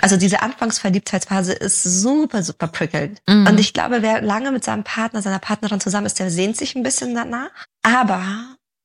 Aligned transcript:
Also 0.00 0.16
diese 0.16 0.42
Anfangsverliebtheitsphase 0.42 1.52
ist 1.52 1.82
super, 1.82 2.42
super 2.42 2.68
prickelnd. 2.68 3.20
Mhm. 3.28 3.46
Und 3.46 3.60
ich 3.60 3.72
glaube, 3.72 4.02
wer 4.02 4.22
lange 4.22 4.52
mit 4.52 4.64
seinem 4.64 4.84
Partner, 4.84 5.22
seiner 5.22 5.38
Partnerin 5.38 5.80
zusammen 5.80 6.06
ist, 6.06 6.18
der 6.18 6.30
sehnt 6.30 6.56
sich 6.56 6.74
ein 6.74 6.82
bisschen 6.82 7.14
danach. 7.14 7.50
Aber 7.82 8.22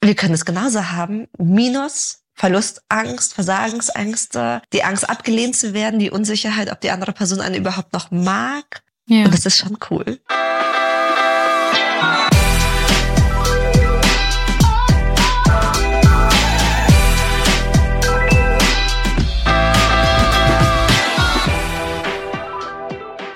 wir 0.04 0.16
können 0.16 0.34
es 0.34 0.46
genauso 0.46 0.92
haben. 0.92 1.28
Minus 1.38 2.20
Verlustangst, 2.36 3.34
Versagensängste, 3.36 4.62
die 4.74 4.84
Angst 4.84 5.08
abgelehnt 5.08 5.56
zu 5.56 5.74
werden, 5.74 6.00
die 6.00 6.10
Unsicherheit, 6.10 6.72
ob 6.72 6.82
die 6.82 6.90
andere 6.90 7.14
Person 7.14 7.42
einen 7.42 7.56
überhaupt 7.56 7.94
noch 7.94 8.10
mag. 8.12 8.84
Ja. 9.08 9.26
Und 9.26 9.34
das 9.34 9.46
ist 9.46 9.58
schon 9.58 9.78
cool. 9.90 10.20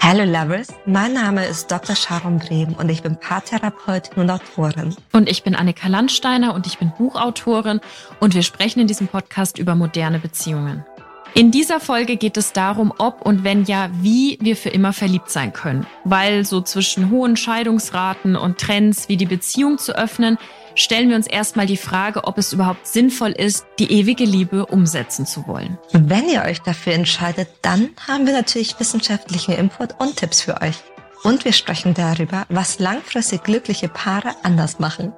Hallo 0.09 0.23
Lovers, 0.23 0.70
mein 0.85 1.11
Name 1.11 1.45
ist 1.45 1.70
Dr. 1.70 1.93
Sharon 1.93 2.39
Brehm 2.39 2.71
und 2.75 2.88
ich 2.88 3.03
bin 3.03 3.17
Paartherapeutin 3.17 4.21
und 4.21 4.29
Autorin. 4.29 4.95
Und 5.11 5.29
ich 5.29 5.43
bin 5.43 5.53
Annika 5.53 5.89
Landsteiner 5.89 6.53
und 6.53 6.65
ich 6.65 6.77
bin 6.77 6.93
Buchautorin 6.98 7.81
und 8.21 8.34
wir 8.34 8.41
sprechen 8.41 8.79
in 8.79 8.88
diesem 8.88 9.09
Podcast 9.09 9.57
über 9.57 9.75
moderne 9.75 10.20
Beziehungen. 10.20 10.85
In 11.34 11.52
dieser 11.52 11.80
Folge 11.80 12.17
geht 12.17 12.38
es 12.38 12.54
darum, 12.54 12.91
ob 12.98 13.22
und 13.22 13.44
wenn 13.44 13.66
ja, 13.66 13.90
wie 14.02 14.38
wir 14.41 14.55
für 14.55 14.70
immer 14.70 14.94
verliebt 14.94 15.30
sein 15.30 15.54
können. 15.54 15.85
Weil 16.04 16.45
so 16.45 16.62
zwischen 16.62 17.12
hohen 17.12 17.38
Scheidungsraten 17.38 18.35
und 18.35 18.58
Trends 18.58 19.08
wie 19.08 19.18
die 19.18 19.26
Beziehung 19.26 19.77
zu 19.77 19.95
öffnen, 19.95 20.38
stellen 20.73 21.09
wir 21.09 21.16
uns 21.16 21.27
erstmal 21.27 21.66
die 21.66 21.77
Frage, 21.77 22.23
ob 22.23 22.38
es 22.38 22.54
überhaupt 22.54 22.88
sinnvoll 22.88 23.32
ist, 23.32 23.66
die 23.80 23.91
ewige 23.91 24.23
Liebe 24.23 24.66
umsetzen 24.66 25.26
zu 25.26 25.48
wollen. 25.48 25.77
Wenn 25.91 26.30
ihr 26.30 26.44
euch 26.44 26.62
dafür 26.62 26.94
entscheidet, 26.94 27.49
dann 27.62 27.90
haben 28.07 28.26
wir 28.26 28.34
natürlich 28.34 28.80
wissenschaftlichen 28.80 29.54
Input 29.55 29.99
und 29.99 30.18
Tipps 30.18 30.41
für 30.41 30.62
euch. 30.62 30.77
Und 31.23 31.46
wir 31.46 31.54
sprechen 31.54 31.94
darüber, 31.94 32.46
was 32.49 32.79
langfristig 32.79 33.44
glückliche 33.44 33.90
Paare 33.90 34.35
anders 34.44 34.79
machen. 34.79 35.13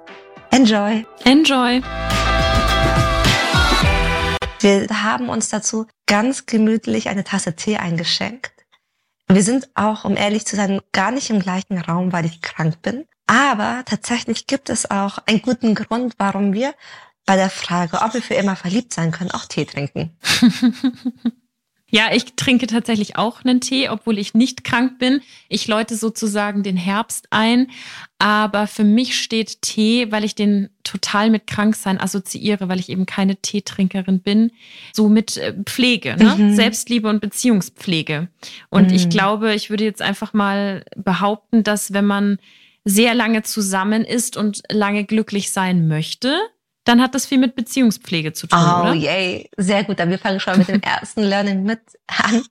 Enjoy! 0.51 1.05
Enjoy! 1.25 1.81
Wir 4.59 4.87
haben 5.03 5.29
uns 5.29 5.49
dazu 5.49 5.87
ganz 6.05 6.45
gemütlich 6.45 7.07
eine 7.07 7.23
Tasse 7.23 7.55
Tee 7.55 7.77
eingeschenkt. 7.77 8.51
Wir 9.27 9.43
sind 9.43 9.69
auch, 9.75 10.05
um 10.05 10.17
ehrlich 10.17 10.45
zu 10.45 10.55
sein, 10.55 10.81
gar 10.91 11.11
nicht 11.11 11.29
im 11.29 11.39
gleichen 11.39 11.77
Raum, 11.77 12.11
weil 12.11 12.25
ich 12.25 12.41
krank 12.41 12.81
bin. 12.81 13.05
Aber 13.27 13.83
tatsächlich 13.85 14.47
gibt 14.47 14.69
es 14.69 14.89
auch 14.89 15.19
einen 15.27 15.41
guten 15.41 15.75
Grund, 15.75 16.15
warum 16.17 16.53
wir 16.53 16.73
bei 17.25 17.35
der 17.35 17.49
Frage, 17.49 18.01
ob 18.01 18.15
wir 18.15 18.23
für 18.23 18.33
immer 18.33 18.55
verliebt 18.55 18.91
sein 18.93 19.11
können, 19.11 19.31
auch 19.31 19.45
Tee 19.45 19.65
trinken. 19.65 20.17
Ja, 21.91 22.09
ich 22.13 22.35
trinke 22.35 22.67
tatsächlich 22.67 23.17
auch 23.17 23.43
einen 23.43 23.61
Tee, 23.61 23.89
obwohl 23.89 24.17
ich 24.17 24.33
nicht 24.33 24.63
krank 24.63 24.99
bin. 24.99 25.21
Ich 25.47 25.67
läute 25.67 25.95
sozusagen 25.95 26.63
den 26.63 26.77
Herbst 26.77 27.27
ein. 27.31 27.67
Aber 28.19 28.67
für 28.67 28.83
mich 28.83 29.17
steht 29.17 29.61
Tee, 29.61 30.11
weil 30.11 30.23
ich 30.23 30.35
den 30.35 30.69
total 30.83 31.29
mit 31.29 31.47
Kranksein 31.47 31.99
assoziiere, 31.99 32.67
weil 32.67 32.79
ich 32.79 32.89
eben 32.89 33.05
keine 33.05 33.37
Teetrinkerin 33.37 34.19
bin, 34.19 34.51
so 34.93 35.07
mit 35.07 35.37
äh, 35.37 35.53
Pflege, 35.65 36.17
ne? 36.17 36.35
Mhm. 36.35 36.55
Selbstliebe 36.55 37.07
und 37.07 37.21
Beziehungspflege. 37.21 38.27
Und 38.69 38.89
mhm. 38.89 38.95
ich 38.95 39.09
glaube, 39.09 39.53
ich 39.53 39.69
würde 39.69 39.85
jetzt 39.85 40.01
einfach 40.01 40.33
mal 40.33 40.83
behaupten, 40.95 41.63
dass 41.63 41.93
wenn 41.93 42.05
man 42.05 42.39
sehr 42.85 43.13
lange 43.13 43.43
zusammen 43.43 44.03
ist 44.03 44.35
und 44.35 44.63
lange 44.69 45.05
glücklich 45.05 45.51
sein 45.51 45.87
möchte, 45.87 46.35
dann 46.89 47.01
hat 47.01 47.13
das 47.13 47.27
viel 47.27 47.37
mit 47.37 47.55
Beziehungspflege 47.55 48.33
zu 48.33 48.47
tun, 48.47 48.59
oh, 48.59 48.81
oder? 48.81 48.93
yay. 48.93 49.49
Sehr 49.57 49.83
gut. 49.83 49.99
Dann 49.99 50.09
wir 50.09 50.17
fangen 50.17 50.39
schon 50.39 50.57
mit 50.57 50.67
dem 50.69 50.81
ersten 50.81 51.21
Learning 51.21 51.63
mit 51.63 51.81
an. 52.07 52.43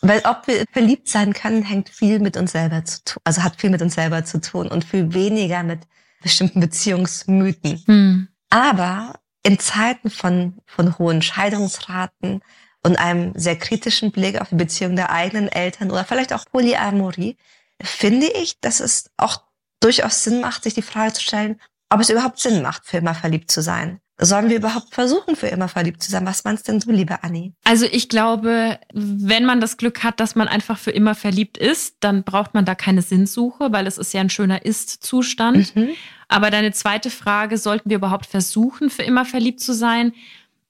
Weil 0.00 0.22
ob 0.24 0.46
wir 0.46 0.64
verliebt 0.72 1.08
sein 1.08 1.34
können, 1.34 1.62
hängt 1.62 1.90
viel 1.90 2.18
mit 2.18 2.38
uns 2.38 2.52
selber 2.52 2.84
zu 2.84 3.04
tun. 3.04 3.20
Also 3.24 3.42
hat 3.42 3.60
viel 3.60 3.68
mit 3.68 3.82
uns 3.82 3.94
selber 3.94 4.24
zu 4.24 4.40
tun 4.40 4.68
und 4.68 4.84
viel 4.84 5.12
weniger 5.12 5.62
mit 5.64 5.80
bestimmten 6.22 6.60
Beziehungsmythen. 6.60 7.82
Hm. 7.84 8.28
Aber 8.48 9.20
in 9.42 9.58
Zeiten 9.58 10.08
von, 10.08 10.58
von 10.64 10.98
hohen 10.98 11.20
Scheidungsraten 11.20 12.40
und 12.82 12.98
einem 12.98 13.32
sehr 13.34 13.56
kritischen 13.56 14.12
Blick 14.12 14.40
auf 14.40 14.48
die 14.48 14.54
Beziehung 14.54 14.96
der 14.96 15.10
eigenen 15.10 15.48
Eltern 15.48 15.90
oder 15.90 16.04
vielleicht 16.04 16.32
auch 16.32 16.46
Polyamorie, 16.46 17.36
finde 17.82 18.28
ich, 18.28 18.60
dass 18.60 18.80
es 18.80 19.10
auch 19.18 19.42
durchaus 19.80 20.24
Sinn 20.24 20.40
macht, 20.40 20.62
sich 20.62 20.74
die 20.74 20.82
Frage 20.82 21.12
zu 21.12 21.22
stellen, 21.22 21.60
ob 21.90 22.00
es 22.00 22.10
überhaupt 22.10 22.38
Sinn 22.38 22.62
macht, 22.62 22.86
für 22.86 22.98
immer 22.98 23.14
verliebt 23.14 23.50
zu 23.50 23.62
sein. 23.62 24.00
Sollen 24.20 24.48
wir 24.48 24.56
überhaupt 24.56 24.94
versuchen, 24.94 25.36
für 25.36 25.46
immer 25.46 25.68
verliebt 25.68 26.02
zu 26.02 26.10
sein? 26.10 26.26
Was 26.26 26.42
meinst 26.42 26.66
denn 26.66 26.80
du, 26.80 26.90
liebe 26.90 27.22
Annie? 27.22 27.52
Also 27.62 27.86
ich 27.86 28.08
glaube, 28.08 28.80
wenn 28.92 29.44
man 29.44 29.60
das 29.60 29.76
Glück 29.76 30.02
hat, 30.02 30.18
dass 30.18 30.34
man 30.34 30.48
einfach 30.48 30.76
für 30.76 30.90
immer 30.90 31.14
verliebt 31.14 31.56
ist, 31.56 31.98
dann 32.00 32.24
braucht 32.24 32.52
man 32.52 32.64
da 32.64 32.74
keine 32.74 33.02
Sinnsuche, 33.02 33.70
weil 33.70 33.86
es 33.86 33.96
ist 33.96 34.12
ja 34.12 34.20
ein 34.20 34.30
schöner 34.30 34.64
Ist-Zustand. 34.64 35.76
Mhm. 35.76 35.90
Aber 36.26 36.50
deine 36.50 36.72
zweite 36.72 37.10
Frage, 37.10 37.58
sollten 37.58 37.90
wir 37.90 37.98
überhaupt 37.98 38.26
versuchen, 38.26 38.90
für 38.90 39.04
immer 39.04 39.24
verliebt 39.24 39.60
zu 39.60 39.72
sein? 39.72 40.12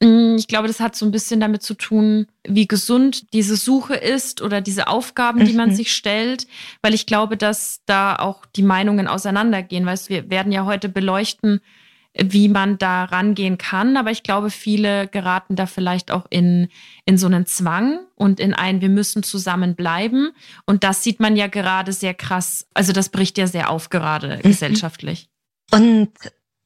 Mm, 0.00 0.36
ich 0.36 0.47
glaube, 0.47 0.69
das 0.69 0.81
hat 0.81 0.94
so 0.94 1.04
ein 1.04 1.10
bisschen 1.10 1.41
damit 1.41 1.62
zu 1.62 1.75
tun, 1.75 2.26
wie 2.47 2.69
gesund 2.69 3.32
diese 3.32 3.56
Suche 3.56 3.94
ist 3.94 4.42
oder 4.42 4.60
diese 4.60 4.86
Aufgaben, 4.86 5.44
die 5.44 5.54
man 5.54 5.70
mhm. 5.70 5.75
sich 5.75 5.92
stellt, 5.92 6.47
weil 6.82 6.94
ich 6.94 7.06
glaube, 7.06 7.36
dass 7.36 7.82
da 7.86 8.16
auch 8.16 8.47
die 8.47 8.62
Meinungen 8.62 9.08
auseinandergehen. 9.08 9.87
Weißt 9.87 10.08
wir 10.08 10.31
werden 10.31 10.53
ja 10.53 10.64
heute 10.64 10.88
beleuchten, 10.88 11.60
wie 12.14 12.48
man 12.48 12.78
da 12.78 13.04
rangehen 13.04 13.58
kann, 13.58 13.97
aber 13.97 14.10
ich 14.10 14.22
glaube, 14.22 14.50
viele 14.50 15.08
geraten 15.08 15.56
da 15.56 15.66
vielleicht 15.66 16.10
auch 16.10 16.26
in, 16.31 16.69
in 17.04 17.19
so 17.19 17.26
einen 17.26 17.47
Zwang 17.47 18.00
und 18.14 18.41
in 18.41 18.54
ein, 18.54 18.81
wir 18.81 18.88
müssen 18.88 19.22
zusammenbleiben. 19.22 20.31
Und 20.64 20.84
das 20.84 21.03
sieht 21.03 21.20
man 21.20 21.37
ja 21.37 21.48
gerade 21.48 21.92
sehr 21.92 22.14
krass, 22.14 22.66
also 22.75 22.92
das 22.92 23.08
bricht 23.08 23.38
ja 23.38 23.47
sehr 23.47 23.70
auf 23.70 23.91
gerade 23.91 24.37
mhm. 24.38 24.42
gesellschaftlich. 24.42 25.28
Und 25.70 26.10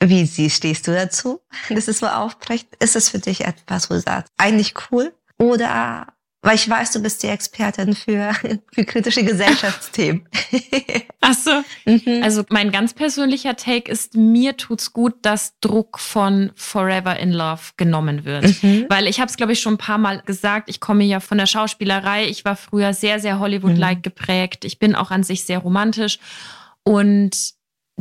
wie 0.08 0.26
sie 0.26 0.50
stehst 0.50 0.86
du 0.86 0.92
dazu, 0.92 1.40
dass 1.68 1.88
es 1.88 1.98
so 1.98 2.06
aufbricht? 2.06 2.68
Ist 2.80 2.96
es 2.96 3.08
für 3.08 3.18
dich 3.18 3.44
etwas, 3.44 3.90
wo 3.90 3.94
du 3.94 4.00
sagst, 4.00 4.32
eigentlich 4.36 4.74
cool? 4.90 5.14
Oder, 5.38 6.06
weil 6.42 6.56
ich 6.56 6.68
weiß, 6.68 6.92
du 6.92 7.00
bist 7.00 7.22
die 7.22 7.28
Expertin 7.28 7.94
für, 7.94 8.32
für 8.72 8.84
kritische 8.84 9.24
Gesellschaftsthemen. 9.24 10.28
Ach 11.20 11.34
so. 11.34 11.62
Mhm. 11.84 12.22
Also 12.22 12.44
mein 12.48 12.72
ganz 12.72 12.94
persönlicher 12.94 13.56
Take 13.56 13.90
ist, 13.90 14.14
mir 14.14 14.56
tut's 14.56 14.92
gut, 14.92 15.14
dass 15.22 15.58
Druck 15.60 15.98
von 15.98 16.50
Forever 16.56 17.18
in 17.18 17.32
Love 17.32 17.72
genommen 17.76 18.24
wird. 18.24 18.62
Mhm. 18.62 18.86
Weil 18.88 19.06
ich 19.06 19.20
habe 19.20 19.30
es, 19.30 19.36
glaube 19.36 19.52
ich, 19.52 19.60
schon 19.60 19.74
ein 19.74 19.78
paar 19.78 19.98
Mal 19.98 20.20
gesagt, 20.22 20.68
ich 20.68 20.80
komme 20.80 21.04
ja 21.04 21.20
von 21.20 21.38
der 21.38 21.46
Schauspielerei. 21.46 22.26
Ich 22.26 22.44
war 22.44 22.56
früher 22.56 22.92
sehr, 22.92 23.20
sehr 23.20 23.38
Hollywood-like 23.38 23.98
mhm. 23.98 24.02
geprägt. 24.02 24.64
Ich 24.64 24.78
bin 24.78 24.94
auch 24.94 25.10
an 25.10 25.22
sich 25.22 25.44
sehr 25.44 25.58
romantisch. 25.58 26.18
Und 26.82 27.54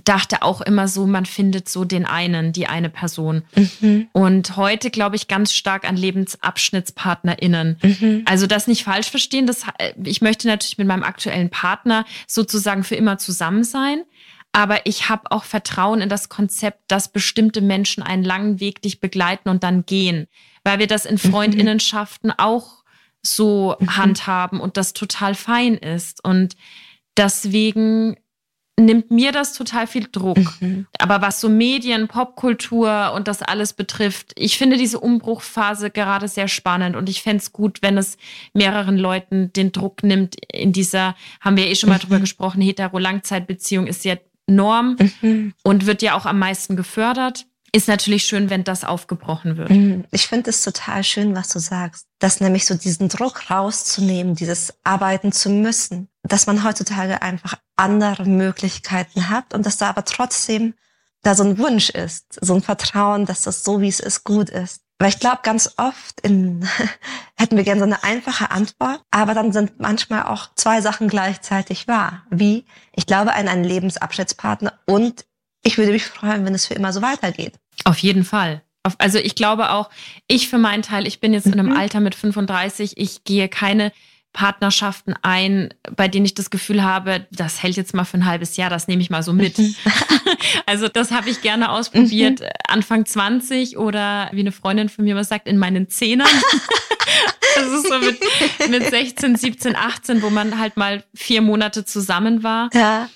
dachte 0.03 0.41
auch 0.41 0.61
immer 0.61 0.87
so, 0.87 1.05
man 1.05 1.25
findet 1.25 1.69
so 1.69 1.85
den 1.85 2.05
einen, 2.05 2.53
die 2.53 2.67
eine 2.67 2.89
Person. 2.89 3.43
Mhm. 3.55 4.07
Und 4.13 4.55
heute 4.57 4.89
glaube 4.89 5.15
ich 5.15 5.27
ganz 5.27 5.53
stark 5.53 5.87
an 5.87 5.95
LebensabschnittspartnerInnen. 5.95 7.77
Mhm. 7.81 8.21
Also 8.25 8.47
das 8.47 8.67
nicht 8.67 8.83
falsch 8.83 9.09
verstehen. 9.09 9.47
Das, 9.47 9.65
ich 10.03 10.21
möchte 10.21 10.47
natürlich 10.47 10.77
mit 10.77 10.87
meinem 10.87 11.03
aktuellen 11.03 11.49
Partner 11.49 12.05
sozusagen 12.27 12.83
für 12.83 12.95
immer 12.95 13.17
zusammen 13.17 13.63
sein. 13.63 14.03
Aber 14.53 14.85
ich 14.85 15.07
habe 15.07 15.31
auch 15.31 15.45
Vertrauen 15.45 16.01
in 16.01 16.09
das 16.09 16.27
Konzept, 16.27 16.79
dass 16.87 17.07
bestimmte 17.07 17.61
Menschen 17.61 18.03
einen 18.03 18.23
langen 18.23 18.59
Weg 18.59 18.81
dich 18.81 18.99
begleiten 18.99 19.49
und 19.49 19.63
dann 19.63 19.85
gehen. 19.85 20.27
Weil 20.63 20.79
wir 20.79 20.87
das 20.87 21.05
in 21.05 21.15
mhm. 21.15 21.31
Freundinnenschaften 21.31 22.31
auch 22.37 22.83
so 23.21 23.75
mhm. 23.79 23.97
handhaben 23.97 24.59
und 24.59 24.77
das 24.77 24.93
total 24.93 25.35
fein 25.35 25.75
ist. 25.75 26.23
Und 26.23 26.55
deswegen 27.17 28.17
nimmt 28.85 29.11
mir 29.11 29.31
das 29.31 29.53
total 29.53 29.87
viel 29.87 30.07
Druck. 30.11 30.39
Mhm. 30.59 30.87
Aber 30.99 31.21
was 31.21 31.41
so 31.41 31.49
Medien, 31.49 32.07
Popkultur 32.07 33.13
und 33.15 33.27
das 33.27 33.41
alles 33.41 33.73
betrifft, 33.73 34.33
ich 34.35 34.57
finde 34.57 34.77
diese 34.77 34.99
Umbruchphase 34.99 35.89
gerade 35.89 36.27
sehr 36.27 36.47
spannend 36.47 36.95
und 36.95 37.09
ich 37.09 37.21
fände 37.21 37.37
es 37.37 37.51
gut, 37.51 37.81
wenn 37.81 37.97
es 37.97 38.17
mehreren 38.53 38.97
Leuten 38.97 39.53
den 39.53 39.71
Druck 39.71 40.03
nimmt 40.03 40.35
in 40.51 40.73
dieser, 40.73 41.15
haben 41.39 41.57
wir 41.57 41.65
ja 41.65 41.71
eh 41.71 41.75
schon 41.75 41.89
mal 41.89 41.97
mhm. 41.97 42.01
drüber 42.01 42.19
gesprochen, 42.19 42.61
hetero-Langzeitbeziehung 42.61 43.87
ist 43.87 44.05
ja 44.05 44.15
Norm 44.47 44.97
mhm. 45.21 45.53
und 45.63 45.85
wird 45.85 46.01
ja 46.01 46.15
auch 46.15 46.25
am 46.25 46.39
meisten 46.39 46.75
gefördert 46.75 47.45
ist 47.73 47.87
natürlich 47.87 48.25
schön, 48.25 48.49
wenn 48.49 48.63
das 48.63 48.83
aufgebrochen 48.83 49.57
wird. 49.57 49.69
Mhm. 49.69 50.03
Ich 50.11 50.27
finde 50.27 50.49
es 50.49 50.63
total 50.63 51.03
schön, 51.03 51.35
was 51.35 51.49
du 51.49 51.59
sagst, 51.59 52.05
dass 52.19 52.41
nämlich 52.41 52.65
so 52.65 52.75
diesen 52.75 53.07
Druck 53.07 53.49
rauszunehmen, 53.49 54.35
dieses 54.35 54.73
Arbeiten 54.83 55.31
zu 55.31 55.49
müssen, 55.49 56.09
dass 56.23 56.47
man 56.47 56.63
heutzutage 56.63 57.21
einfach 57.21 57.55
andere 57.75 58.25
Möglichkeiten 58.25 59.29
hat 59.29 59.53
und 59.53 59.65
dass 59.65 59.77
da 59.77 59.89
aber 59.89 60.05
trotzdem 60.05 60.75
da 61.23 61.35
so 61.35 61.43
ein 61.43 61.57
Wunsch 61.57 61.89
ist, 61.89 62.39
so 62.41 62.55
ein 62.55 62.61
Vertrauen, 62.61 63.25
dass 63.25 63.43
das 63.43 63.63
so, 63.63 63.81
wie 63.81 63.87
es 63.87 63.99
ist, 63.99 64.23
gut 64.23 64.49
ist. 64.49 64.81
Weil 64.99 65.09
ich 65.09 65.19
glaube, 65.19 65.39
ganz 65.43 65.73
oft 65.77 66.21
in, 66.21 66.67
hätten 67.37 67.57
wir 67.57 67.63
gerne 67.63 67.79
so 67.79 67.85
eine 67.85 68.03
einfache 68.03 68.51
Antwort, 68.51 69.01
aber 69.09 69.33
dann 69.33 69.51
sind 69.51 69.79
manchmal 69.79 70.23
auch 70.23 70.49
zwei 70.55 70.81
Sachen 70.81 71.07
gleichzeitig 71.07 71.87
wahr. 71.87 72.23
Wie, 72.29 72.65
ich 72.95 73.05
glaube 73.07 73.33
an 73.33 73.47
einen 73.47 73.63
Lebensabschnittspartner 73.63 74.73
und 74.85 75.25
ich 75.63 75.77
würde 75.77 75.91
mich 75.91 76.05
freuen, 76.05 76.45
wenn 76.45 76.53
es 76.53 76.67
für 76.67 76.73
immer 76.73 76.93
so 76.93 77.01
weitergeht. 77.01 77.59
Auf 77.83 77.97
jeden 77.99 78.23
Fall. 78.23 78.63
Also 78.97 79.19
ich 79.19 79.35
glaube 79.35 79.71
auch, 79.71 79.89
ich 80.27 80.49
für 80.49 80.57
meinen 80.57 80.81
Teil, 80.81 81.07
ich 81.07 81.19
bin 81.19 81.33
jetzt 81.33 81.45
mhm. 81.45 81.53
in 81.53 81.59
einem 81.59 81.69
mhm. 81.69 81.77
Alter 81.77 81.99
mit 81.99 82.15
35, 82.15 82.97
ich 82.97 83.23
gehe 83.23 83.47
keine 83.47 83.91
Partnerschaften 84.33 85.13
ein, 85.21 85.73
bei 85.95 86.07
denen 86.07 86.25
ich 86.25 86.33
das 86.33 86.49
Gefühl 86.49 86.83
habe, 86.83 87.27
das 87.31 87.61
hält 87.61 87.75
jetzt 87.75 87.93
mal 87.93 88.05
für 88.05 88.17
ein 88.17 88.25
halbes 88.25 88.55
Jahr, 88.55 88.69
das 88.69 88.87
nehme 88.87 89.01
ich 89.01 89.09
mal 89.09 89.23
so 89.23 89.33
mit. 89.33 89.57
Mhm. 89.57 89.75
also 90.65 90.87
das 90.87 91.11
habe 91.11 91.29
ich 91.29 91.41
gerne 91.41 91.71
ausprobiert, 91.71 92.39
mhm. 92.39 92.47
Anfang 92.67 93.05
20 93.05 93.77
oder 93.77 94.29
wie 94.31 94.39
eine 94.39 94.51
Freundin 94.51 94.89
von 94.89 95.03
mir 95.03 95.15
was 95.15 95.29
sagt, 95.29 95.47
in 95.47 95.57
meinen 95.57 95.89
Zehnern. 95.89 96.29
das 97.55 97.67
ist 97.67 97.87
so 97.87 97.99
mit, 97.99 98.19
mit 98.69 98.89
16, 98.89 99.35
17, 99.35 99.75
18, 99.75 100.21
wo 100.21 100.29
man 100.29 100.57
halt 100.57 100.77
mal 100.77 101.03
vier 101.13 101.41
Monate 101.41 101.83
zusammen 101.83 102.43
war. 102.43 102.69
Ja. 102.73 103.09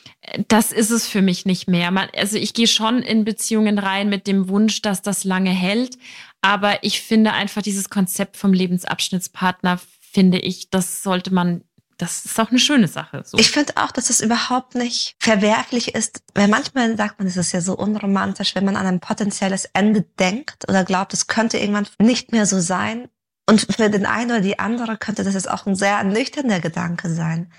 Das 0.47 0.71
ist 0.71 0.89
es 0.89 1.07
für 1.07 1.21
mich 1.21 1.45
nicht 1.45 1.67
mehr. 1.67 1.91
Man, 1.91 2.09
also 2.15 2.37
ich 2.37 2.53
gehe 2.53 2.67
schon 2.67 3.03
in 3.03 3.25
Beziehungen 3.25 3.77
rein 3.77 4.09
mit 4.09 4.27
dem 4.27 4.49
Wunsch, 4.49 4.81
dass 4.81 5.01
das 5.01 5.23
lange 5.23 5.51
hält. 5.51 5.97
Aber 6.41 6.83
ich 6.83 7.01
finde 7.01 7.33
einfach 7.33 7.61
dieses 7.61 7.89
Konzept 7.89 8.37
vom 8.37 8.53
Lebensabschnittspartner 8.53 9.79
finde 10.15 10.39
ich, 10.39 10.69
das 10.69 11.03
sollte 11.03 11.33
man 11.33 11.65
das 11.97 12.25
ist 12.25 12.39
auch 12.39 12.49
eine 12.49 12.59
schöne 12.59 12.87
Sache. 12.87 13.23
So. 13.25 13.37
Ich 13.37 13.51
finde 13.51 13.73
auch, 13.77 13.91
dass 13.91 14.09
es 14.09 14.19
überhaupt 14.19 14.75
nicht 14.75 15.15
verwerflich 15.19 15.95
ist, 15.95 16.23
weil 16.33 16.47
manchmal 16.47 16.97
sagt 16.97 17.19
man, 17.19 17.27
es 17.27 17.37
ist 17.37 17.53
ja 17.53 17.61
so 17.61 17.77
unromantisch, 17.77 18.53
wenn 18.55 18.65
man 18.65 18.75
an 18.75 18.85
ein 18.85 18.99
potenzielles 18.99 19.65
Ende 19.73 20.01
denkt 20.01 20.67
oder 20.67 20.83
glaubt, 20.83 21.13
es 21.13 21.27
könnte 21.27 21.57
irgendwann 21.57 21.87
nicht 21.99 22.31
mehr 22.31 22.45
so 22.45 22.59
sein. 22.59 23.07
Und 23.47 23.61
für 23.61 23.89
den 23.89 24.05
einen 24.05 24.31
oder 24.31 24.41
die 24.41 24.59
andere 24.59 24.97
könnte 24.97 25.23
das 25.23 25.35
jetzt 25.35 25.49
auch 25.49 25.65
ein 25.65 25.75
sehr 25.75 25.97
ernüchternder 25.97 26.59
Gedanke 26.59 27.09
sein. 27.09 27.49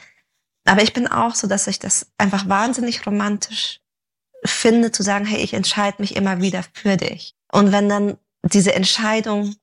Aber 0.66 0.82
ich 0.82 0.92
bin 0.92 1.06
auch 1.06 1.34
so, 1.34 1.46
dass 1.46 1.66
ich 1.66 1.78
das 1.78 2.12
einfach 2.18 2.46
wahnsinnig 2.46 3.06
romantisch 3.06 3.80
finde, 4.44 4.92
zu 4.92 5.02
sagen, 5.02 5.24
hey, 5.24 5.40
ich 5.40 5.54
entscheide 5.54 6.02
mich 6.02 6.14
immer 6.14 6.42
wieder 6.42 6.62
für 6.74 6.98
dich. 6.98 7.34
Und 7.52 7.72
wenn 7.72 7.88
dann 7.88 8.18
diese 8.42 8.74
Entscheidung 8.74 9.54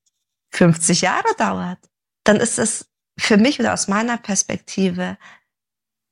50 0.52 1.02
Jahre 1.02 1.28
dauert, 1.38 1.80
dann 2.24 2.38
ist 2.38 2.60
es 2.60 2.90
für 3.18 3.38
mich 3.38 3.60
oder 3.60 3.74
aus 3.74 3.88
meiner 3.88 4.18
Perspektive 4.18 5.18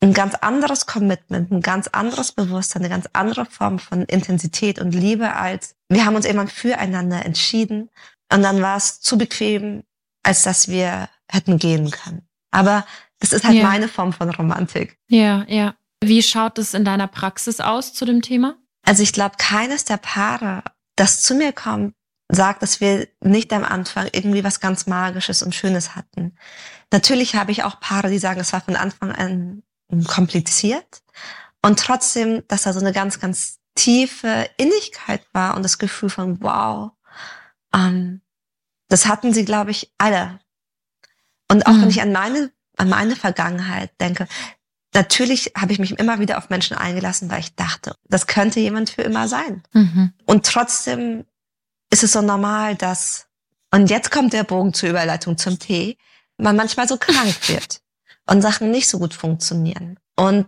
ein 0.03 0.13
ganz 0.13 0.35
anderes 0.35 0.87
Commitment, 0.87 1.51
ein 1.51 1.61
ganz 1.61 1.87
anderes 1.87 2.31
Bewusstsein, 2.31 2.81
eine 2.81 2.89
ganz 2.89 3.07
andere 3.13 3.45
Form 3.45 3.79
von 3.79 4.03
Intensität 4.03 4.79
und 4.79 4.93
Liebe 4.93 5.33
als 5.35 5.75
wir 5.89 6.05
haben 6.05 6.15
uns 6.15 6.25
irgendwann 6.25 6.47
füreinander 6.47 7.25
entschieden 7.25 7.89
und 8.31 8.41
dann 8.43 8.61
war 8.61 8.77
es 8.77 9.01
zu 9.01 9.17
bequem, 9.17 9.83
als 10.23 10.43
dass 10.43 10.69
wir 10.69 11.09
hätten 11.29 11.57
gehen 11.57 11.91
können. 11.91 12.27
Aber 12.51 12.85
das 13.19 13.33
ist 13.33 13.43
halt 13.43 13.57
ja. 13.57 13.63
meine 13.63 13.87
Form 13.87 14.13
von 14.13 14.29
Romantik. 14.29 14.97
Ja, 15.07 15.45
ja. 15.47 15.75
Wie 16.03 16.23
schaut 16.23 16.57
es 16.57 16.73
in 16.73 16.85
deiner 16.85 17.07
Praxis 17.07 17.59
aus 17.59 17.93
zu 17.93 18.05
dem 18.05 18.21
Thema? 18.21 18.55
Also 18.83 19.03
ich 19.03 19.13
glaube, 19.13 19.35
keines 19.37 19.85
der 19.85 19.97
Paare, 19.97 20.63
das 20.95 21.21
zu 21.21 21.35
mir 21.35 21.53
kommt, 21.53 21.93
sagt, 22.31 22.63
dass 22.63 22.79
wir 22.79 23.07
nicht 23.21 23.51
am 23.53 23.63
Anfang 23.63 24.07
irgendwie 24.11 24.43
was 24.43 24.59
ganz 24.59 24.87
Magisches 24.87 25.43
und 25.43 25.53
Schönes 25.53 25.95
hatten. 25.95 26.35
Natürlich 26.91 27.35
habe 27.35 27.51
ich 27.51 27.63
auch 27.63 27.79
Paare, 27.79 28.09
die 28.09 28.19
sagen, 28.19 28.39
es 28.39 28.53
war 28.53 28.61
von 28.61 28.75
Anfang 28.75 29.11
an 29.11 29.63
kompliziert 30.07 31.03
und 31.61 31.79
trotzdem, 31.79 32.43
dass 32.47 32.63
da 32.63 32.73
so 32.73 32.79
eine 32.79 32.93
ganz, 32.93 33.19
ganz 33.19 33.59
tiefe 33.75 34.49
Innigkeit 34.57 35.21
war 35.33 35.55
und 35.55 35.63
das 35.63 35.77
Gefühl 35.77 36.09
von 36.09 36.41
wow. 36.41 36.91
Ähm, 37.73 38.21
das 38.87 39.07
hatten 39.07 39.33
sie, 39.33 39.45
glaube 39.45 39.71
ich, 39.71 39.93
alle. 39.97 40.39
Und 41.49 41.65
auch 41.65 41.73
mhm. 41.73 41.81
wenn 41.83 41.89
ich 41.89 42.01
an 42.01 42.11
meine, 42.11 42.51
an 42.77 42.89
meine 42.89 43.15
Vergangenheit 43.15 43.91
denke, 43.99 44.27
natürlich 44.93 45.53
habe 45.57 45.71
ich 45.73 45.79
mich 45.79 45.97
immer 45.99 46.19
wieder 46.19 46.37
auf 46.37 46.49
Menschen 46.49 46.77
eingelassen, 46.77 47.29
weil 47.29 47.39
ich 47.39 47.55
dachte, 47.55 47.95
das 48.07 48.27
könnte 48.27 48.59
jemand 48.59 48.89
für 48.89 49.01
immer 49.01 49.27
sein. 49.27 49.63
Mhm. 49.73 50.13
Und 50.25 50.45
trotzdem 50.45 51.25
ist 51.91 52.03
es 52.03 52.13
so 52.13 52.21
normal, 52.21 52.75
dass, 52.75 53.27
und 53.71 53.89
jetzt 53.89 54.09
kommt 54.11 54.33
der 54.33 54.43
Bogen 54.43 54.73
zur 54.73 54.89
Überleitung 54.89 55.38
zum 55.38 55.59
Tee, 55.59 55.97
man 56.38 56.55
manchmal 56.55 56.88
so 56.88 56.97
krank 56.97 57.35
wird 57.47 57.81
und 58.27 58.41
Sachen 58.41 58.71
nicht 58.71 58.88
so 58.88 58.97
gut 58.97 59.13
funktionieren. 59.13 59.99
Und 60.15 60.47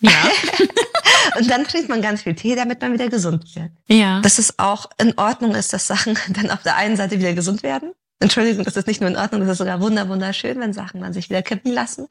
ja. 0.00 0.10
und 1.38 1.48
dann 1.48 1.64
trinkt 1.64 1.88
man 1.88 2.02
ganz 2.02 2.22
viel 2.22 2.34
Tee, 2.34 2.56
damit 2.56 2.80
man 2.80 2.92
wieder 2.92 3.08
gesund 3.08 3.54
wird. 3.54 3.70
Ja. 3.86 4.20
Dass 4.20 4.38
es 4.38 4.58
auch 4.58 4.90
in 4.98 5.16
Ordnung 5.16 5.54
ist, 5.54 5.72
dass 5.72 5.86
Sachen 5.86 6.18
dann 6.30 6.50
auf 6.50 6.62
der 6.62 6.76
einen 6.76 6.96
Seite 6.96 7.18
wieder 7.18 7.32
gesund 7.34 7.62
werden. 7.62 7.92
Entschuldigung, 8.18 8.64
das 8.64 8.76
ist 8.76 8.86
nicht 8.86 9.00
nur 9.00 9.10
in 9.10 9.16
Ordnung, 9.16 9.40
das 9.40 9.50
ist 9.50 9.58
sogar 9.58 9.80
wunderschön, 9.80 10.60
wenn 10.60 10.72
Sachen 10.72 11.00
dann 11.00 11.12
sich 11.12 11.28
wieder 11.28 11.42
kippen 11.42 11.72
lassen. 11.72 12.06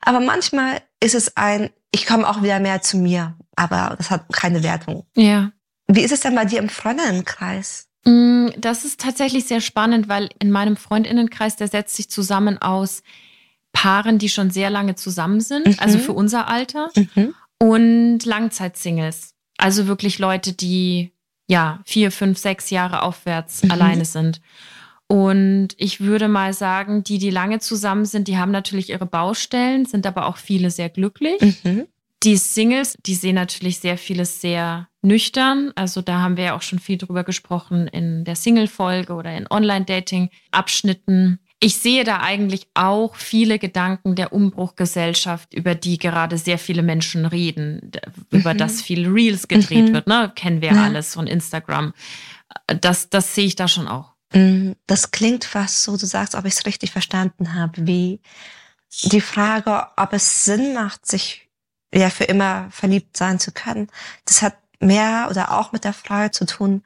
Aber 0.00 0.20
manchmal 0.20 0.82
ist 1.00 1.14
es 1.14 1.36
ein, 1.36 1.70
ich 1.90 2.06
komme 2.06 2.28
auch 2.28 2.42
wieder 2.42 2.60
mehr 2.60 2.82
zu 2.82 2.98
mir, 2.98 3.34
aber 3.56 3.94
das 3.96 4.10
hat 4.10 4.30
keine 4.30 4.62
Wertung. 4.62 5.06
Ja. 5.16 5.52
Wie 5.86 6.02
ist 6.02 6.12
es 6.12 6.20
denn 6.20 6.34
bei 6.34 6.44
dir 6.44 6.58
im 6.58 6.68
Freundinnenkreis? 6.68 7.88
Mm, 8.04 8.48
das 8.58 8.84
ist 8.84 9.00
tatsächlich 9.00 9.46
sehr 9.46 9.60
spannend, 9.60 10.08
weil 10.08 10.30
in 10.38 10.50
meinem 10.50 10.76
Freundinnenkreis, 10.76 11.56
der 11.56 11.68
setzt 11.68 11.96
sich 11.96 12.10
zusammen 12.10 12.58
aus 12.58 13.02
Paaren, 13.72 14.18
die 14.18 14.28
schon 14.28 14.50
sehr 14.50 14.70
lange 14.70 14.94
zusammen 14.94 15.40
sind, 15.40 15.66
mhm. 15.66 15.76
also 15.78 15.98
für 15.98 16.12
unser 16.12 16.48
Alter, 16.48 16.90
mhm. 16.94 17.34
und 17.58 18.24
Langzeitsingles. 18.24 19.34
Also 19.58 19.86
wirklich 19.86 20.18
Leute, 20.18 20.52
die 20.52 21.12
ja 21.48 21.80
vier, 21.84 22.10
fünf, 22.10 22.38
sechs 22.38 22.70
Jahre 22.70 23.02
aufwärts 23.02 23.62
mhm. 23.62 23.70
alleine 23.70 24.04
sind. 24.04 24.40
Und 25.06 25.68
ich 25.76 26.00
würde 26.00 26.28
mal 26.28 26.54
sagen, 26.54 27.04
die, 27.04 27.18
die 27.18 27.30
lange 27.30 27.58
zusammen 27.58 28.06
sind, 28.06 28.26
die 28.26 28.38
haben 28.38 28.50
natürlich 28.50 28.90
ihre 28.90 29.06
Baustellen, 29.06 29.84
sind 29.84 30.06
aber 30.06 30.26
auch 30.26 30.38
viele 30.38 30.70
sehr 30.70 30.88
glücklich. 30.88 31.40
Mhm. 31.62 31.86
Die 32.24 32.36
Singles, 32.38 32.96
die 33.04 33.14
sehen 33.14 33.34
natürlich 33.34 33.80
sehr 33.80 33.98
vieles 33.98 34.40
sehr 34.40 34.88
nüchtern. 35.02 35.72
Also 35.74 36.00
da 36.00 36.20
haben 36.20 36.38
wir 36.38 36.44
ja 36.44 36.56
auch 36.56 36.62
schon 36.62 36.78
viel 36.78 36.96
drüber 36.96 37.22
gesprochen 37.22 37.86
in 37.86 38.24
der 38.24 38.34
Single-Folge 38.34 39.12
oder 39.12 39.36
in 39.36 39.46
Online-Dating-Abschnitten. 39.50 41.38
Ich 41.60 41.76
sehe 41.76 42.02
da 42.02 42.20
eigentlich 42.20 42.66
auch 42.74 43.14
viele 43.14 43.58
Gedanken 43.58 44.14
der 44.14 44.32
Umbruchgesellschaft, 44.32 45.52
über 45.52 45.74
die 45.74 45.98
gerade 45.98 46.38
sehr 46.38 46.58
viele 46.58 46.82
Menschen 46.82 47.26
reden, 47.26 47.92
über 48.30 48.54
mhm. 48.54 48.58
das 48.58 48.80
viel 48.80 49.06
Reels 49.06 49.46
gedreht 49.46 49.90
mhm. 49.90 49.94
wird. 49.94 50.06
Ne? 50.06 50.32
Kennen 50.34 50.62
wir 50.62 50.72
ja. 50.72 50.82
alles 50.84 51.12
von 51.14 51.26
Instagram. 51.26 51.92
Das, 52.66 53.10
das 53.10 53.34
sehe 53.34 53.46
ich 53.46 53.56
da 53.56 53.68
schon 53.68 53.86
auch. 53.86 54.14
Mhm. 54.32 54.76
Das 54.86 55.10
klingt 55.10 55.44
fast 55.44 55.82
so, 55.82 55.96
du 55.96 56.06
sagst, 56.06 56.34
ob 56.34 56.46
ich 56.46 56.54
es 56.54 56.66
richtig 56.66 56.90
verstanden 56.90 57.54
habe, 57.54 57.86
wie 57.86 58.20
die 59.04 59.20
Frage, 59.20 59.88
ob 59.96 60.12
es 60.12 60.44
Sinn 60.44 60.72
macht, 60.74 61.06
sich 61.06 61.43
ja 61.94 62.10
für 62.10 62.24
immer 62.24 62.68
verliebt 62.70 63.16
sein 63.16 63.38
zu 63.38 63.52
können. 63.52 63.88
Das 64.24 64.42
hat 64.42 64.56
mehr 64.80 65.28
oder 65.30 65.58
auch 65.58 65.72
mit 65.72 65.84
der 65.84 65.92
Frage 65.92 66.30
zu 66.30 66.46
tun, 66.46 66.82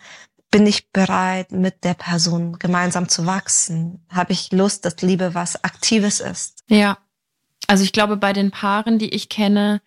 bin 0.51 0.67
ich 0.67 0.91
bereit, 0.93 1.53
mit 1.53 1.85
der 1.85 1.95
Person 1.95 2.59
gemeinsam 2.59 3.09
zu 3.09 3.27
wachsen? 3.27 4.05
Habe 4.11 4.33
ich 4.33 4.51
Lust, 4.53 4.85
dass 4.85 5.01
Liebe 5.03 5.35
was 5.35 5.63
Aktives 5.63 6.21
ist? 6.21 6.65
Ja. 6.69 6.99
Also 7.67 7.85
ich 7.85 7.93
glaube, 7.93 8.17
bei 8.17 8.33
den 8.33 8.51
Paaren, 8.51 8.99
die 8.99 9.11
ich 9.11 9.29
kenne, 9.29 9.83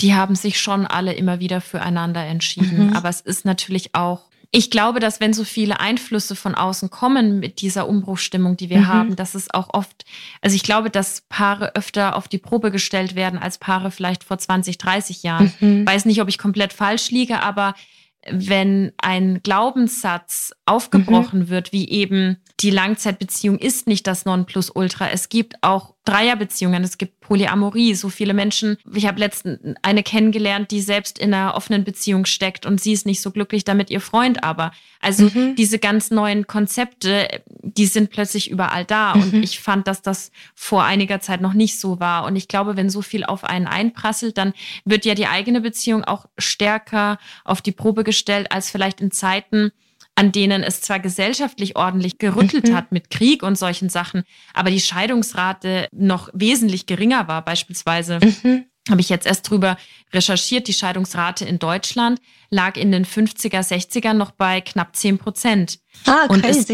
die 0.00 0.14
haben 0.14 0.36
sich 0.36 0.60
schon 0.60 0.86
alle 0.86 1.14
immer 1.14 1.40
wieder 1.40 1.60
füreinander 1.60 2.24
entschieden. 2.24 2.88
Mhm. 2.88 2.92
Aber 2.96 3.08
es 3.08 3.20
ist 3.20 3.44
natürlich 3.44 3.94
auch 3.96 4.28
ich 4.50 4.70
glaube, 4.70 4.98
dass 4.98 5.20
wenn 5.20 5.34
so 5.34 5.44
viele 5.44 5.78
Einflüsse 5.78 6.34
von 6.34 6.54
außen 6.54 6.88
kommen 6.88 7.38
mit 7.38 7.60
dieser 7.60 7.86
Umbruchstimmung, 7.86 8.56
die 8.56 8.70
wir 8.70 8.80
mhm. 8.80 8.88
haben, 8.88 9.16
dass 9.16 9.34
es 9.34 9.52
auch 9.52 9.68
oft, 9.74 10.06
also 10.40 10.56
ich 10.56 10.62
glaube, 10.62 10.88
dass 10.88 11.22
Paare 11.28 11.74
öfter 11.74 12.16
auf 12.16 12.28
die 12.28 12.38
Probe 12.38 12.70
gestellt 12.70 13.14
werden 13.14 13.38
als 13.38 13.58
Paare 13.58 13.90
vielleicht 13.90 14.24
vor 14.24 14.38
20, 14.38 14.78
30 14.78 15.22
Jahren. 15.22 15.52
Mhm. 15.60 15.86
Weiß 15.86 16.06
nicht, 16.06 16.22
ob 16.22 16.28
ich 16.28 16.38
komplett 16.38 16.72
falsch 16.72 17.10
liege, 17.10 17.42
aber 17.42 17.74
wenn 18.30 18.92
ein 18.98 19.42
Glaubenssatz 19.42 20.52
aufgebrochen 20.64 21.40
mhm. 21.40 21.48
wird, 21.50 21.72
wie 21.72 21.88
eben 21.90 22.38
die 22.60 22.70
Langzeitbeziehung 22.70 23.58
ist 23.58 23.86
nicht 23.86 24.06
das 24.06 24.24
Nonplusultra. 24.24 25.10
Es 25.10 25.28
gibt 25.28 25.54
auch 25.62 25.94
Dreierbeziehungen, 26.04 26.82
es 26.82 26.98
gibt 26.98 27.20
Polyamorie. 27.20 27.94
So 27.94 28.08
viele 28.08 28.34
Menschen, 28.34 28.78
ich 28.92 29.06
habe 29.06 29.20
letztens 29.20 29.76
eine 29.82 30.02
kennengelernt, 30.02 30.72
die 30.72 30.80
selbst 30.80 31.18
in 31.20 31.32
einer 31.32 31.54
offenen 31.54 31.84
Beziehung 31.84 32.24
steckt 32.24 32.66
und 32.66 32.80
sie 32.80 32.92
ist 32.92 33.06
nicht 33.06 33.20
so 33.20 33.30
glücklich 33.30 33.62
damit, 33.62 33.90
ihr 33.90 34.00
Freund 34.00 34.42
aber. 34.42 34.72
Also 35.00 35.24
mhm. 35.24 35.54
diese 35.54 35.78
ganz 35.78 36.10
neuen 36.10 36.48
Konzepte, 36.48 37.28
die 37.62 37.86
sind 37.86 38.10
plötzlich 38.10 38.50
überall 38.50 38.84
da. 38.84 39.14
Mhm. 39.14 39.22
Und 39.22 39.42
ich 39.44 39.60
fand, 39.60 39.86
dass 39.86 40.02
das 40.02 40.32
vor 40.56 40.82
einiger 40.82 41.20
Zeit 41.20 41.40
noch 41.40 41.52
nicht 41.52 41.78
so 41.78 42.00
war. 42.00 42.24
Und 42.24 42.34
ich 42.34 42.48
glaube, 42.48 42.76
wenn 42.76 42.90
so 42.90 43.02
viel 43.02 43.22
auf 43.22 43.44
einen 43.44 43.68
einprasselt, 43.68 44.36
dann 44.36 44.52
wird 44.84 45.04
ja 45.04 45.14
die 45.14 45.26
eigene 45.26 45.60
Beziehung 45.60 46.02
auch 46.02 46.26
stärker 46.38 47.18
auf 47.44 47.62
die 47.62 47.72
Probe 47.72 48.02
gestellt 48.02 48.50
als 48.50 48.70
vielleicht 48.70 49.00
in 49.00 49.12
Zeiten, 49.12 49.70
an 50.18 50.32
denen 50.32 50.64
es 50.64 50.80
zwar 50.80 50.98
gesellschaftlich 50.98 51.76
ordentlich 51.76 52.18
gerüttelt 52.18 52.70
mhm. 52.70 52.74
hat 52.74 52.90
mit 52.90 53.08
Krieg 53.08 53.44
und 53.44 53.56
solchen 53.56 53.88
Sachen, 53.88 54.24
aber 54.52 54.68
die 54.68 54.80
Scheidungsrate 54.80 55.86
noch 55.92 56.28
wesentlich 56.32 56.86
geringer 56.86 57.28
war. 57.28 57.44
Beispielsweise 57.44 58.18
mhm. 58.18 58.64
habe 58.90 59.00
ich 59.00 59.10
jetzt 59.10 59.28
erst 59.28 59.48
drüber 59.48 59.76
recherchiert, 60.12 60.66
die 60.66 60.72
Scheidungsrate 60.72 61.44
in 61.44 61.60
Deutschland 61.60 62.20
lag 62.50 62.76
in 62.76 62.90
den 62.90 63.06
50er, 63.06 63.60
60er 63.60 64.12
noch 64.12 64.32
bei 64.32 64.60
knapp 64.60 64.96
10 64.96 65.18
Prozent. 65.18 65.78
Ah, 66.04 66.26
crazy. 66.26 66.34
Und 66.34 66.44
ist, 66.44 66.72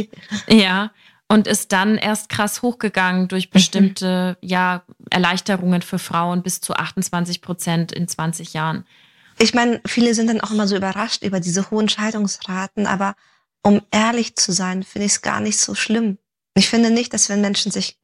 ja, 0.48 0.90
und 1.28 1.46
ist 1.46 1.72
dann 1.72 1.98
erst 1.98 2.30
krass 2.30 2.62
hochgegangen 2.62 3.28
durch 3.28 3.50
bestimmte 3.50 4.38
mhm. 4.40 4.48
ja, 4.48 4.84
Erleichterungen 5.10 5.82
für 5.82 5.98
Frauen 5.98 6.42
bis 6.42 6.62
zu 6.62 6.72
28 6.72 7.42
Prozent 7.42 7.92
in 7.92 8.08
20 8.08 8.54
Jahren. 8.54 8.86
Ich 9.38 9.52
meine, 9.52 9.82
viele 9.86 10.14
sind 10.14 10.28
dann 10.28 10.40
auch 10.40 10.50
immer 10.50 10.66
so 10.66 10.76
überrascht 10.76 11.22
über 11.24 11.40
diese 11.40 11.70
hohen 11.70 11.90
Scheidungsraten, 11.90 12.86
aber 12.86 13.16
um 13.64 13.82
ehrlich 13.90 14.36
zu 14.36 14.52
sein, 14.52 14.82
finde 14.82 15.06
ich 15.06 15.12
es 15.12 15.22
gar 15.22 15.40
nicht 15.40 15.58
so 15.58 15.74
schlimm. 15.74 16.18
Ich 16.54 16.68
finde 16.68 16.90
nicht, 16.90 17.12
dass 17.12 17.28
wenn 17.28 17.40
Menschen 17.40 17.72
sich 17.72 17.98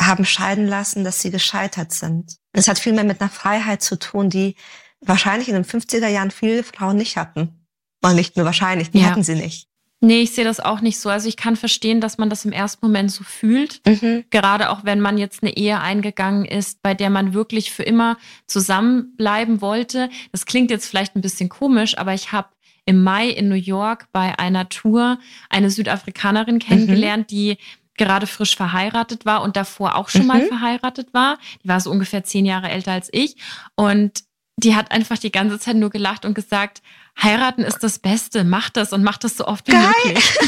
haben 0.00 0.24
scheiden 0.24 0.66
lassen, 0.66 1.04
dass 1.04 1.20
sie 1.20 1.30
gescheitert 1.30 1.92
sind. 1.92 2.36
Es 2.52 2.68
hat 2.68 2.78
viel 2.78 2.94
mehr 2.94 3.04
mit 3.04 3.20
einer 3.20 3.28
Freiheit 3.28 3.82
zu 3.82 3.98
tun, 3.98 4.30
die 4.30 4.56
wahrscheinlich 5.00 5.48
in 5.48 5.54
den 5.54 5.64
50er 5.64 6.08
Jahren 6.08 6.30
viele 6.30 6.62
Frauen 6.62 6.96
nicht 6.96 7.16
hatten. 7.16 7.66
Und 8.02 8.14
nicht 8.14 8.36
nur 8.36 8.46
wahrscheinlich, 8.46 8.90
die 8.90 9.00
ja. 9.00 9.10
hatten 9.10 9.22
sie 9.22 9.34
nicht. 9.34 9.68
Nee, 10.02 10.22
ich 10.22 10.32
sehe 10.32 10.44
das 10.44 10.60
auch 10.60 10.80
nicht 10.80 10.98
so. 10.98 11.10
Also 11.10 11.28
ich 11.28 11.36
kann 11.36 11.56
verstehen, 11.56 12.00
dass 12.00 12.16
man 12.16 12.30
das 12.30 12.46
im 12.46 12.52
ersten 12.52 12.86
Moment 12.86 13.12
so 13.12 13.22
fühlt. 13.22 13.82
Mhm. 13.86 14.24
Gerade 14.30 14.70
auch 14.70 14.84
wenn 14.84 15.00
man 15.00 15.18
jetzt 15.18 15.42
eine 15.42 15.54
Ehe 15.54 15.78
eingegangen 15.78 16.46
ist, 16.46 16.80
bei 16.82 16.94
der 16.94 17.10
man 17.10 17.34
wirklich 17.34 17.70
für 17.70 17.82
immer 17.82 18.16
zusammenbleiben 18.46 19.60
wollte. 19.60 20.08
Das 20.32 20.46
klingt 20.46 20.70
jetzt 20.70 20.86
vielleicht 20.86 21.16
ein 21.16 21.20
bisschen 21.20 21.50
komisch, 21.50 21.98
aber 21.98 22.14
ich 22.14 22.32
habe 22.32 22.48
im 22.90 23.04
Mai 23.04 23.28
in 23.28 23.48
New 23.48 23.54
York 23.54 24.08
bei 24.10 24.36
einer 24.40 24.68
Tour 24.68 25.20
eine 25.48 25.70
Südafrikanerin 25.70 26.56
mhm. 26.56 26.58
kennengelernt, 26.58 27.30
mhm. 27.30 27.36
die 27.36 27.58
gerade 27.96 28.26
frisch 28.26 28.56
verheiratet 28.56 29.24
war 29.24 29.42
und 29.42 29.54
davor 29.54 29.94
auch 29.94 30.08
schon 30.08 30.22
mhm. 30.22 30.26
mal 30.26 30.46
verheiratet 30.46 31.14
war. 31.14 31.38
Die 31.62 31.68
war 31.68 31.80
so 31.80 31.88
ungefähr 31.88 32.24
zehn 32.24 32.44
Jahre 32.44 32.68
älter 32.68 32.90
als 32.90 33.08
ich. 33.12 33.36
Und 33.76 34.24
die 34.56 34.74
hat 34.74 34.90
einfach 34.90 35.18
die 35.18 35.30
ganze 35.30 35.60
Zeit 35.60 35.76
nur 35.76 35.90
gelacht 35.90 36.24
und 36.24 36.34
gesagt, 36.34 36.82
heiraten 37.22 37.62
ist 37.62 37.78
das 37.78 38.00
Beste, 38.00 38.42
mach 38.42 38.70
das 38.70 38.92
und 38.92 39.04
mach 39.04 39.18
das 39.18 39.36
so 39.36 39.46
oft 39.46 39.68
wie 39.68 39.72
Geil. 39.72 39.84
möglich. 40.04 40.24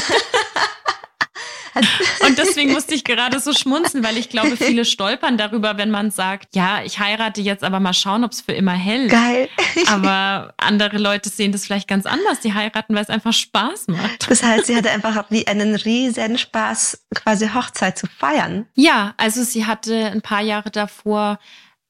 Und 2.27 2.37
deswegen 2.37 2.71
musste 2.71 2.93
ich 2.93 3.03
gerade 3.03 3.39
so 3.39 3.53
schmunzen, 3.53 4.03
weil 4.03 4.17
ich 4.17 4.29
glaube, 4.29 4.57
viele 4.57 4.85
stolpern 4.85 5.37
darüber, 5.37 5.77
wenn 5.77 5.91
man 5.91 6.11
sagt, 6.11 6.55
ja, 6.55 6.83
ich 6.83 6.99
heirate 6.99 7.41
jetzt, 7.41 7.63
aber 7.63 7.79
mal 7.79 7.93
schauen, 7.93 8.23
ob 8.23 8.31
es 8.31 8.41
für 8.41 8.53
immer 8.53 8.73
hält. 8.73 9.11
Geil. 9.11 9.49
Aber 9.87 10.53
andere 10.57 10.97
Leute 10.97 11.29
sehen 11.29 11.51
das 11.51 11.65
vielleicht 11.65 11.87
ganz 11.87 12.05
anders. 12.05 12.39
Die 12.39 12.53
heiraten, 12.53 12.95
weil 12.95 13.03
es 13.03 13.09
einfach 13.09 13.33
Spaß 13.33 13.87
macht. 13.87 14.29
Das 14.29 14.43
heißt, 14.43 14.67
sie 14.67 14.75
hatte 14.75 14.91
einfach 14.91 15.25
wie 15.29 15.47
einen 15.47 15.75
riesen 15.75 16.37
Spaß, 16.37 17.05
quasi 17.15 17.49
Hochzeit 17.49 17.97
zu 17.97 18.07
feiern. 18.07 18.65
Ja, 18.75 19.13
also 19.17 19.43
sie 19.43 19.65
hatte 19.65 20.11
ein 20.11 20.21
paar 20.21 20.41
Jahre 20.41 20.71
davor 20.71 21.39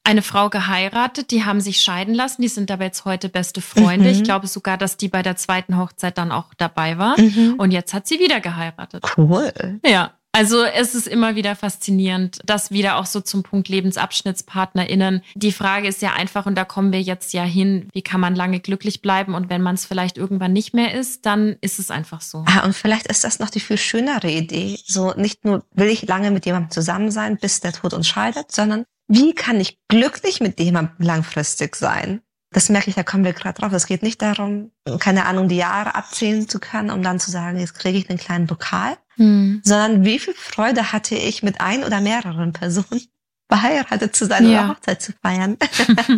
eine 0.04 0.22
Frau 0.22 0.50
geheiratet, 0.50 1.32
die 1.32 1.46
haben 1.46 1.62
sich 1.62 1.82
scheiden 1.82 2.14
lassen, 2.14 2.42
die 2.42 2.48
sind 2.50 2.70
aber 2.72 2.86
jetzt 2.86 3.06
heute 3.06 3.30
beste 3.30 3.62
Freunde. 3.62 4.10
Mhm. 4.10 4.16
Ich 4.16 4.24
glaube 4.24 4.48
sogar, 4.48 4.78
dass 4.78 4.98
die 4.98 5.08
bei 5.08 5.22
der 5.22 5.38
zweiten 5.38 5.78
Hochzeit 5.78 6.18
dann 6.18 6.32
auch 6.32 6.54
dabei 6.58 6.98
war. 6.98 7.20
Mhm. 7.20 7.56
Und 7.58 7.72
jetzt 7.72 7.94
hat 7.94 8.08
sie 8.08 8.20
wieder 8.20 8.42
geheiratet. 8.42 9.04
Cool. 9.18 9.54
Ja. 9.86 10.12
Also 10.36 10.64
es 10.64 10.96
ist 10.96 11.08
immer 11.08 11.36
wieder 11.36 11.56
faszinierend, 11.56 12.40
das 12.44 12.72
wieder 12.72 12.98
auch 12.98 13.06
so 13.06 13.22
zum 13.22 13.44
Punkt 13.44 13.70
LebensabschnittspartnerInnen. 13.70 15.22
Die 15.36 15.52
Frage 15.52 15.88
ist 15.88 16.02
ja 16.02 16.14
einfach, 16.14 16.48
und 16.48 16.56
da 16.56 16.66
kommen 16.66 16.92
wir 16.92 17.04
jetzt 17.04 17.34
ja 17.34 17.44
hin, 17.44 17.88
wie 17.94 18.02
kann 18.02 18.20
man 18.20 18.36
lange 18.36 18.60
glücklich 18.60 19.04
bleiben? 19.04 19.36
Und 19.36 19.52
wenn 19.52 19.62
man 19.62 19.76
es 19.76 19.86
vielleicht 19.86 20.18
irgendwann 20.18 20.52
nicht 20.52 20.74
mehr 20.74 20.96
ist, 20.96 21.28
dann 21.28 21.56
ist 21.62 21.78
es 21.78 21.92
einfach 21.92 22.22
so. 22.22 22.46
Ah, 22.48 22.66
und 22.66 22.74
vielleicht 22.74 23.06
ist 23.06 23.24
das 23.24 23.38
noch 23.38 23.52
die 23.52 23.60
viel 23.60 23.78
schönere 23.78 24.32
Idee. 24.32 24.80
So 24.84 25.14
nicht 25.14 25.46
nur 25.46 25.64
will 25.72 25.90
ich 25.90 26.08
lange 26.08 26.32
mit 26.32 26.48
jemandem 26.48 26.72
zusammen 26.72 27.12
sein, 27.12 27.38
bis 27.38 27.60
der 27.60 27.74
Tod 27.74 27.94
uns 27.94 28.08
scheidet, 28.08 28.52
sondern 28.52 28.86
wie 29.08 29.34
kann 29.34 29.60
ich 29.60 29.80
glücklich 29.88 30.40
mit 30.40 30.60
jemandem 30.60 31.06
langfristig 31.06 31.76
sein? 31.76 32.22
Das 32.54 32.70
merke 32.70 32.90
ich, 32.90 32.96
da 32.96 33.04
kommen 33.04 33.26
wir 33.26 33.34
gerade 33.34 33.60
drauf. 33.60 33.74
Es 33.74 33.88
geht 33.88 34.04
nicht 34.04 34.22
darum, 34.22 34.72
keine 35.00 35.26
Ahnung, 35.26 35.50
die 35.50 35.56
Jahre 35.56 35.96
abzählen 35.96 36.48
zu 36.48 36.60
können, 36.60 36.92
um 36.92 37.02
dann 37.02 37.20
zu 37.20 37.32
sagen, 37.32 37.60
jetzt 37.60 37.74
kriege 37.74 37.98
ich 37.98 38.10
einen 38.10 38.20
kleinen 38.20 38.48
Pokal, 38.48 38.96
hm. 39.16 39.62
sondern 39.64 40.06
wie 40.06 40.20
viel 40.20 40.36
Freude 40.36 40.92
hatte 40.92 41.16
ich 41.16 41.42
mit 41.42 41.60
ein 41.62 41.84
oder 41.84 42.00
mehreren 42.00 42.54
Personen 42.54 43.02
verheiratet 43.50 44.16
zu 44.16 44.26
sein 44.26 44.50
ja. 44.50 44.66
oder 44.66 44.70
Hochzeit 44.70 45.02
zu 45.02 45.14
feiern. 45.22 45.58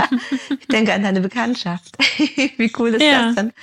ich 0.59 0.67
denke 0.67 0.93
an 0.93 1.03
deine 1.03 1.21
Bekanntschaft. 1.21 1.97
Wie 2.57 2.71
cool 2.77 2.93
ist 2.93 3.01
ja. 3.01 3.25
das 3.25 3.35
denn? 3.35 3.53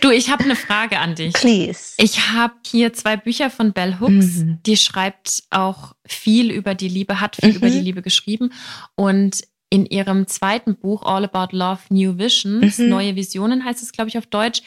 du, 0.00 0.10
ich 0.10 0.30
habe 0.30 0.42
eine 0.42 0.56
Frage 0.56 0.98
an 0.98 1.14
dich. 1.14 1.32
Please. 1.32 1.94
Ich 1.98 2.32
habe 2.32 2.54
hier 2.66 2.92
zwei 2.92 3.16
Bücher 3.16 3.50
von 3.50 3.72
Bell 3.72 4.00
Hooks. 4.00 4.38
Mhm. 4.38 4.58
Die 4.66 4.76
schreibt 4.76 5.44
auch 5.50 5.93
viel 6.06 6.50
über 6.50 6.74
die 6.74 6.88
Liebe, 6.88 7.20
hat 7.20 7.36
viel 7.36 7.50
mhm. 7.50 7.56
über 7.56 7.70
die 7.70 7.80
Liebe 7.80 8.02
geschrieben. 8.02 8.52
Und 8.94 9.42
in 9.70 9.86
ihrem 9.86 10.26
zweiten 10.26 10.76
Buch 10.76 11.02
All 11.02 11.24
About 11.24 11.56
Love, 11.56 11.80
New 11.88 12.18
Visions, 12.18 12.78
mhm. 12.78 12.88
Neue 12.88 13.16
Visionen 13.16 13.64
heißt 13.64 13.82
es, 13.82 13.92
glaube 13.92 14.08
ich, 14.08 14.18
auf 14.18 14.26
Deutsch. 14.26 14.62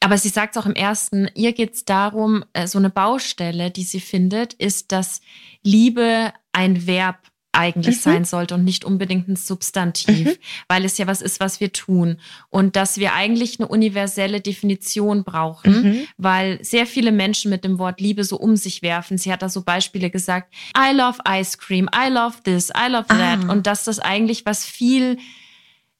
Aber 0.00 0.16
sie 0.16 0.28
sagt 0.28 0.54
es 0.54 0.62
auch 0.62 0.66
im 0.66 0.74
ersten, 0.74 1.28
ihr 1.34 1.52
geht 1.52 1.74
es 1.74 1.84
darum, 1.84 2.44
äh, 2.52 2.66
so 2.66 2.78
eine 2.78 2.90
Baustelle, 2.90 3.70
die 3.70 3.82
sie 3.82 4.00
findet, 4.00 4.54
ist, 4.54 4.92
dass 4.92 5.20
Liebe 5.62 6.32
ein 6.52 6.86
Verb 6.86 7.18
eigentlich 7.58 7.96
mhm. 7.96 8.00
sein 8.00 8.24
sollte 8.24 8.54
und 8.54 8.64
nicht 8.64 8.84
unbedingt 8.84 9.28
ein 9.28 9.36
Substantiv, 9.36 10.26
mhm. 10.26 10.36
weil 10.68 10.84
es 10.84 10.96
ja 10.96 11.08
was 11.08 11.20
ist, 11.20 11.40
was 11.40 11.58
wir 11.60 11.72
tun. 11.72 12.20
Und 12.50 12.76
dass 12.76 12.98
wir 12.98 13.14
eigentlich 13.14 13.58
eine 13.58 13.68
universelle 13.68 14.40
Definition 14.40 15.24
brauchen, 15.24 15.82
mhm. 15.82 16.06
weil 16.16 16.62
sehr 16.64 16.86
viele 16.86 17.10
Menschen 17.10 17.50
mit 17.50 17.64
dem 17.64 17.78
Wort 17.78 18.00
Liebe 18.00 18.22
so 18.22 18.36
um 18.36 18.56
sich 18.56 18.82
werfen. 18.82 19.18
Sie 19.18 19.32
hat 19.32 19.42
da 19.42 19.48
so 19.48 19.62
Beispiele 19.62 20.08
gesagt, 20.08 20.54
I 20.76 20.94
love 20.94 21.18
ice 21.28 21.58
cream, 21.58 21.90
I 21.92 22.08
love 22.08 22.36
this, 22.44 22.70
I 22.70 22.90
love 22.90 23.08
that. 23.08 23.40
Ah. 23.44 23.52
Und 23.52 23.66
dass 23.66 23.84
das 23.84 23.98
eigentlich 23.98 24.46
was 24.46 24.64
viel 24.64 25.18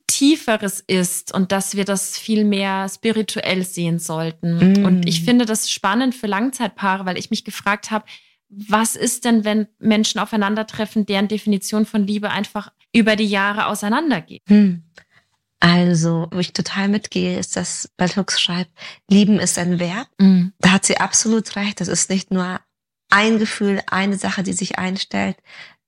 Tieferes 0.07 0.83
ist 0.87 1.35
und 1.35 1.53
dass 1.53 1.77
wir 1.77 1.85
das 1.85 2.19
viel 2.19 2.45
mehr 2.45 2.88
spirituell 2.88 3.62
sehen 3.65 3.99
sollten. 3.99 4.81
Mm. 4.81 4.85
Und 4.85 5.09
ich 5.09 5.23
finde 5.23 5.45
das 5.45 5.71
spannend 5.71 6.15
für 6.15 6.27
Langzeitpaare, 6.27 7.05
weil 7.05 7.19
ich 7.19 7.31
mich 7.31 7.45
gefragt 7.45 7.91
habe, 7.91 8.07
was 8.49 8.97
ist 8.97 9.25
denn, 9.25 9.45
wenn 9.45 9.69
Menschen 9.78 10.21
aufeinandertreffen, 10.21 11.07
deren 11.07 11.28
Definition 11.28 11.87
von 11.87 12.07
Liebe 12.07 12.31
einfach 12.31 12.73
über 12.93 13.17
die 13.17 13.26
Jahre 13.26 13.67
auseinandergeht? 13.67 14.43
Hm. 14.49 14.83
Also, 15.61 16.28
wo 16.31 16.38
ich 16.38 16.52
total 16.52 16.88
mitgehe, 16.88 17.38
ist, 17.38 17.57
dass 17.57 17.90
Baltux 17.97 18.40
schreibt, 18.40 18.71
Lieben 19.11 19.40
ist 19.40 19.59
ein 19.59 19.81
Verb. 19.81 20.09
Mhm. 20.19 20.52
Da 20.61 20.71
hat 20.71 20.87
sie 20.87 20.99
absolut 20.99 21.57
recht. 21.57 21.81
Das 21.81 21.88
ist 21.88 22.11
nicht 22.11 22.31
nur 22.31 22.61
ein 23.11 23.38
Gefühl, 23.38 23.83
eine 23.88 24.17
Sache, 24.17 24.45
die 24.45 24.52
sich 24.52 24.78
einstellt, 24.78 25.37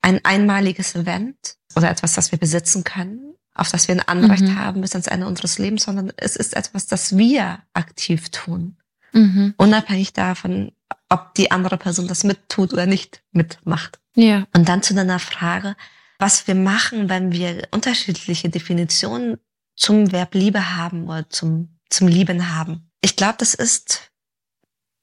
ein 0.03 0.25
einmaliges 0.25 0.97
Event 0.97 1.57
oder 1.77 1.89
etwas, 1.89 2.15
das 2.15 2.33
wir 2.33 2.39
besitzen 2.39 2.83
können, 2.83 3.35
auf 3.55 3.71
das 3.71 3.87
wir 3.87 3.95
ein 3.95 4.09
Anrecht 4.09 4.43
mhm. 4.43 4.57
haben 4.57 4.81
bis 4.81 4.93
ans 4.93 5.07
Ende 5.07 5.27
unseres 5.27 5.59
Lebens, 5.59 5.85
sondern 5.85 6.13
es 6.17 6.35
ist 6.35 6.57
etwas, 6.57 6.89
das 6.89 7.17
wir 7.17 7.61
aktiv 7.73 8.31
tun. 8.31 8.77
Mhm. 9.13 9.55
Unabhängig 9.57 10.13
davon, 10.13 10.73
ob 11.09 11.35
die 11.35 11.51
andere 11.51 11.77
Person 11.77 12.09
das 12.09 12.25
mittut 12.25 12.73
oder 12.73 12.87
nicht 12.87 13.23
mitmacht. 13.33 14.01
Ja. 14.15 14.47
Und 14.55 14.69
dann 14.69 14.83
zu 14.83 14.95
deiner 14.95 15.19
Frage, 15.19 15.77
was 16.19 16.47
wir 16.47 16.55
machen, 16.55 17.09
wenn 17.09 17.33
wir 17.33 17.69
unterschiedliche 17.71 18.49
Definitionen 18.49 19.39
zum 19.77 20.13
Verb 20.13 20.35
Liebe 20.35 20.77
haben 20.77 21.09
oder 21.09 21.29
zum, 21.31 21.79
zum 21.89 22.09
Lieben 22.09 22.55
haben. 22.55 22.91
Ich 23.01 23.17
glaube, 23.17 23.37
das 23.39 23.55
ist 23.55 24.11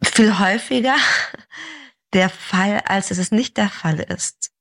viel 0.03 0.37
häufiger 0.37 0.95
der 2.13 2.29
Fall, 2.29 2.81
als 2.85 3.11
es 3.11 3.31
nicht 3.31 3.57
der 3.57 3.69
Fall 3.69 3.99
ist. 3.99 4.51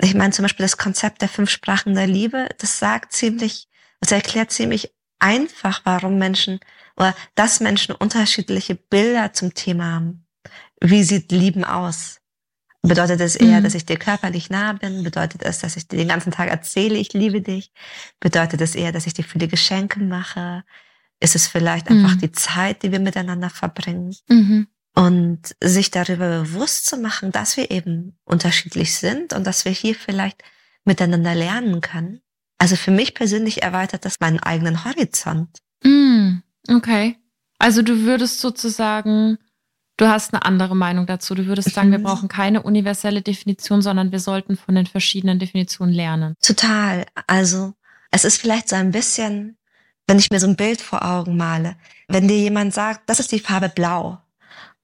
Ich 0.00 0.14
meine 0.14 0.32
zum 0.32 0.44
Beispiel 0.44 0.64
das 0.64 0.76
Konzept 0.76 1.22
der 1.22 1.28
fünf 1.28 1.50
Sprachen 1.50 1.94
der 1.94 2.06
Liebe, 2.06 2.48
das 2.58 2.78
sagt 2.78 3.12
ziemlich, 3.12 3.68
das 4.00 4.12
erklärt 4.12 4.52
ziemlich 4.52 4.94
einfach, 5.18 5.80
warum 5.84 6.18
Menschen 6.18 6.60
oder 6.96 7.14
dass 7.34 7.58
Menschen 7.60 7.94
unterschiedliche 7.94 8.76
Bilder 8.76 9.32
zum 9.32 9.54
Thema 9.54 9.92
haben. 9.92 10.27
Wie 10.80 11.02
sieht 11.02 11.32
Lieben 11.32 11.64
aus? 11.64 12.20
Bedeutet 12.82 13.20
es 13.20 13.34
eher, 13.34 13.58
mhm. 13.58 13.64
dass 13.64 13.74
ich 13.74 13.86
dir 13.86 13.96
körperlich 13.96 14.50
nah 14.50 14.72
bin? 14.72 15.02
Bedeutet 15.02 15.42
es, 15.42 15.58
dass 15.58 15.76
ich 15.76 15.88
dir 15.88 15.96
den 15.96 16.08
ganzen 16.08 16.30
Tag 16.32 16.48
erzähle, 16.48 16.96
ich 16.96 17.12
liebe 17.12 17.42
dich? 17.42 17.72
Bedeutet 18.20 18.60
es 18.60 18.74
eher, 18.74 18.92
dass 18.92 19.06
ich 19.06 19.14
dir 19.14 19.24
viele 19.24 19.48
Geschenke 19.48 20.00
mache? 20.00 20.64
Ist 21.20 21.34
es 21.34 21.48
vielleicht 21.48 21.90
mhm. 21.90 22.04
einfach 22.04 22.16
die 22.16 22.30
Zeit, 22.30 22.82
die 22.82 22.92
wir 22.92 23.00
miteinander 23.00 23.50
verbringen? 23.50 24.14
Mhm. 24.28 24.68
Und 24.94 25.54
sich 25.62 25.90
darüber 25.90 26.40
bewusst 26.40 26.86
zu 26.86 26.96
machen, 26.96 27.32
dass 27.32 27.56
wir 27.56 27.70
eben 27.70 28.16
unterschiedlich 28.24 28.96
sind 28.96 29.32
und 29.32 29.46
dass 29.46 29.64
wir 29.64 29.72
hier 29.72 29.94
vielleicht 29.94 30.42
miteinander 30.84 31.34
lernen 31.34 31.80
können. 31.80 32.20
Also 32.58 32.74
für 32.74 32.90
mich 32.90 33.14
persönlich 33.14 33.62
erweitert 33.62 34.04
das 34.04 34.18
meinen 34.18 34.40
eigenen 34.40 34.84
Horizont. 34.84 35.58
Mm, 35.84 36.38
okay. 36.68 37.16
Also 37.58 37.82
du 37.82 38.02
würdest 38.02 38.40
sozusagen 38.40 39.38
Du 39.98 40.08
hast 40.08 40.32
eine 40.32 40.44
andere 40.44 40.76
Meinung 40.76 41.06
dazu. 41.06 41.34
Du 41.34 41.46
würdest 41.46 41.74
sagen, 41.74 41.90
wir 41.90 41.98
brauchen 41.98 42.28
keine 42.28 42.62
universelle 42.62 43.20
Definition, 43.20 43.82
sondern 43.82 44.12
wir 44.12 44.20
sollten 44.20 44.56
von 44.56 44.76
den 44.76 44.86
verschiedenen 44.86 45.40
Definitionen 45.40 45.92
lernen. 45.92 46.34
Total. 46.40 47.04
Also 47.26 47.74
es 48.12 48.24
ist 48.24 48.40
vielleicht 48.40 48.68
so 48.68 48.76
ein 48.76 48.92
bisschen, 48.92 49.58
wenn 50.06 50.20
ich 50.20 50.30
mir 50.30 50.38
so 50.38 50.46
ein 50.46 50.54
Bild 50.54 50.80
vor 50.80 51.04
Augen 51.04 51.36
male, 51.36 51.74
wenn 52.06 52.28
dir 52.28 52.38
jemand 52.38 52.72
sagt, 52.72 53.10
das 53.10 53.18
ist 53.18 53.32
die 53.32 53.40
Farbe 53.40 53.68
blau. 53.68 54.18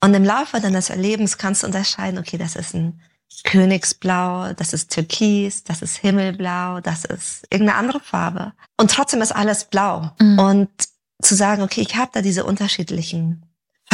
Und 0.02 0.14
im 0.14 0.24
Laufe 0.24 0.60
deines 0.60 0.90
Erlebens 0.90 1.38
kannst 1.38 1.62
du 1.62 1.68
unterscheiden, 1.68 2.18
okay, 2.18 2.36
das 2.36 2.56
ist 2.56 2.74
ein 2.74 3.00
Königsblau, 3.44 4.52
das 4.54 4.72
ist 4.72 4.92
Türkis, 4.92 5.62
das 5.62 5.80
ist 5.80 5.96
Himmelblau, 5.96 6.80
das 6.80 7.04
ist 7.04 7.46
irgendeine 7.50 7.78
andere 7.78 8.00
Farbe. 8.00 8.52
Und 8.76 8.90
trotzdem 8.90 9.22
ist 9.22 9.32
alles 9.32 9.64
blau. 9.66 10.10
Mhm. 10.20 10.38
Und 10.40 10.70
zu 11.22 11.36
sagen, 11.36 11.62
okay, 11.62 11.82
ich 11.82 11.94
habe 11.94 12.10
da 12.12 12.20
diese 12.20 12.44
unterschiedlichen 12.44 13.43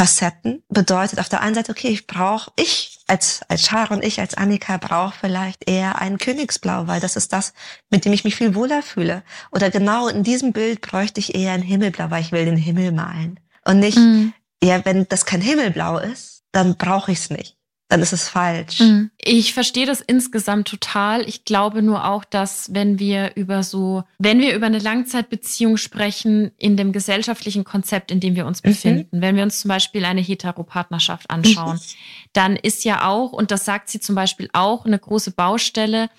Facetten 0.01 0.63
bedeutet 0.67 1.19
auf 1.19 1.29
der 1.29 1.41
einen 1.41 1.53
Seite, 1.53 1.71
okay, 1.71 1.89
ich 1.89 2.07
brauche, 2.07 2.51
ich 2.55 2.97
als, 3.05 3.41
als 3.49 3.67
Sharon, 3.67 4.01
ich 4.01 4.19
als 4.19 4.33
Annika 4.33 4.77
brauche 4.77 5.13
vielleicht 5.15 5.69
eher 5.69 5.99
ein 6.01 6.17
Königsblau, 6.17 6.87
weil 6.87 6.99
das 6.99 7.15
ist 7.15 7.31
das, 7.33 7.53
mit 7.91 8.03
dem 8.03 8.13
ich 8.13 8.23
mich 8.23 8.35
viel 8.35 8.55
wohler 8.55 8.81
fühle. 8.81 9.21
Oder 9.51 9.69
genau 9.69 10.07
in 10.07 10.23
diesem 10.23 10.53
Bild 10.53 10.81
bräuchte 10.81 11.19
ich 11.19 11.35
eher 11.35 11.53
ein 11.53 11.61
Himmelblau, 11.61 12.09
weil 12.09 12.21
ich 12.21 12.31
will 12.31 12.45
den 12.45 12.57
Himmel 12.57 12.91
malen. 12.91 13.39
Und 13.63 13.77
nicht, 13.77 13.99
mm. 13.99 14.33
ja, 14.63 14.83
wenn 14.85 15.07
das 15.07 15.25
kein 15.27 15.41
Himmelblau 15.41 15.99
ist, 15.99 16.45
dann 16.51 16.77
brauche 16.77 17.11
ich 17.11 17.19
es 17.19 17.29
nicht 17.29 17.60
dann 17.91 18.01
ist 18.01 18.13
es 18.13 18.29
falsch. 18.29 18.79
Mhm. 18.79 19.11
Ich 19.17 19.53
verstehe 19.53 19.85
das 19.85 19.99
insgesamt 19.99 20.69
total. 20.69 21.27
Ich 21.27 21.43
glaube 21.43 21.81
nur 21.81 22.05
auch, 22.05 22.23
dass 22.23 22.73
wenn 22.73 22.99
wir 22.99 23.35
über 23.35 23.63
so, 23.63 24.03
wenn 24.17 24.39
wir 24.39 24.55
über 24.55 24.67
eine 24.67 24.79
Langzeitbeziehung 24.79 25.75
sprechen, 25.75 26.51
in 26.57 26.77
dem 26.77 26.93
gesellschaftlichen 26.93 27.65
Konzept, 27.65 28.09
in 28.09 28.21
dem 28.21 28.37
wir 28.37 28.45
uns 28.45 28.63
mhm. 28.63 28.69
befinden, 28.69 29.17
mhm. 29.17 29.21
wenn 29.21 29.35
wir 29.35 29.43
uns 29.43 29.59
zum 29.59 29.67
Beispiel 29.67 30.05
eine 30.05 30.21
Heteropartnerschaft 30.21 31.29
anschauen, 31.29 31.75
mhm. 31.75 32.29
dann 32.31 32.55
ist 32.55 32.85
ja 32.85 33.05
auch, 33.09 33.33
und 33.33 33.51
das 33.51 33.65
sagt 33.65 33.89
sie 33.89 33.99
zum 33.99 34.15
Beispiel 34.15 34.49
auch, 34.53 34.85
eine 34.85 34.97
große 34.97 35.31
Baustelle, 35.31 36.09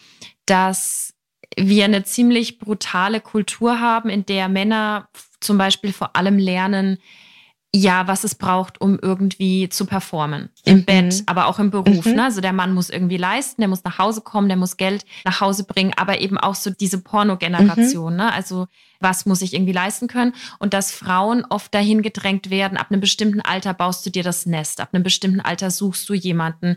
dass 0.44 1.14
wir 1.56 1.86
eine 1.86 2.04
ziemlich 2.04 2.58
brutale 2.58 3.22
Kultur 3.22 3.80
haben, 3.80 4.10
in 4.10 4.26
der 4.26 4.50
Männer 4.50 5.08
zum 5.40 5.56
Beispiel 5.56 5.94
vor 5.94 6.16
allem 6.16 6.36
lernen, 6.36 6.98
ja, 7.74 8.06
was 8.06 8.22
es 8.22 8.34
braucht, 8.34 8.80
um 8.82 8.98
irgendwie 9.00 9.68
zu 9.70 9.86
performen. 9.86 10.50
Im 10.64 10.78
mhm. 10.78 10.84
Bett, 10.84 11.22
aber 11.24 11.46
auch 11.46 11.58
im 11.58 11.70
Beruf. 11.70 12.04
Mhm. 12.04 12.16
Ne? 12.16 12.24
Also 12.24 12.42
der 12.42 12.52
Mann 12.52 12.74
muss 12.74 12.90
irgendwie 12.90 13.16
leisten, 13.16 13.62
der 13.62 13.68
muss 13.68 13.82
nach 13.82 13.98
Hause 13.98 14.20
kommen, 14.20 14.48
der 14.48 14.58
muss 14.58 14.76
Geld 14.76 15.06
nach 15.24 15.40
Hause 15.40 15.64
bringen, 15.64 15.92
aber 15.96 16.20
eben 16.20 16.36
auch 16.36 16.54
so 16.54 16.70
diese 16.70 16.98
Pornogeneration. 16.98 18.12
Mhm. 18.12 18.18
Ne? 18.18 18.32
Also 18.32 18.66
was 19.00 19.24
muss 19.24 19.40
ich 19.40 19.54
irgendwie 19.54 19.72
leisten 19.72 20.06
können? 20.06 20.34
Und 20.58 20.74
dass 20.74 20.92
Frauen 20.92 21.46
oft 21.48 21.74
dahin 21.74 22.02
gedrängt 22.02 22.50
werden, 22.50 22.76
ab 22.76 22.88
einem 22.90 23.00
bestimmten 23.00 23.40
Alter 23.40 23.72
baust 23.72 24.04
du 24.04 24.10
dir 24.10 24.22
das 24.22 24.44
Nest, 24.44 24.78
ab 24.78 24.90
einem 24.92 25.02
bestimmten 25.02 25.40
Alter 25.40 25.70
suchst 25.70 26.06
du 26.10 26.14
jemanden, 26.14 26.76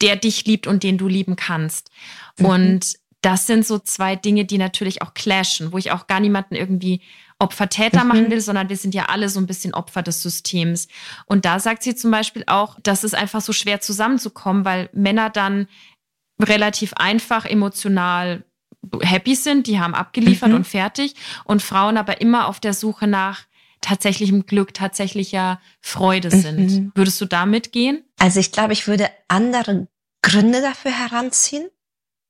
der 0.00 0.14
dich 0.14 0.44
liebt 0.44 0.68
und 0.68 0.84
den 0.84 0.96
du 0.96 1.08
lieben 1.08 1.34
kannst. 1.34 1.90
Mhm. 2.38 2.46
Und 2.46 2.96
das 3.20 3.48
sind 3.48 3.66
so 3.66 3.80
zwei 3.80 4.14
Dinge, 4.14 4.44
die 4.44 4.58
natürlich 4.58 5.02
auch 5.02 5.12
clashen, 5.12 5.72
wo 5.72 5.78
ich 5.78 5.90
auch 5.90 6.06
gar 6.06 6.20
niemanden 6.20 6.54
irgendwie 6.54 7.00
Opfer-Täter 7.38 8.02
mhm. 8.02 8.08
machen 8.08 8.30
will, 8.30 8.40
sondern 8.40 8.68
wir 8.68 8.76
sind 8.76 8.94
ja 8.94 9.06
alle 9.06 9.28
so 9.28 9.40
ein 9.40 9.46
bisschen 9.46 9.74
Opfer 9.74 10.02
des 10.02 10.22
Systems. 10.22 10.88
Und 11.26 11.44
da 11.44 11.58
sagt 11.58 11.82
sie 11.82 11.94
zum 11.94 12.10
Beispiel 12.10 12.44
auch, 12.46 12.78
dass 12.82 13.04
es 13.04 13.14
einfach 13.14 13.40
so 13.40 13.52
schwer 13.52 13.80
zusammenzukommen, 13.80 14.64
weil 14.64 14.88
Männer 14.92 15.30
dann 15.30 15.68
relativ 16.40 16.94
einfach 16.94 17.44
emotional 17.44 18.44
happy 19.02 19.34
sind, 19.34 19.66
die 19.66 19.80
haben 19.80 19.94
abgeliefert 19.94 20.50
mhm. 20.50 20.56
und 20.56 20.66
fertig 20.66 21.14
und 21.44 21.62
Frauen 21.62 21.96
aber 21.96 22.20
immer 22.20 22.46
auf 22.46 22.60
der 22.60 22.74
Suche 22.74 23.06
nach 23.06 23.46
tatsächlichem 23.80 24.46
Glück, 24.46 24.74
tatsächlicher 24.74 25.60
Freude 25.80 26.30
sind. 26.30 26.70
Mhm. 26.70 26.92
Würdest 26.94 27.20
du 27.20 27.26
da 27.26 27.46
mitgehen? 27.46 28.04
Also 28.18 28.40
ich 28.40 28.52
glaube, 28.52 28.72
ich 28.72 28.86
würde 28.86 29.10
andere 29.28 29.88
Gründe 30.22 30.60
dafür 30.60 30.92
heranziehen. 30.92 31.68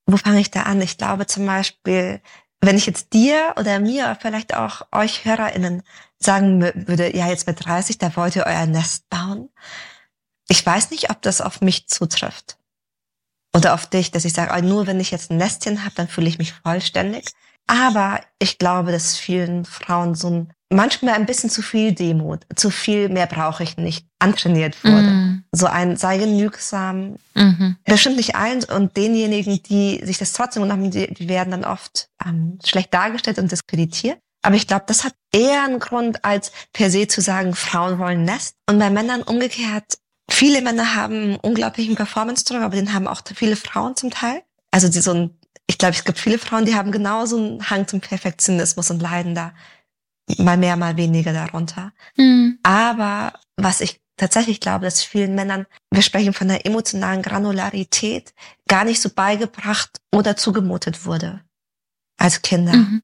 Wo 0.05 0.17
fange 0.17 0.39
ich 0.39 0.51
da 0.51 0.63
an? 0.63 0.81
Ich 0.81 0.97
glaube 0.97 1.25
zum 1.25 1.45
Beispiel, 1.45 2.21
wenn 2.61 2.77
ich 2.77 2.85
jetzt 2.85 3.13
dir 3.13 3.53
oder 3.57 3.79
mir, 3.79 4.17
vielleicht 4.19 4.55
auch 4.55 4.81
euch 4.91 5.25
HörerInnen 5.25 5.83
sagen 6.19 6.61
würde, 6.87 7.15
ja, 7.15 7.27
jetzt 7.27 7.47
mit 7.47 7.63
30, 7.63 7.97
da 7.97 8.15
wollt 8.15 8.35
ihr 8.35 8.45
euer 8.45 8.65
Nest 8.65 9.09
bauen. 9.09 9.49
Ich 10.49 10.65
weiß 10.65 10.91
nicht, 10.91 11.09
ob 11.09 11.21
das 11.21 11.41
auf 11.41 11.61
mich 11.61 11.87
zutrifft. 11.87 12.57
Oder 13.55 13.73
auf 13.73 13.85
dich, 13.87 14.11
dass 14.11 14.25
ich 14.25 14.33
sage, 14.33 14.53
oh, 14.55 14.61
nur 14.61 14.87
wenn 14.87 14.99
ich 14.99 15.11
jetzt 15.11 15.31
ein 15.31 15.37
Nestchen 15.37 15.83
habe, 15.83 15.95
dann 15.95 16.07
fühle 16.07 16.27
ich 16.27 16.37
mich 16.37 16.53
vollständig. 16.53 17.25
Aber 17.67 18.21
ich 18.39 18.57
glaube, 18.57 18.91
dass 18.91 19.17
vielen 19.17 19.65
Frauen 19.65 20.15
so 20.15 20.29
ein, 20.29 20.53
manchmal 20.69 21.15
ein 21.15 21.25
bisschen 21.25 21.49
zu 21.49 21.61
viel 21.61 21.91
Demut, 21.91 22.45
zu 22.55 22.69
viel 22.69 23.09
mehr 23.09 23.27
brauche 23.27 23.63
ich 23.63 23.77
nicht, 23.77 24.07
antrainiert 24.19 24.83
wurde. 24.83 25.09
Mm. 25.09 25.43
So 25.51 25.67
ein 25.67 25.97
sei 25.97 26.17
genügsam. 26.17 27.17
Mhm. 27.35 27.75
Bestimmt 27.83 28.15
nicht 28.17 28.35
allen 28.35 28.63
und 28.63 28.95
denjenigen, 28.95 29.61
die 29.63 30.01
sich 30.03 30.17
das 30.17 30.33
trotzdem 30.33 30.63
genommen, 30.63 30.91
die, 30.91 31.13
die 31.13 31.27
werden 31.27 31.51
dann 31.51 31.65
oft 31.65 32.09
ähm, 32.25 32.57
schlecht 32.65 32.93
dargestellt 32.93 33.37
und 33.37 33.51
diskreditiert. 33.51 34.17
Aber 34.41 34.55
ich 34.55 34.67
glaube, 34.67 34.85
das 34.87 35.03
hat 35.03 35.13
eher 35.33 35.65
einen 35.65 35.79
Grund, 35.79 36.23
als 36.23 36.53
per 36.71 36.89
se 36.89 37.07
zu 37.07 37.19
sagen, 37.19 37.53
Frauen 37.53 37.99
wollen 37.99 38.23
Nest. 38.23 38.55
Und 38.69 38.79
bei 38.79 38.89
Männern 38.89 39.23
umgekehrt, 39.23 39.97
viele 40.29 40.61
Männer 40.61 40.95
haben 40.95 41.13
einen 41.15 41.35
unglaublichen 41.35 41.95
Performance-Druck, 41.95 42.61
aber 42.61 42.75
den 42.75 42.93
haben 42.93 43.07
auch 43.07 43.21
viele 43.35 43.57
Frauen 43.57 43.97
zum 43.97 44.09
Teil. 44.09 44.43
Also 44.71 44.89
die 44.89 44.99
so 44.99 45.11
ein 45.11 45.36
ich 45.67 45.77
glaube, 45.77 45.95
es 45.95 46.05
gibt 46.05 46.17
viele 46.17 46.39
Frauen, 46.39 46.65
die 46.65 46.75
haben 46.75 46.91
genauso 46.91 47.37
einen 47.37 47.69
Hang 47.69 47.87
zum 47.87 47.99
Perfektionismus 47.99 48.89
und 48.89 49.01
leiden 49.01 49.35
da 49.35 49.53
mal 50.37 50.57
mehr, 50.57 50.75
mal 50.77 50.97
weniger 50.97 51.33
darunter. 51.33 51.91
Mhm. 52.15 52.59
Aber 52.63 53.33
was 53.57 53.81
ich 53.81 53.99
tatsächlich 54.17 54.59
glaube, 54.59 54.85
dass 54.85 55.03
vielen 55.03 55.35
Männern, 55.35 55.67
wir 55.91 56.01
sprechen 56.01 56.33
von 56.33 56.47
der 56.47 56.65
emotionalen 56.65 57.21
Granularität, 57.21 58.33
gar 58.67 58.83
nicht 58.83 59.01
so 59.01 59.09
beigebracht 59.09 59.99
oder 60.13 60.35
zugemutet 60.35 61.05
wurde 61.05 61.41
als 62.17 62.41
Kinder. 62.41 62.73
Mhm. 62.73 63.03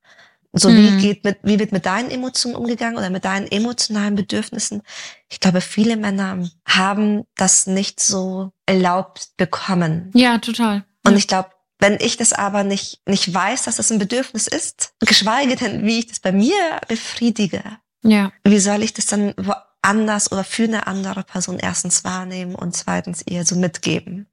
So 0.55 0.69
wie 0.69 0.91
mhm. 0.91 0.99
geht 0.99 1.23
mit, 1.23 1.39
wie 1.41 1.57
wird 1.57 1.71
mit 1.71 1.85
deinen 1.85 2.11
Emotionen 2.11 2.55
umgegangen 2.55 2.97
oder 2.97 3.09
mit 3.09 3.25
deinen 3.25 3.47
emotionalen 3.47 4.15
Bedürfnissen? 4.15 4.83
Ich 5.29 5.39
glaube, 5.39 5.61
viele 5.61 5.97
Männer 5.97 6.47
haben 6.67 7.23
das 7.35 7.65
nicht 7.65 7.99
so 7.99 8.51
erlaubt 8.67 9.31
bekommen. 9.35 10.11
Ja, 10.13 10.37
total. 10.37 10.85
Und 11.05 11.17
ich 11.17 11.27
glaube, 11.27 11.49
wenn 11.83 11.97
ich 11.99 12.15
das 12.15 12.31
aber 12.31 12.63
nicht, 12.63 13.01
nicht 13.05 13.33
weiß, 13.33 13.63
dass 13.63 13.75
das 13.75 13.91
ein 13.91 13.99
Bedürfnis 13.99 14.47
ist, 14.47 14.93
geschweige 15.01 15.57
denn, 15.57 15.85
wie 15.85 15.99
ich 15.99 16.07
das 16.07 16.21
bei 16.21 16.31
mir 16.31 16.55
befriedige, 16.87 17.61
ja. 18.03 18.31
wie 18.45 18.59
soll 18.59 18.83
ich 18.83 18.93
das 18.93 19.07
dann 19.07 19.33
woanders 19.35 20.31
oder 20.31 20.45
für 20.45 20.63
eine 20.63 20.87
andere 20.87 21.23
Person 21.23 21.59
erstens 21.59 22.05
wahrnehmen 22.05 22.55
und 22.55 22.73
zweitens 22.73 23.21
ihr 23.25 23.45
so 23.45 23.57
mitgeben? 23.57 24.29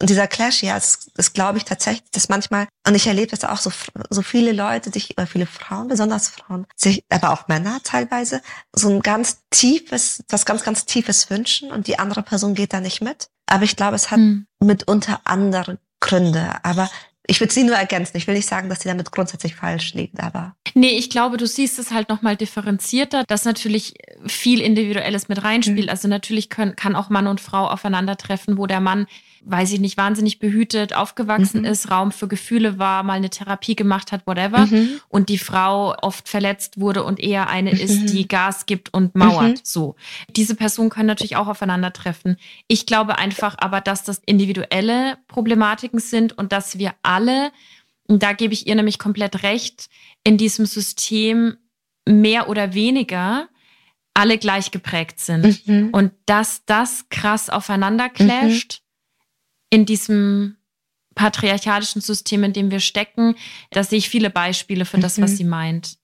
Und 0.00 0.08
dieser 0.08 0.26
Clash, 0.26 0.62
ja, 0.62 0.76
das, 0.76 1.10
das 1.14 1.34
glaube 1.34 1.58
ich 1.58 1.66
tatsächlich, 1.66 2.10
dass 2.10 2.30
manchmal, 2.30 2.68
und 2.88 2.94
ich 2.94 3.06
erlebe 3.06 3.32
das 3.32 3.44
auch 3.44 3.58
so, 3.58 3.70
so 4.08 4.22
viele 4.22 4.52
Leute, 4.52 4.90
sich, 4.90 5.10
oder 5.18 5.26
viele 5.26 5.46
Frauen, 5.46 5.88
besonders 5.88 6.30
Frauen, 6.30 6.66
sich, 6.74 7.04
aber 7.10 7.32
auch 7.32 7.48
Männer 7.48 7.80
teilweise, 7.84 8.40
so 8.72 8.88
ein 8.88 9.02
ganz 9.02 9.42
tiefes, 9.50 10.24
was 10.30 10.46
ganz, 10.46 10.64
ganz 10.64 10.86
tiefes 10.86 11.28
wünschen 11.28 11.70
und 11.70 11.86
die 11.86 11.98
andere 11.98 12.22
Person 12.22 12.54
geht 12.54 12.72
da 12.72 12.80
nicht 12.80 13.02
mit. 13.02 13.28
Aber 13.46 13.64
ich 13.64 13.76
glaube, 13.76 13.94
es 13.94 14.10
hat 14.10 14.18
hm. 14.18 14.46
mitunter 14.58 15.20
andere 15.24 15.78
Gründe. 16.04 16.54
Aber 16.62 16.90
ich 17.26 17.40
würde 17.40 17.52
sie 17.52 17.64
nur 17.64 17.76
ergänzen. 17.76 18.16
Ich 18.16 18.26
will 18.26 18.34
nicht 18.34 18.48
sagen, 18.48 18.68
dass 18.68 18.80
sie 18.80 18.88
damit 18.88 19.10
grundsätzlich 19.10 19.54
falsch 19.54 19.94
liegt, 19.94 20.20
aber. 20.20 20.54
Nee, 20.74 20.98
ich 20.98 21.08
glaube, 21.08 21.38
du 21.38 21.46
siehst 21.46 21.78
es 21.78 21.90
halt 21.90 22.10
nochmal 22.10 22.36
differenzierter, 22.36 23.24
dass 23.26 23.46
natürlich 23.46 23.94
viel 24.26 24.60
Individuelles 24.60 25.28
mit 25.28 25.42
reinspielt. 25.42 25.86
Mhm. 25.86 25.90
Also 25.90 26.08
natürlich 26.08 26.50
können, 26.50 26.76
kann 26.76 26.94
auch 26.94 27.08
Mann 27.08 27.26
und 27.26 27.40
Frau 27.40 27.66
aufeinandertreffen, 27.68 28.58
wo 28.58 28.66
der 28.66 28.80
Mann 28.80 29.06
weiß 29.46 29.72
ich 29.72 29.80
nicht, 29.80 29.96
wahnsinnig 29.96 30.38
behütet 30.38 30.94
aufgewachsen 30.94 31.60
mhm. 31.60 31.66
ist, 31.66 31.90
Raum 31.90 32.12
für 32.12 32.28
Gefühle 32.28 32.78
war, 32.78 33.02
mal 33.02 33.14
eine 33.14 33.30
Therapie 33.30 33.76
gemacht 33.76 34.12
hat, 34.12 34.26
whatever. 34.26 34.66
Mhm. 34.66 35.00
Und 35.08 35.28
die 35.28 35.38
Frau 35.38 35.94
oft 36.00 36.28
verletzt 36.28 36.80
wurde 36.80 37.04
und 37.04 37.20
eher 37.20 37.48
eine 37.48 37.72
mhm. 37.72 37.78
ist, 37.78 38.06
die 38.06 38.26
Gas 38.26 38.66
gibt 38.66 38.92
und 38.94 39.14
mauert. 39.14 39.58
Mhm. 39.58 39.60
So. 39.62 39.96
Diese 40.30 40.54
Personen 40.54 40.90
können 40.90 41.06
natürlich 41.06 41.36
auch 41.36 41.48
aufeinandertreffen. 41.48 42.36
Ich 42.68 42.86
glaube 42.86 43.18
einfach 43.18 43.56
aber, 43.58 43.80
dass 43.80 44.02
das 44.04 44.20
individuelle 44.24 45.18
Problematiken 45.28 46.00
sind 46.00 46.36
und 46.36 46.52
dass 46.52 46.78
wir 46.78 46.94
alle, 47.02 47.50
und 48.06 48.22
da 48.22 48.32
gebe 48.32 48.54
ich 48.54 48.66
ihr 48.66 48.74
nämlich 48.74 48.98
komplett 48.98 49.42
recht, 49.42 49.88
in 50.24 50.38
diesem 50.38 50.66
System 50.66 51.56
mehr 52.06 52.48
oder 52.48 52.74
weniger 52.74 53.48
alle 54.14 54.38
gleich 54.38 54.70
geprägt 54.70 55.20
sind. 55.20 55.66
Mhm. 55.66 55.90
Und 55.90 56.12
dass 56.26 56.64
das 56.64 57.06
krass 57.10 57.50
aufeinander 57.50 58.08
clasht, 58.08 58.83
in 59.74 59.86
diesem 59.86 60.56
patriarchalischen 61.16 62.00
System, 62.00 62.44
in 62.44 62.52
dem 62.52 62.70
wir 62.70 62.78
stecken, 62.78 63.34
da 63.70 63.82
sehe 63.82 63.98
ich 63.98 64.08
viele 64.08 64.30
Beispiele 64.30 64.84
für 64.84 64.98
das, 64.98 65.20
was 65.20 65.32
mhm. 65.32 65.36
sie 65.36 65.44
meint. 65.44 65.96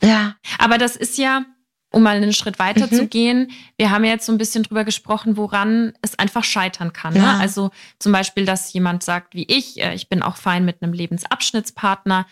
Ja. 0.00 0.36
Aber 0.58 0.78
das 0.78 0.94
ist 0.94 1.18
ja, 1.18 1.44
um 1.90 2.04
mal 2.04 2.16
einen 2.16 2.32
Schritt 2.32 2.60
weiter 2.60 2.86
mhm. 2.86 2.90
zu 2.94 3.08
gehen, 3.08 3.50
wir 3.76 3.90
haben 3.90 4.04
ja 4.04 4.12
jetzt 4.12 4.26
so 4.26 4.30
ein 4.30 4.38
bisschen 4.38 4.62
drüber 4.62 4.84
gesprochen, 4.84 5.36
woran 5.36 5.94
es 6.00 6.16
einfach 6.16 6.44
scheitern 6.44 6.92
kann. 6.92 7.14
Ne? 7.14 7.20
Ja. 7.20 7.34
Ne? 7.34 7.40
Also 7.40 7.72
zum 7.98 8.12
Beispiel, 8.12 8.44
dass 8.44 8.72
jemand 8.72 9.02
sagt, 9.02 9.34
wie 9.34 9.46
ich, 9.48 9.80
äh, 9.80 9.94
ich 9.94 10.08
bin 10.08 10.22
auch 10.22 10.36
fein 10.36 10.64
mit 10.64 10.80
einem 10.80 10.92
Lebensabschnittspartner. 10.92 12.24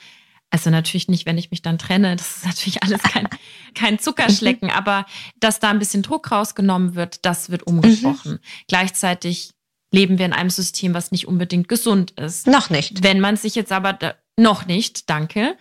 Also 0.51 0.71
natürlich 0.71 1.09
nicht, 1.09 1.27
wenn 1.27 1.39
ich 1.39 1.51
mich 1.51 1.63
dann 1.63 1.79
trenne. 1.79 2.15
Das 2.15 2.37
ist 2.37 2.47
natürlich 2.47 2.85
alles 2.85 3.03
kein, 3.03 3.29
kein 3.75 3.99
Zuckerschlecken, 3.99 4.69
mhm. 4.69 4.75
aber 4.75 5.05
dass 5.41 5.59
da 5.59 5.71
ein 5.71 5.81
bisschen 5.81 6.03
Druck 6.03 6.31
rausgenommen 6.31 6.95
wird, 6.95 7.25
das 7.25 7.51
wird 7.51 7.67
umgesprochen. 7.67 8.35
Mhm. 8.35 8.41
Gleichzeitig 8.69 9.56
leben 9.93 10.19
wir 10.19 10.27
in 10.27 10.33
einem 10.33 10.51
System, 10.51 10.95
was 10.95 11.13
nicht 11.13 11.27
unbedingt 11.27 11.69
gesund 11.69 12.13
ist. 12.13 12.47
Noch 12.47 12.71
nicht. 12.71 13.03
Wenn 13.03 13.21
man 13.21 13.37
sich 13.37 13.55
jetzt 13.55 13.73
aber 13.73 13.93
da, 13.93 14.15
noch 14.37 14.67
nicht, 14.67 15.09
danke. 15.09 15.57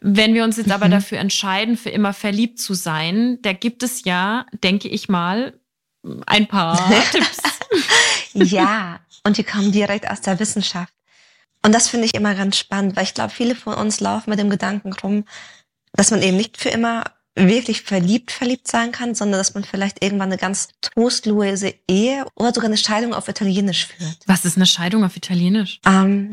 Wenn 0.00 0.34
wir 0.34 0.44
uns 0.44 0.56
jetzt 0.56 0.66
mhm. 0.66 0.72
aber 0.72 0.88
dafür 0.88 1.18
entscheiden, 1.18 1.76
für 1.76 1.90
immer 1.90 2.12
verliebt 2.12 2.60
zu 2.60 2.74
sein, 2.74 3.38
da 3.42 3.52
gibt 3.52 3.82
es 3.82 4.04
ja, 4.04 4.46
denke 4.62 4.88
ich 4.88 5.08
mal, 5.08 5.58
ein 6.26 6.46
paar 6.46 6.78
Tipps. 7.10 7.42
ja, 8.34 9.00
und 9.24 9.36
die 9.36 9.44
kommen 9.44 9.72
direkt 9.72 10.08
aus 10.08 10.20
der 10.20 10.38
Wissenschaft. 10.38 10.92
Und 11.62 11.74
das 11.74 11.88
finde 11.88 12.06
ich 12.06 12.14
immer 12.14 12.34
ganz 12.34 12.56
spannend, 12.56 12.96
weil 12.96 13.04
ich 13.04 13.14
glaube, 13.14 13.30
viele 13.30 13.54
von 13.54 13.74
uns 13.74 14.00
laufen 14.00 14.30
mit 14.30 14.38
dem 14.38 14.48
Gedanken 14.48 14.92
rum, 14.92 15.24
dass 15.92 16.10
man 16.10 16.22
eben 16.22 16.36
nicht 16.36 16.56
für 16.56 16.70
immer 16.70 17.04
wirklich 17.36 17.82
verliebt 17.82 18.32
verliebt 18.32 18.68
sein 18.68 18.92
kann, 18.92 19.14
sondern 19.14 19.38
dass 19.38 19.54
man 19.54 19.64
vielleicht 19.64 20.02
irgendwann 20.02 20.28
eine 20.28 20.36
ganz 20.36 20.68
trostlose 20.80 21.74
Ehe 21.88 22.26
oder 22.34 22.52
sogar 22.52 22.68
eine 22.68 22.76
Scheidung 22.76 23.14
auf 23.14 23.28
Italienisch 23.28 23.86
führt. 23.86 24.18
Was 24.26 24.44
ist 24.44 24.56
eine 24.56 24.66
Scheidung 24.66 25.04
auf 25.04 25.16
Italienisch? 25.16 25.80
Ähm, 25.86 26.32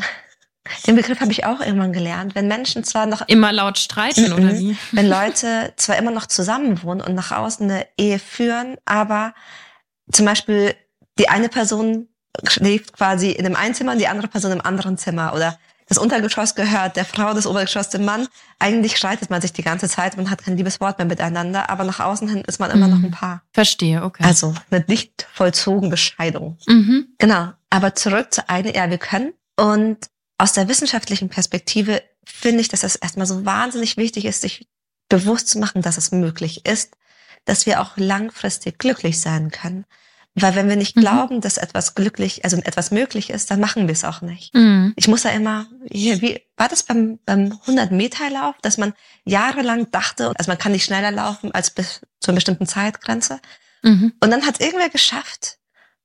den 0.85 0.95
Begriff 0.95 1.21
habe 1.21 1.31
ich 1.31 1.45
auch 1.45 1.61
irgendwann 1.61 1.93
gelernt. 1.93 2.35
Wenn 2.35 2.47
Menschen 2.47 2.83
zwar 2.83 3.05
noch 3.05 3.27
immer 3.27 3.53
laut 3.53 3.77
streiten 3.77 4.33
oder 4.33 4.57
wie? 4.57 4.75
Wenn 4.91 5.07
Leute 5.07 5.73
zwar 5.77 5.97
immer 5.97 6.11
noch 6.11 6.25
zusammenwohnen 6.25 7.05
und 7.05 7.15
nach 7.15 7.31
außen 7.31 7.69
eine 7.69 7.87
Ehe 7.97 8.19
führen, 8.19 8.77
aber 8.85 9.33
zum 10.11 10.25
Beispiel 10.25 10.75
die 11.19 11.29
eine 11.29 11.49
Person 11.49 12.07
schläft 12.47 12.93
quasi 12.93 13.31
in 13.31 13.43
dem 13.43 13.55
einen 13.55 13.73
Zimmer 13.73 13.93
und 13.93 13.99
die 13.99 14.07
andere 14.07 14.27
Person 14.27 14.51
im 14.51 14.61
anderen 14.61 14.97
Zimmer 14.97 15.33
oder 15.33 15.57
das 15.87 15.97
Untergeschoss 15.97 16.55
gehört 16.55 16.95
der 16.97 17.05
Frau, 17.05 17.33
das 17.33 17.47
Obergeschoss 17.47 17.89
dem 17.89 18.05
Mann. 18.05 18.27
Eigentlich 18.59 18.97
streitet 18.97 19.29
man 19.29 19.41
sich 19.41 19.53
die 19.53 19.63
ganze 19.63 19.87
Zeit, 19.87 20.17
man 20.17 20.29
hat 20.29 20.43
kein 20.43 20.57
liebes 20.57 20.81
Wort 20.81 20.97
mehr 20.97 21.07
miteinander, 21.07 21.69
aber 21.69 21.85
nach 21.85 21.99
außen 21.99 22.27
hin 22.27 22.43
ist 22.45 22.59
man 22.59 22.71
immer 22.71 22.87
mhm. 22.87 22.93
noch 22.93 23.03
ein 23.03 23.11
Paar. 23.11 23.43
Verstehe, 23.53 24.03
okay. 24.03 24.23
Also 24.23 24.53
eine 24.69 24.83
nicht 24.87 25.27
vollzogene 25.33 25.89
Bescheidung. 25.89 26.57
Mhm. 26.67 27.07
Genau. 27.17 27.53
Aber 27.69 27.95
zurück 27.95 28.33
zu 28.33 28.49
einer, 28.49 28.75
ja, 28.75 28.89
wir 28.89 28.97
können. 28.97 29.33
Und 29.55 29.97
aus 30.37 30.53
der 30.53 30.67
wissenschaftlichen 30.67 31.29
Perspektive 31.29 32.03
finde 32.25 32.61
ich, 32.61 32.67
dass 32.67 32.83
es 32.83 32.95
erstmal 32.95 33.25
so 33.25 33.45
wahnsinnig 33.45 33.97
wichtig 33.97 34.25
ist, 34.25 34.41
sich 34.41 34.67
bewusst 35.09 35.47
zu 35.47 35.59
machen, 35.59 35.81
dass 35.81 35.97
es 35.97 36.11
möglich 36.11 36.65
ist, 36.65 36.95
dass 37.45 37.65
wir 37.65 37.81
auch 37.81 37.95
langfristig 37.95 38.77
glücklich 38.77 39.21
sein 39.21 39.51
können. 39.51 39.85
Weil 40.39 40.55
wenn 40.55 40.69
wir 40.69 40.75
nicht 40.75 40.95
mhm. 40.95 41.01
glauben, 41.01 41.41
dass 41.41 41.57
etwas 41.57 41.95
glücklich, 41.95 42.43
also 42.43 42.57
etwas 42.57 42.91
möglich 42.91 43.31
ist, 43.31 43.49
dann 43.49 43.59
machen 43.59 43.87
wir 43.87 43.93
es 43.93 44.03
auch 44.03 44.21
nicht. 44.21 44.53
Mhm. 44.53 44.93
Ich 44.95 45.07
muss 45.07 45.23
ja 45.23 45.31
immer, 45.31 45.65
hier, 45.91 46.21
wie 46.21 46.41
war 46.55 46.69
das 46.69 46.83
beim, 46.83 47.19
beim 47.25 47.51
100 47.61 47.91
Meter 47.91 48.29
Lauf, 48.29 48.55
dass 48.61 48.77
man 48.77 48.93
jahrelang 49.25 49.89
dachte, 49.89 50.33
also 50.37 50.51
man 50.51 50.59
kann 50.59 50.73
nicht 50.73 50.85
schneller 50.85 51.11
laufen 51.11 51.51
als 51.51 51.71
bis 51.71 52.01
zu 52.19 52.29
einer 52.29 52.35
bestimmten 52.35 52.67
Zeitgrenze. 52.67 53.39
Mhm. 53.81 54.13
Und 54.19 54.29
dann 54.29 54.45
hat 54.45 54.61
irgendwer 54.61 54.89
geschafft 54.89 55.57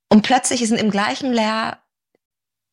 und 0.09 0.23
plötzlich 0.23 0.62
ist 0.62 0.73
im 0.73 0.90
gleichen 0.90 1.33
Lehr 1.33 1.79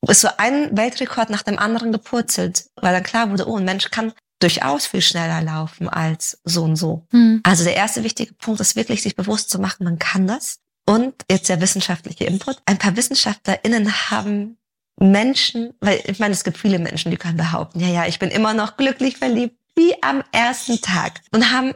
ist 0.08 0.22
so 0.22 0.30
ein 0.38 0.78
Weltrekord 0.78 1.30
nach 1.30 1.44
dem 1.44 1.60
anderen 1.60 1.92
gepurzelt, 1.92 2.70
weil 2.78 2.94
dann 2.94 3.04
klar 3.04 3.32
wurde, 3.32 3.50
oh, 3.50 3.58
ein 3.58 3.66
Mensch 3.66 3.92
kann 3.92 4.14
durchaus 4.40 4.86
viel 4.86 5.02
schneller 5.02 5.42
laufen 5.42 5.90
als 5.90 6.40
so 6.46 6.64
und 6.64 6.78
so. 6.78 7.06
Mhm. 7.12 7.42
Also 7.44 7.66
der 7.66 7.76
erste 7.76 8.04
wichtige 8.06 8.34
Punkt 8.34 8.62
ist 8.62 8.78
wirklich, 8.78 9.02
sich 9.02 9.18
bewusst 9.18 9.50
zu 9.50 9.60
machen, 9.60 9.84
man 9.84 10.00
kann 10.00 10.26
das. 10.26 10.60
Und 10.90 11.14
jetzt 11.30 11.50
der 11.50 11.62
wissenschaftliche 11.62 12.24
Input. 12.24 12.58
Ein 12.66 12.80
paar 12.80 12.98
WissenschaftlerInnen 12.98 14.10
haben 14.10 14.58
Menschen, 15.00 15.76
weil 15.82 16.02
ich 16.04 16.18
meine, 16.18 16.34
es 16.34 16.44
gibt 16.44 16.58
viele 16.58 16.80
Menschen, 16.80 17.12
die 17.12 17.18
können 17.18 17.38
behaupten, 17.38 17.80
ja, 17.80 17.88
ja, 17.88 18.08
ich 18.08 18.18
bin 18.18 18.32
immer 18.32 18.56
noch 18.56 18.76
glücklich 18.76 19.18
verliebt, 19.18 19.56
wie 19.76 19.94
am 20.02 20.24
ersten 20.32 20.82
Tag. 20.82 21.22
Und 21.32 21.52
haben 21.52 21.76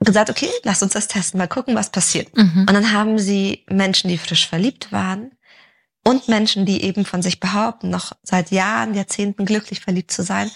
gesagt, 0.00 0.30
okay, 0.30 0.48
lass 0.64 0.82
uns 0.82 0.94
das 0.94 1.08
testen, 1.08 1.36
mal 1.36 1.46
gucken, 1.46 1.74
was 1.74 1.90
passiert. 1.90 2.34
Mhm. 2.34 2.60
Und 2.60 2.72
dann 2.72 2.92
haben 2.92 3.18
sie 3.18 3.66
Menschen, 3.68 4.08
die 4.08 4.16
frisch 4.16 4.48
verliebt 4.48 4.92
waren 4.92 5.32
und 6.06 6.28
Menschen, 6.28 6.64
die 6.64 6.82
eben 6.84 7.04
von 7.04 7.20
sich 7.20 7.40
behaupten, 7.40 7.90
noch 7.90 8.12
seit 8.22 8.50
Jahren, 8.50 8.94
Jahrzehnten 8.94 9.44
glücklich 9.44 9.80
verliebt 9.80 10.10
zu 10.10 10.22
sein, 10.22 10.50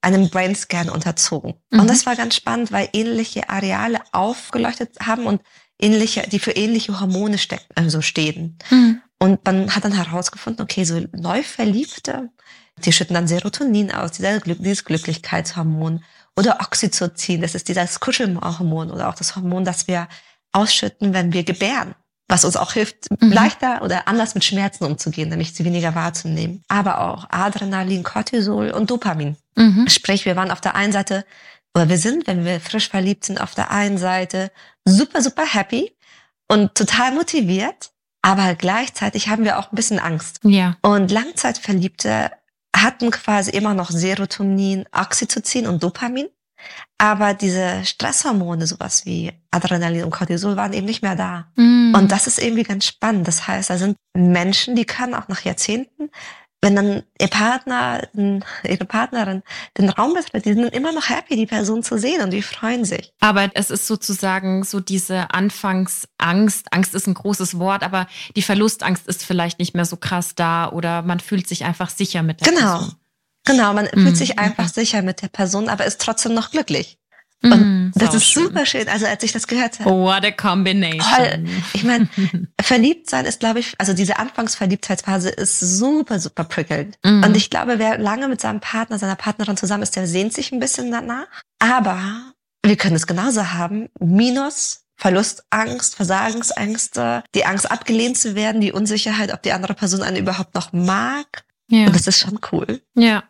einem 0.00 0.30
Brainscan 0.30 0.90
unterzogen. 0.90 1.54
Mhm. 1.70 1.80
Und 1.80 1.90
das 1.90 2.06
war 2.06 2.16
ganz 2.16 2.34
spannend, 2.34 2.72
weil 2.72 2.88
ähnliche 2.92 3.48
Areale 3.48 4.00
aufgeleuchtet 4.10 4.96
haben 5.00 5.26
und 5.26 5.42
ähnliche, 5.80 6.22
die 6.22 6.38
für 6.38 6.52
ähnliche 6.52 7.00
Hormone 7.00 7.38
stecken, 7.38 7.66
also 7.74 8.00
stehen. 8.00 8.58
Mhm. 8.70 9.00
Und 9.18 9.44
man 9.44 9.74
hat 9.74 9.84
dann 9.84 9.92
herausgefunden, 9.92 10.62
okay, 10.62 10.84
so 10.84 11.00
Neuverliebte, 11.12 12.30
die 12.84 12.92
schütten 12.92 13.14
dann 13.14 13.28
Serotonin 13.28 13.90
aus, 13.90 14.12
dieser, 14.12 14.40
dieses 14.40 14.84
Glücklichkeitshormon. 14.84 16.02
Oder 16.38 16.58
Oxytocin, 16.60 17.40
das 17.40 17.54
ist 17.54 17.68
dieses 17.68 17.98
Kuschelhormon 18.00 18.90
oder 18.90 19.08
auch 19.08 19.14
das 19.14 19.36
Hormon, 19.36 19.64
das 19.64 19.88
wir 19.88 20.06
ausschütten, 20.52 21.14
wenn 21.14 21.32
wir 21.32 21.44
gebären. 21.44 21.94
Was 22.28 22.44
uns 22.44 22.56
auch 22.56 22.72
hilft, 22.72 23.10
mhm. 23.22 23.32
leichter 23.32 23.82
oder 23.82 24.08
anders 24.08 24.34
mit 24.34 24.44
Schmerzen 24.44 24.84
umzugehen, 24.84 25.28
nämlich 25.28 25.54
sie 25.54 25.64
weniger 25.64 25.94
wahrzunehmen. 25.94 26.62
Aber 26.68 27.00
auch 27.00 27.30
Adrenalin, 27.30 28.02
Cortisol 28.02 28.70
und 28.70 28.90
Dopamin. 28.90 29.36
Mhm. 29.54 29.88
Sprich, 29.88 30.24
wir 30.24 30.36
waren 30.36 30.50
auf 30.50 30.60
der 30.60 30.74
einen 30.74 30.92
Seite 30.92 31.24
oder 31.76 31.90
wir 31.90 31.98
sind, 31.98 32.26
wenn 32.26 32.46
wir 32.46 32.58
frisch 32.58 32.88
verliebt 32.88 33.26
sind, 33.26 33.38
auf 33.38 33.54
der 33.54 33.70
einen 33.70 33.98
Seite 33.98 34.50
super, 34.86 35.20
super 35.20 35.44
happy 35.44 35.94
und 36.48 36.74
total 36.74 37.12
motiviert, 37.12 37.90
aber 38.22 38.54
gleichzeitig 38.54 39.28
haben 39.28 39.44
wir 39.44 39.58
auch 39.58 39.70
ein 39.70 39.76
bisschen 39.76 39.98
Angst. 39.98 40.40
Ja. 40.42 40.78
Und 40.80 41.10
Langzeitverliebte 41.10 42.30
hatten 42.74 43.10
quasi 43.10 43.50
immer 43.50 43.74
noch 43.74 43.90
Serotonin, 43.90 44.86
Oxytocin 44.90 45.66
und 45.66 45.82
Dopamin. 45.82 46.28
Aber 46.96 47.34
diese 47.34 47.84
Stresshormone, 47.84 48.66
sowas 48.66 49.04
wie 49.04 49.32
Adrenalin 49.50 50.04
und 50.04 50.10
Cortisol, 50.10 50.56
waren 50.56 50.72
eben 50.72 50.86
nicht 50.86 51.02
mehr 51.02 51.14
da. 51.14 51.52
Mm. 51.56 51.94
Und 51.94 52.10
das 52.10 52.26
ist 52.26 52.42
irgendwie 52.42 52.62
ganz 52.62 52.86
spannend. 52.86 53.28
Das 53.28 53.46
heißt, 53.46 53.68
da 53.68 53.76
sind 53.76 53.98
Menschen, 54.16 54.74
die 54.74 54.86
können 54.86 55.14
auch 55.14 55.28
nach 55.28 55.42
Jahrzehnten 55.42 56.10
wenn 56.66 56.74
dann 56.74 57.02
ihr 57.20 57.28
Partner, 57.28 58.08
ihre 58.64 58.84
Partnerin 58.86 59.44
den 59.78 59.88
Raum 59.88 60.14
betritt, 60.14 60.46
die 60.46 60.54
sind 60.54 60.74
immer 60.74 60.90
noch 60.90 61.08
happy, 61.08 61.36
die 61.36 61.46
Person 61.46 61.84
zu 61.84 61.96
sehen 61.96 62.22
und 62.22 62.32
die 62.32 62.42
freuen 62.42 62.84
sich. 62.84 63.12
Aber 63.20 63.50
es 63.54 63.70
ist 63.70 63.86
sozusagen 63.86 64.64
so 64.64 64.80
diese 64.80 65.30
Anfangsangst. 65.30 66.66
Angst 66.72 66.94
ist 66.96 67.06
ein 67.06 67.14
großes 67.14 67.60
Wort, 67.60 67.84
aber 67.84 68.08
die 68.34 68.42
Verlustangst 68.42 69.06
ist 69.06 69.24
vielleicht 69.24 69.60
nicht 69.60 69.76
mehr 69.76 69.84
so 69.84 69.96
krass 69.96 70.34
da 70.34 70.68
oder 70.68 71.02
man 71.02 71.20
fühlt 71.20 71.46
sich 71.46 71.64
einfach 71.64 71.88
sicher 71.88 72.24
mit 72.24 72.40
der 72.40 72.52
genau. 72.52 72.78
Person. 72.78 72.94
Genau, 73.44 73.72
man 73.72 73.88
mhm. 73.94 74.02
fühlt 74.02 74.16
sich 74.16 74.40
einfach 74.40 74.68
sicher 74.68 75.02
mit 75.02 75.22
der 75.22 75.28
Person, 75.28 75.68
aber 75.68 75.86
ist 75.86 76.00
trotzdem 76.00 76.34
noch 76.34 76.50
glücklich. 76.50 76.98
Und 77.52 77.88
mm, 77.88 77.92
das 77.94 78.14
ist 78.14 78.26
schön. 78.26 78.44
super 78.44 78.66
schön. 78.66 78.88
Also 78.88 79.06
als 79.06 79.22
ich 79.22 79.32
das 79.32 79.46
gehört 79.46 79.80
habe. 79.80 79.90
What 79.90 80.24
a 80.24 80.30
combination. 80.30 81.00
Toll. 81.00 81.46
Ich 81.74 81.84
meine, 81.84 82.08
verliebt 82.60 83.08
sein 83.10 83.24
ist, 83.24 83.40
glaube 83.40 83.60
ich, 83.60 83.74
also 83.78 83.92
diese 83.92 84.18
Anfangsverliebtheitsphase 84.18 85.30
ist 85.30 85.60
super, 85.60 86.18
super 86.18 86.44
prickelnd. 86.44 86.96
Mm. 87.04 87.22
Und 87.24 87.36
ich 87.36 87.50
glaube, 87.50 87.78
wer 87.78 87.98
lange 87.98 88.28
mit 88.28 88.40
seinem 88.40 88.60
Partner, 88.60 88.98
seiner 88.98 89.16
Partnerin 89.16 89.56
zusammen 89.56 89.82
ist, 89.82 89.96
der 89.96 90.06
sehnt 90.06 90.32
sich 90.32 90.52
ein 90.52 90.60
bisschen 90.60 90.90
danach. 90.90 91.26
Aber 91.58 92.00
wir 92.64 92.76
können 92.76 92.96
es 92.96 93.06
genauso 93.06 93.52
haben. 93.52 93.88
Minus 93.98 94.82
Verlustangst, 94.98 95.94
Versagensängste, 95.94 97.22
die 97.34 97.44
Angst 97.44 97.70
abgelehnt 97.70 98.16
zu 98.16 98.34
werden, 98.34 98.62
die 98.62 98.72
Unsicherheit, 98.72 99.32
ob 99.32 99.42
die 99.42 99.52
andere 99.52 99.74
Person 99.74 100.02
einen 100.02 100.16
überhaupt 100.16 100.54
noch 100.54 100.72
mag. 100.72 101.44
Ja. 101.70 101.86
Und 101.86 101.94
das 101.94 102.06
ist 102.06 102.18
schon 102.18 102.40
cool. 102.50 102.80
Ja. 102.94 103.24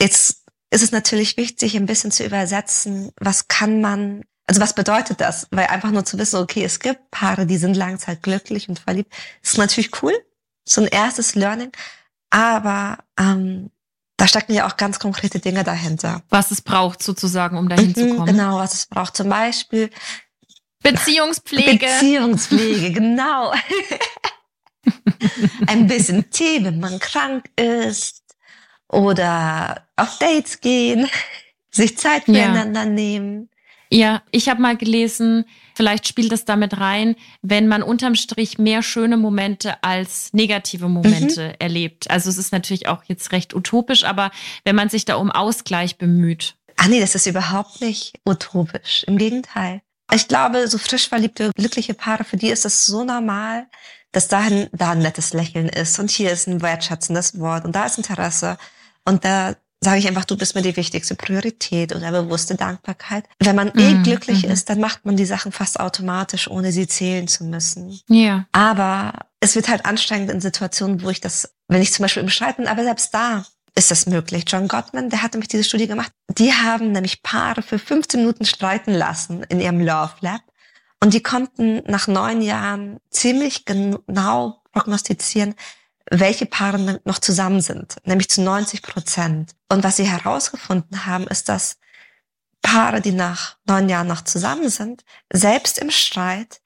Jetzt 0.00 0.43
ist 0.74 0.82
es 0.82 0.90
natürlich 0.90 1.36
wichtig, 1.36 1.76
ein 1.76 1.86
bisschen 1.86 2.10
zu 2.10 2.24
übersetzen, 2.24 3.12
was 3.20 3.46
kann 3.46 3.80
man, 3.80 4.24
also 4.46 4.60
was 4.60 4.74
bedeutet 4.74 5.20
das? 5.20 5.46
Weil 5.52 5.68
einfach 5.68 5.92
nur 5.92 6.04
zu 6.04 6.18
wissen, 6.18 6.40
okay, 6.40 6.64
es 6.64 6.80
gibt 6.80 7.12
Paare, 7.12 7.46
die 7.46 7.58
sind 7.58 7.76
langzeit 7.76 8.24
glücklich 8.24 8.68
und 8.68 8.80
verliebt, 8.80 9.14
ist 9.40 9.56
natürlich 9.56 10.02
cool, 10.02 10.12
so 10.64 10.80
ein 10.80 10.88
erstes 10.88 11.36
Learning, 11.36 11.70
aber 12.30 12.98
ähm, 13.18 13.70
da 14.16 14.26
stecken 14.26 14.52
ja 14.52 14.66
auch 14.66 14.76
ganz 14.76 14.98
konkrete 14.98 15.38
Dinge 15.38 15.62
dahinter. 15.62 16.22
Was 16.28 16.50
es 16.50 16.60
braucht 16.60 17.04
sozusagen, 17.04 17.56
um 17.56 17.68
dahin 17.68 17.88
mhm, 17.88 17.94
zu 17.94 18.08
kommen. 18.16 18.26
Genau, 18.26 18.58
was 18.58 18.74
es 18.74 18.86
braucht. 18.86 19.16
Zum 19.16 19.28
Beispiel 19.28 19.90
Beziehungspflege. 20.82 21.86
Beziehungspflege, 21.86 22.92
genau. 23.00 23.52
Ein 25.68 25.86
bisschen 25.86 26.30
Tee, 26.30 26.64
wenn 26.64 26.80
man 26.80 26.98
krank 26.98 27.48
ist 27.56 28.23
oder 28.88 29.86
auf 29.96 30.18
Dates 30.18 30.60
gehen, 30.60 31.08
sich 31.70 31.98
Zeit 31.98 32.24
füreinander 32.24 32.84
ja. 32.84 32.88
nehmen. 32.88 33.48
Ja, 33.90 34.22
ich 34.32 34.48
habe 34.48 34.60
mal 34.60 34.76
gelesen, 34.76 35.44
vielleicht 35.76 36.08
spielt 36.08 36.32
das 36.32 36.44
damit 36.44 36.80
rein, 36.80 37.14
wenn 37.42 37.68
man 37.68 37.82
unterm 37.82 38.16
Strich 38.16 38.58
mehr 38.58 38.82
schöne 38.82 39.16
Momente 39.16 39.82
als 39.84 40.32
negative 40.32 40.88
Momente 40.88 41.48
mhm. 41.48 41.54
erlebt. 41.60 42.10
Also 42.10 42.28
es 42.28 42.38
ist 42.38 42.52
natürlich 42.52 42.88
auch 42.88 43.04
jetzt 43.04 43.30
recht 43.30 43.54
utopisch, 43.54 44.04
aber 44.04 44.32
wenn 44.64 44.74
man 44.74 44.88
sich 44.88 45.04
da 45.04 45.14
um 45.14 45.30
Ausgleich 45.30 45.96
bemüht. 45.96 46.56
Ah 46.76 46.88
nee, 46.88 46.98
das 46.98 47.14
ist 47.14 47.26
überhaupt 47.26 47.80
nicht 47.80 48.18
utopisch. 48.26 49.04
Im 49.06 49.16
Gegenteil. 49.16 49.80
Ich 50.12 50.28
glaube, 50.28 50.66
so 50.68 50.78
frisch 50.78 51.08
verliebte, 51.08 51.50
glückliche 51.54 51.94
Paare, 51.94 52.24
für 52.24 52.36
die 52.36 52.48
ist 52.48 52.64
es 52.64 52.84
so 52.84 53.04
normal, 53.04 53.66
dass 54.14 54.28
da 54.28 54.38
ein, 54.38 54.68
da 54.72 54.92
ein 54.92 55.00
nettes 55.00 55.32
Lächeln 55.32 55.68
ist 55.68 55.98
und 55.98 56.10
hier 56.10 56.30
ist 56.30 56.46
ein 56.46 56.62
wertschätzendes 56.62 57.38
Wort 57.38 57.64
und 57.64 57.74
da 57.74 57.84
ist 57.84 57.98
Interesse 57.98 58.56
und 59.04 59.24
da 59.24 59.54
sage 59.80 59.98
ich 59.98 60.08
einfach, 60.08 60.24
du 60.24 60.36
bist 60.36 60.54
mir 60.54 60.62
die 60.62 60.76
wichtigste 60.76 61.14
Priorität 61.14 61.94
oder 61.94 62.10
bewusste 62.10 62.54
Dankbarkeit. 62.54 63.24
Wenn 63.38 63.54
man 63.54 63.70
eh 63.76 63.94
mhm. 63.94 64.02
glücklich 64.02 64.44
mhm. 64.44 64.52
ist, 64.52 64.70
dann 64.70 64.80
macht 64.80 65.04
man 65.04 65.16
die 65.16 65.26
Sachen 65.26 65.52
fast 65.52 65.78
automatisch, 65.78 66.48
ohne 66.48 66.72
sie 66.72 66.88
zählen 66.88 67.28
zu 67.28 67.44
müssen. 67.44 68.00
Ja. 68.08 68.46
Aber 68.52 69.12
es 69.40 69.54
wird 69.54 69.68
halt 69.68 69.84
anstrengend 69.84 70.30
in 70.30 70.40
Situationen, 70.40 71.02
wo 71.02 71.10
ich 71.10 71.20
das, 71.20 71.54
wenn 71.68 71.82
ich 71.82 71.92
zum 71.92 72.04
Beispiel 72.04 72.22
im 72.22 72.30
Streit 72.30 72.56
bin, 72.56 72.66
aber 72.66 72.82
selbst 72.82 73.12
da 73.12 73.44
ist 73.76 73.90
das 73.90 74.06
möglich. 74.06 74.44
John 74.46 74.68
Gottman, 74.68 75.10
der 75.10 75.22
hat 75.22 75.32
nämlich 75.32 75.48
diese 75.48 75.64
Studie 75.64 75.86
gemacht. 75.86 76.12
Die 76.30 76.52
haben 76.52 76.92
nämlich 76.92 77.22
Paare 77.22 77.60
für 77.60 77.78
15 77.78 78.20
Minuten 78.20 78.44
streiten 78.46 78.92
lassen 78.92 79.42
in 79.48 79.60
ihrem 79.60 79.80
Love 79.80 80.14
Lab. 80.20 80.40
Und 81.04 81.12
die 81.12 81.22
konnten 81.22 81.82
nach 81.84 82.06
neun 82.06 82.40
Jahren 82.40 82.98
ziemlich 83.10 83.66
genau 83.66 84.62
prognostizieren, 84.72 85.54
welche 86.10 86.46
Paare 86.46 87.02
noch 87.04 87.18
zusammen 87.18 87.60
sind, 87.60 87.98
nämlich 88.06 88.30
zu 88.30 88.40
90 88.40 88.80
Prozent. 88.80 89.54
Und 89.68 89.84
was 89.84 89.96
sie 89.96 90.08
herausgefunden 90.08 91.04
haben, 91.04 91.26
ist, 91.26 91.50
dass 91.50 91.76
Paare, 92.62 93.02
die 93.02 93.12
nach 93.12 93.58
neun 93.66 93.90
Jahren 93.90 94.06
noch 94.06 94.22
zusammen 94.22 94.70
sind, 94.70 95.04
selbst 95.30 95.78
im 95.78 95.90
Streit 95.90 96.62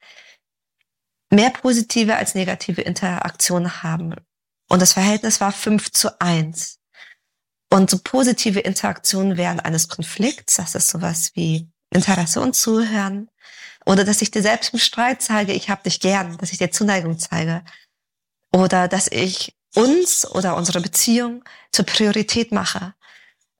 mehr 1.29 1.49
positive 1.49 2.15
als 2.15 2.33
negative 2.33 2.81
Interaktionen 2.81 3.83
haben. 3.83 4.15
Und 4.69 4.81
das 4.81 4.93
Verhältnis 4.93 5.41
war 5.41 5.51
fünf 5.51 5.91
zu 5.91 6.17
eins. 6.21 6.79
Und 7.69 7.89
so 7.89 7.99
positive 8.01 8.61
Interaktionen 8.61 9.35
während 9.35 9.65
eines 9.65 9.89
Konflikts, 9.89 10.55
das 10.55 10.75
ist 10.75 10.87
sowas 10.87 11.31
wie 11.33 11.69
Interesse 11.89 12.39
und 12.39 12.55
Zuhören, 12.55 13.29
Oder 13.85 14.03
dass 14.03 14.21
ich 14.21 14.31
dir 14.31 14.41
selbst 14.41 14.73
im 14.73 14.79
Streit 14.79 15.21
zeige, 15.21 15.53
ich 15.53 15.69
hab 15.69 15.83
dich 15.83 15.99
gern, 15.99 16.37
dass 16.37 16.51
ich 16.51 16.57
dir 16.57 16.71
Zuneigung 16.71 17.17
zeige. 17.17 17.63
Oder 18.51 18.87
dass 18.87 19.07
ich 19.07 19.55
uns 19.75 20.29
oder 20.29 20.55
unsere 20.55 20.81
Beziehung 20.81 21.43
zur 21.71 21.85
Priorität 21.85 22.51
mache. 22.51 22.93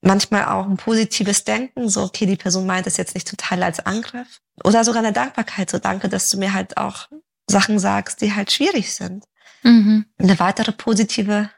Manchmal 0.01 0.45
auch 0.45 0.65
ein 0.65 0.77
positives 0.77 1.43
Denken, 1.43 1.89
so, 1.89 2.03
okay, 2.03 2.25
die 2.25 2.37
Person 2.37 2.65
meint 2.65 2.87
es 2.87 2.97
jetzt 2.97 3.15
nicht 3.15 3.27
total 3.27 3.63
als 3.63 3.79
Angriff. 3.79 4.39
Oder 4.63 4.83
sogar 4.83 5.03
eine 5.03 5.13
Dankbarkeit, 5.13 5.69
so 5.69 5.77
danke, 5.77 6.09
dass 6.09 6.29
du 6.29 6.37
mir 6.37 6.53
halt 6.53 6.77
auch 6.77 7.07
Sachen 7.49 7.79
sagst, 7.79 8.21
die 8.21 8.33
halt 8.33 8.51
schwierig 8.51 8.93
sind. 8.93 9.25
Mhm. 9.63 10.05
Eine 10.17 10.39
weitere 10.39 10.71
positive 10.71 11.49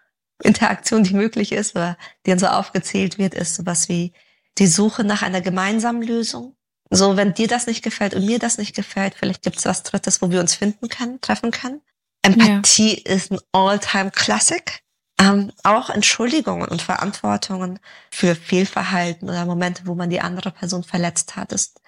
Interaktion, 0.44 1.04
die 1.04 1.14
möglich 1.14 1.52
ist 1.52 1.76
oder 1.76 1.98
die 2.26 2.32
dann 2.32 2.40
so 2.40 2.48
aufgezählt 2.48 3.18
wird, 3.18 3.36
ist 3.36 3.56
sowas 3.56 3.90
wie 3.90 4.14
die 4.58 4.68
Suche 4.68 5.04
nach 5.04 5.22
einer 5.22 5.42
gemeinsamen 5.42 6.02
Lösung. 6.02 6.56
So, 6.94 7.16
wenn 7.16 7.34
dir 7.34 7.48
das 7.48 7.68
nicht 7.68 7.84
gefällt 7.84 8.14
und 8.14 8.26
mir 8.26 8.38
das 8.38 8.58
nicht 8.58 8.76
gefällt, 8.76 9.16
vielleicht 9.18 9.42
gibt 9.42 9.58
es 9.58 9.66
was 9.66 9.84
Drittes, 9.84 10.22
wo 10.22 10.30
wir 10.30 10.42
uns 10.42 10.54
finden 10.54 10.90
können, 10.90 11.22
treffen 11.22 11.52
können. 11.52 11.82
Empathie 12.22 13.02
ja. 13.06 13.16
ist 13.16 13.32
ein 13.32 13.40
All-Time-Classic. 13.54 14.82
Ähm, 15.18 15.52
auch 15.64 15.90
Entschuldigungen 15.90 16.68
und 16.68 16.82
Verantwortungen 16.82 17.80
für 18.12 18.36
Fehlverhalten 18.36 19.30
oder 19.30 19.46
Momente, 19.46 19.84
wo 19.86 19.96
man 19.96 20.10
die 20.10 20.20
andere 20.20 20.52
Person 20.52 20.84
verletzt 20.84 21.38
hat, 21.38 21.54
ist 21.54 21.80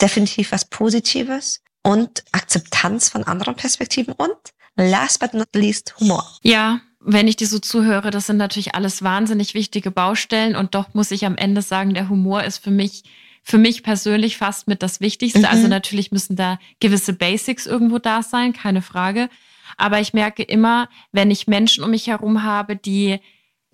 definitiv 0.00 0.52
was 0.52 0.64
Positives. 0.64 1.62
Und 1.82 2.24
Akzeptanz 2.32 3.08
von 3.08 3.24
anderen 3.24 3.54
Perspektiven 3.54 4.12
und 4.14 4.36
last 4.76 5.20
but 5.20 5.34
not 5.34 5.48
least 5.54 5.94
Humor. 6.00 6.24
Ja, 6.42 6.80
wenn 7.00 7.28
ich 7.28 7.36
dir 7.36 7.46
so 7.46 7.58
zuhöre, 7.58 8.10
das 8.10 8.26
sind 8.26 8.36
natürlich 8.36 8.74
alles 8.74 9.02
wahnsinnig 9.02 9.54
wichtige 9.54 9.90
Baustellen 9.90 10.56
und 10.56 10.74
doch 10.74 10.94
muss 10.94 11.12
ich 11.12 11.24
am 11.24 11.36
Ende 11.36 11.62
sagen, 11.62 11.94
der 11.94 12.08
Humor 12.08 12.42
ist 12.42 12.58
für 12.58 12.72
mich 12.72 13.04
für 13.48 13.58
mich 13.58 13.84
persönlich 13.84 14.36
fast 14.36 14.66
mit 14.66 14.82
das 14.82 15.00
Wichtigste. 15.00 15.38
Also 15.38 15.48
mhm. 15.48 15.54
Also 15.56 15.68
natürlich 15.68 16.10
müssen 16.10 16.34
da 16.34 16.58
gewisse 16.80 17.12
Basics 17.12 17.66
irgendwo 17.66 17.98
da 17.98 18.22
sein, 18.22 18.52
keine 18.52 18.82
Frage. 18.82 19.28
Aber 19.76 20.00
ich 20.00 20.12
merke 20.12 20.42
immer, 20.42 20.88
wenn 21.12 21.30
ich 21.30 21.46
Menschen 21.46 21.84
um 21.84 21.90
mich 21.90 22.08
herum 22.08 22.42
habe, 22.42 22.74
die 22.74 23.20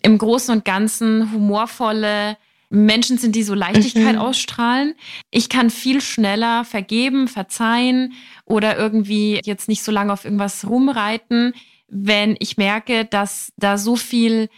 im 0.02 0.18
Großen 0.18 0.54
und 0.54 0.66
Ganzen 0.66 1.32
humorvolle 1.32 2.36
Menschen 2.68 3.16
sind, 3.16 3.34
die 3.34 3.42
so 3.42 3.54
Leichtigkeit 3.54 4.16
mhm. 4.16 4.20
ausstrahlen. 4.20 4.94
Ich 5.30 5.48
kann 5.48 5.70
viel 5.70 6.02
schneller 6.02 6.64
vergeben, 6.66 7.26
verzeihen 7.26 8.12
oder 8.44 8.76
irgendwie 8.76 9.40
jetzt 9.42 9.68
nicht 9.68 9.82
so 9.82 9.90
lange 9.90 10.12
auf 10.12 10.26
irgendwas 10.26 10.68
rumreiten, 10.68 11.54
wenn 11.88 12.36
ich 12.40 12.58
merke, 12.58 13.06
dass 13.06 13.52
da 13.56 13.78
so 13.78 13.96
viel 13.96 14.50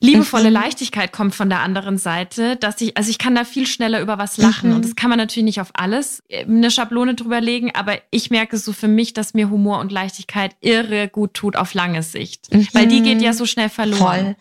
liebevolle 0.00 0.48
mhm. 0.48 0.54
Leichtigkeit 0.54 1.12
kommt 1.12 1.34
von 1.34 1.48
der 1.48 1.60
anderen 1.60 1.98
Seite, 1.98 2.56
dass 2.56 2.80
ich, 2.80 2.96
also 2.96 3.10
ich 3.10 3.18
kann 3.18 3.34
da 3.34 3.44
viel 3.44 3.66
schneller 3.66 4.00
über 4.00 4.18
was 4.18 4.38
lachen. 4.38 4.70
Mhm. 4.70 4.76
Und 4.76 4.84
das 4.84 4.96
kann 4.96 5.10
man 5.10 5.18
natürlich 5.18 5.44
nicht 5.44 5.60
auf 5.60 5.70
alles 5.74 6.22
äh, 6.28 6.44
eine 6.44 6.70
Schablone 6.70 7.14
drüber 7.14 7.40
legen, 7.40 7.70
aber 7.74 7.98
ich 8.10 8.30
merke 8.30 8.56
so 8.56 8.72
für 8.72 8.88
mich, 8.88 9.12
dass 9.12 9.34
mir 9.34 9.50
Humor 9.50 9.80
und 9.80 9.92
Leichtigkeit 9.92 10.56
irre 10.60 11.08
gut 11.08 11.34
tut 11.34 11.56
auf 11.56 11.74
lange 11.74 12.02
Sicht. 12.02 12.52
Mhm. 12.52 12.68
Weil 12.72 12.86
die 12.86 13.02
geht 13.02 13.20
ja 13.22 13.32
so 13.32 13.46
schnell 13.46 13.68
verloren. 13.68 14.24
Voll. 14.24 14.36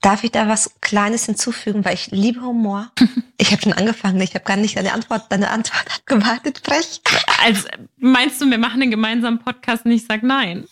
Darf 0.00 0.22
ich 0.22 0.32
da 0.32 0.48
was 0.48 0.70
Kleines 0.82 1.24
hinzufügen, 1.24 1.82
weil 1.84 1.94
ich 1.94 2.10
liebe 2.10 2.42
Humor. 2.42 2.90
Ich 3.36 3.50
habe 3.50 3.60
schon 3.60 3.72
angefangen, 3.72 4.20
ich 4.20 4.32
habe 4.34 4.44
gar 4.44 4.56
nicht 4.56 4.76
deine 4.76 4.92
Antwort, 4.92 5.24
deine 5.28 5.50
Antwort 5.50 5.84
abgewartet, 5.96 6.62
frech. 6.64 7.00
Also 7.44 7.66
meinst 7.96 8.40
du, 8.40 8.48
wir 8.48 8.58
machen 8.58 8.80
einen 8.80 8.92
gemeinsamen 8.92 9.40
Podcast 9.40 9.84
und 9.84 9.90
ich 9.90 10.06
sag 10.06 10.22
nein? 10.22 10.68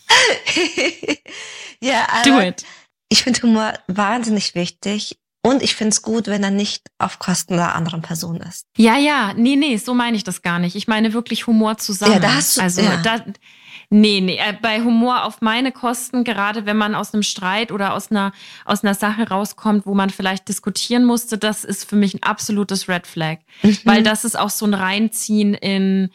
ja, 1.80 2.06
Do 2.24 2.40
it. 2.40 2.64
Ich 3.12 3.22
finde 3.22 3.42
Humor 3.42 3.74
wahnsinnig 3.88 4.54
wichtig 4.54 5.18
und 5.42 5.62
ich 5.62 5.74
finde 5.74 5.90
es 5.90 6.00
gut, 6.00 6.28
wenn 6.28 6.42
er 6.42 6.50
nicht 6.50 6.88
auf 6.98 7.18
Kosten 7.18 7.56
der 7.56 7.74
anderen 7.74 8.00
Person 8.00 8.38
ist. 8.38 8.66
Ja, 8.76 8.96
ja, 8.96 9.34
nee, 9.36 9.56
nee, 9.56 9.76
so 9.76 9.92
meine 9.92 10.16
ich 10.16 10.24
das 10.24 10.40
gar 10.40 10.58
nicht. 10.58 10.76
Ich 10.76 10.88
meine 10.88 11.12
wirklich 11.12 11.46
Humor 11.46 11.76
zusammen. 11.76 12.14
Ja, 12.14 12.20
da 12.20 12.34
hast 12.34 12.56
du, 12.56 12.62
also 12.62 12.80
ja. 12.80 12.96
da, 13.02 13.22
Nee, 13.90 14.22
nee, 14.22 14.38
äh, 14.38 14.54
bei 14.62 14.80
Humor 14.80 15.24
auf 15.24 15.42
meine 15.42 15.70
Kosten, 15.70 16.24
gerade 16.24 16.64
wenn 16.64 16.78
man 16.78 16.94
aus 16.94 17.12
einem 17.12 17.22
Streit 17.22 17.70
oder 17.70 17.92
aus 17.92 18.10
einer, 18.10 18.32
aus 18.64 18.82
einer 18.82 18.94
Sache 18.94 19.28
rauskommt, 19.28 19.84
wo 19.84 19.92
man 19.92 20.08
vielleicht 20.08 20.48
diskutieren 20.48 21.04
musste, 21.04 21.36
das 21.36 21.62
ist 21.62 21.86
für 21.86 21.96
mich 21.96 22.14
ein 22.14 22.22
absolutes 22.22 22.88
Red 22.88 23.06
Flag. 23.06 23.40
Mhm. 23.62 23.76
Weil 23.84 24.02
das 24.02 24.24
ist 24.24 24.38
auch 24.38 24.48
so 24.48 24.64
ein 24.64 24.72
Reinziehen 24.72 25.52
in, 25.52 26.08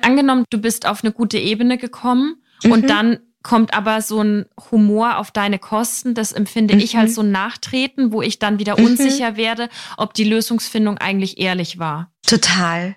angenommen, 0.00 0.46
du 0.48 0.58
bist 0.58 0.86
auf 0.86 1.04
eine 1.04 1.12
gute 1.12 1.36
Ebene 1.36 1.76
gekommen 1.76 2.42
mhm. 2.64 2.72
und 2.72 2.88
dann 2.88 3.18
kommt 3.42 3.74
aber 3.74 4.02
so 4.02 4.22
ein 4.22 4.46
Humor 4.70 5.18
auf 5.18 5.30
deine 5.30 5.58
Kosten. 5.58 6.14
Das 6.14 6.32
empfinde 6.32 6.74
mhm. 6.74 6.80
ich 6.80 6.96
als 6.96 7.14
so 7.14 7.22
ein 7.22 7.30
Nachtreten, 7.30 8.12
wo 8.12 8.22
ich 8.22 8.38
dann 8.38 8.58
wieder 8.58 8.78
mhm. 8.78 8.86
unsicher 8.86 9.36
werde, 9.36 9.68
ob 9.96 10.14
die 10.14 10.24
Lösungsfindung 10.24 10.98
eigentlich 10.98 11.38
ehrlich 11.38 11.78
war. 11.78 12.12
Total. 12.26 12.96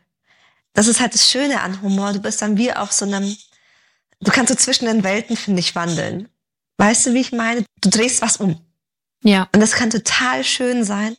Das 0.73 0.88
ist 0.88 0.99
halt 0.99 1.13
das 1.13 1.29
Schöne 1.29 1.62
an 1.62 1.81
Humor. 1.81 2.13
Du 2.13 2.19
bist 2.19 2.41
dann 2.41 2.58
wie 2.58 2.73
auf 2.73 2.91
so 2.91 3.05
einem 3.05 3.36
Du 4.21 4.31
kannst 4.31 4.51
so 4.51 4.55
zwischen 4.55 4.86
den 4.86 5.03
Welten, 5.03 5.38
finde 5.38 5.60
ich, 5.60 5.75
wandeln. 5.75 6.29
Weißt 6.77 7.05
du, 7.05 7.13
wie 7.13 7.21
ich 7.21 7.31
meine? 7.31 7.63
Du 7.81 7.89
drehst 7.89 8.21
was 8.21 8.38
um. 8.38 8.60
Ja. 9.23 9.47
Und 9.53 9.62
das 9.62 9.73
kann 9.73 9.89
total 9.89 10.43
schön 10.43 10.84
sein. 10.84 11.15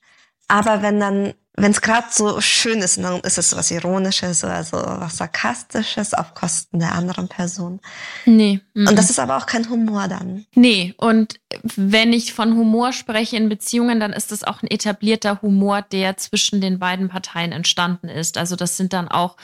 Aber 0.48 0.82
wenn 0.82 1.00
dann, 1.00 1.34
wenn 1.58 1.70
es 1.70 1.80
gerade 1.80 2.06
so 2.10 2.40
schön 2.42 2.80
ist, 2.80 2.98
dann 2.98 3.20
ist 3.20 3.38
es 3.38 3.56
was 3.56 3.70
Ironisches 3.70 4.44
oder 4.44 4.62
so 4.62 4.76
was 4.76 5.16
Sarkastisches 5.16 6.12
auf 6.12 6.34
Kosten 6.34 6.80
der 6.80 6.94
anderen 6.94 7.28
Person. 7.28 7.80
Nee. 8.26 8.60
Mm 8.74 8.88
Und 8.88 8.98
das 8.98 9.08
ist 9.08 9.18
aber 9.18 9.38
auch 9.38 9.46
kein 9.46 9.68
Humor 9.70 10.06
dann. 10.06 10.44
Nee. 10.54 10.94
Und 10.98 11.40
wenn 11.62 12.12
ich 12.12 12.34
von 12.34 12.56
Humor 12.56 12.92
spreche 12.92 13.36
in 13.36 13.48
Beziehungen, 13.48 14.00
dann 14.00 14.12
ist 14.12 14.32
das 14.32 14.44
auch 14.44 14.62
ein 14.62 14.70
etablierter 14.70 15.40
Humor, 15.40 15.80
der 15.80 16.18
zwischen 16.18 16.60
den 16.60 16.78
beiden 16.78 17.08
Parteien 17.08 17.52
entstanden 17.52 18.08
ist. 18.08 18.36
Also 18.36 18.54
das 18.54 18.76
sind 18.76 18.92
dann 18.92 19.08
auch 19.08 19.36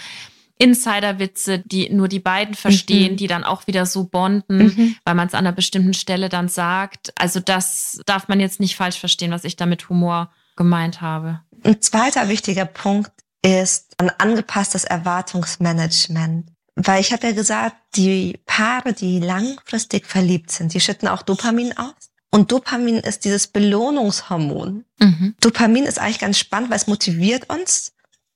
Insiderwitze, 0.59 1.61
die 1.61 1.89
nur 1.89 2.09
die 2.09 2.21
beiden 2.21 2.55
verstehen, 2.55 3.13
mhm. 3.13 3.17
die 3.17 3.27
dann 3.27 3.43
auch 3.43 3.67
wieder 3.67 3.87
so 3.87 4.05
bonden, 4.05 4.59
mhm. 4.59 4.97
weil 5.05 5.15
man 5.15 5.29
es 5.29 5.35
an 5.35 5.47
einer 5.47 5.57
bestimmten 5.57 5.95
Stelle 5.95 6.29
dann 6.29 6.49
sagt. 6.49 7.13
Also 7.17 7.41
das 7.41 8.01
darf 8.05 8.29
man 8.29 8.39
jetzt 8.39 8.61
nicht 8.61 8.77
falsch 8.77 9.01
verstehen, 9.01 9.33
was 9.33 9.45
ich 9.45 9.57
da 9.57 9.65
mit 9.65 9.89
Humor 9.89 10.31
gemeint 10.57 11.01
habe. 11.01 11.41
Ein 11.65 11.81
zweiter 11.81 12.29
wichtiger 12.29 12.65
Punkt 12.65 13.13
ist 13.43 13.95
ein 13.99 14.11
angepasstes 14.11 14.85
Erwartungsmanagement. 14.85 16.51
Weil 16.75 17.01
ich 17.01 17.13
habe 17.13 17.27
ja 17.27 17.33
gesagt, 17.33 17.77
die 17.97 18.41
Paare, 18.47 18.95
die 18.95 19.21
langfristig 19.21 20.07
verliebt 20.07 20.51
sind, 20.51 20.73
die 20.73 20.81
schütten 20.81 21.09
auch 21.09 21.23
Dopamin 21.23 21.77
aus. 21.77 22.11
Und 22.31 22.51
Dopamin 22.51 22.97
ist 22.97 23.27
dieses 23.27 23.47
Belohnungshormon. 23.47 24.85
Mhm. 24.99 25.35
Dopamin 25.41 25.85
ist 25.85 25.99
eigentlich 25.99 26.21
ganz 26.21 26.39
spannend, 26.39 26.71
weil 26.71 26.79
es 26.79 26.87
motiviert 26.87 27.51
uns 27.51 27.93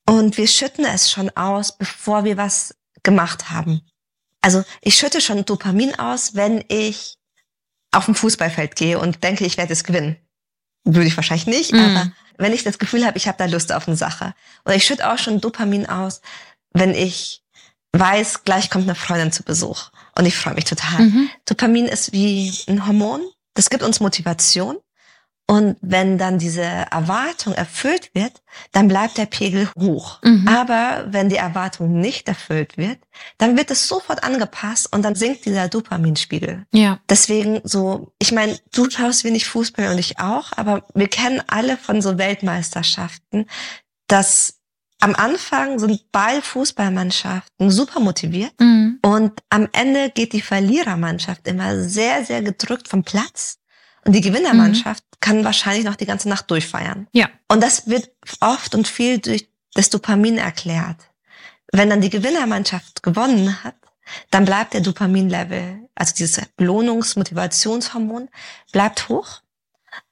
und 0.07 0.37
wir 0.37 0.47
schütten 0.47 0.85
es 0.85 1.11
schon 1.11 1.31
aus, 1.31 1.77
bevor 1.79 2.25
wir 2.25 2.37
was 2.37 2.75
gemacht 3.03 3.51
haben. 3.51 3.81
Also 4.43 4.65
ich 4.83 4.97
schütte 4.97 5.23
schon 5.23 5.47
Dopamin 5.47 5.95
aus, 5.99 6.35
wenn 6.35 6.63
ich 6.69 7.17
auf 7.91 8.05
dem 8.05 8.15
Fußballfeld 8.15 8.77
gehe 8.77 8.99
und 8.99 9.25
denke, 9.25 9.47
ich 9.47 9.57
werde 9.57 9.73
es 9.73 9.83
gewinnen. 9.83 10.17
Würde 10.85 11.09
ich 11.09 11.17
wahrscheinlich 11.17 11.47
nicht, 11.47 11.73
mm. 11.73 11.77
aber 11.77 12.13
wenn 12.39 12.53
ich 12.53 12.65
das 12.65 12.79
Gefühl 12.79 13.07
habe, 13.07 13.17
ich 13.17 13.29
habe 13.29 13.39
da 13.39 13.47
Lust 13.47 13.73
auf 13.73 13.89
eine 13.89 13.97
Sache. 13.97 14.35
Oder 14.65 14.77
ich 14.77 14.85
schütte 14.85 15.11
auch 15.11 15.19
schon 15.19 15.41
Dopamin 15.41 15.87
aus, 15.87 16.21
wenn 16.73 16.95
ich 16.95 17.43
weiß, 17.93 18.45
gleich 18.45 18.71
kommt 18.71 18.85
eine 18.85 18.95
Freundin 18.95 19.33
zu 19.33 19.43
Besuch. 19.43 19.91
Und 20.17 20.27
ich 20.27 20.37
freue 20.37 20.55
mich 20.55 20.65
total. 20.65 21.01
Mhm. 21.01 21.31
Dopamin 21.45 21.87
ist 21.87 22.13
wie 22.13 22.53
ein 22.69 22.87
Hormon. 22.87 23.21
Das 23.55 23.71
gibt 23.71 23.83
uns 23.83 24.01
Motivation. 24.01 24.77
Und 25.49 25.77
wenn 25.81 26.19
dann 26.19 26.39
diese 26.39 26.63
Erwartung 26.63 27.53
erfüllt 27.53 28.11
wird, 28.15 28.43
dann 28.73 28.89
bleibt 28.89 29.17
der 29.17 29.27
Pegel 29.27 29.69
hoch. 29.79 30.19
Mhm. 30.25 30.49
Aber 30.49 31.07
wenn 31.09 31.29
die 31.29 31.37
Erwartung 31.37 32.01
nicht 32.01 32.27
erfüllt 32.27 32.77
wird, 32.77 32.99
dann 33.39 33.57
wird 33.57 33.71
es 33.71 33.87
sofort 33.87 34.25
angepasst 34.25 34.93
und 34.93 35.03
dann 35.03 35.15
sinkt 35.15 35.45
dieser 35.45 35.69
Dopaminspiegel. 35.69 36.67
Ja. 36.73 36.99
Deswegen 37.09 37.61
so, 37.63 38.13
ich 38.19 38.33
meine, 38.33 38.59
du 38.73 38.91
schaust 38.91 39.23
wenig 39.23 39.47
Fußball 39.47 39.93
und 39.93 39.99
ich 39.99 40.19
auch, 40.19 40.53
aber 40.57 40.85
wir 40.95 41.09
kennen 41.09 41.41
alle 41.47 41.77
von 41.77 42.03
so 42.03 42.19
Weltmeisterschaften, 42.19 43.47
dass 44.09 44.57
am 44.99 45.15
Anfang 45.15 45.79
sind 45.79 46.11
Ball-Fußballmannschaften 46.11 47.71
super 47.71 48.01
motiviert 48.01 48.53
mhm. 48.59 48.99
und 49.03 49.33
am 49.51 49.69
Ende 49.73 50.11
geht 50.11 50.33
die 50.33 50.41
Verlierermannschaft 50.41 51.47
immer 51.47 51.79
sehr, 51.81 52.25
sehr 52.25 52.43
gedrückt 52.43 52.89
vom 52.89 53.05
Platz 53.05 53.59
und 54.07 54.13
die 54.13 54.21
Gewinnermannschaft 54.21 55.05
mhm. 55.05 55.17
kann 55.21 55.45
wahrscheinlich 55.45 55.85
noch 55.85 55.97
die 55.97 56.07
ganze 56.07 56.29
Nacht 56.29 56.51
durchfeiern. 56.51 57.09
Ja. 57.13 57.29
Und 57.49 57.63
das 57.63 57.89
wird 57.89 58.11
oft 58.41 58.75
und 58.75 58.87
viel 58.87 59.19
durch 59.19 59.49
das 59.75 59.91
Dopamin 59.91 60.39
erklärt. 60.39 60.97
Wenn 61.73 61.91
dann 61.91 62.01
die 62.01 62.11
Gewinnermannschaft 62.11 63.03
gewonnen 63.03 63.63
hat, 63.65 63.75
dann 64.31 64.45
bleibt 64.45 64.75
der 64.75 64.81
Dopaminlevel, 64.81 65.89
also 65.97 66.15
dieses 66.15 66.41
Belohnungs-Motivationshormon, 66.57 68.29
bleibt 68.71 69.09
hoch. 69.09 69.41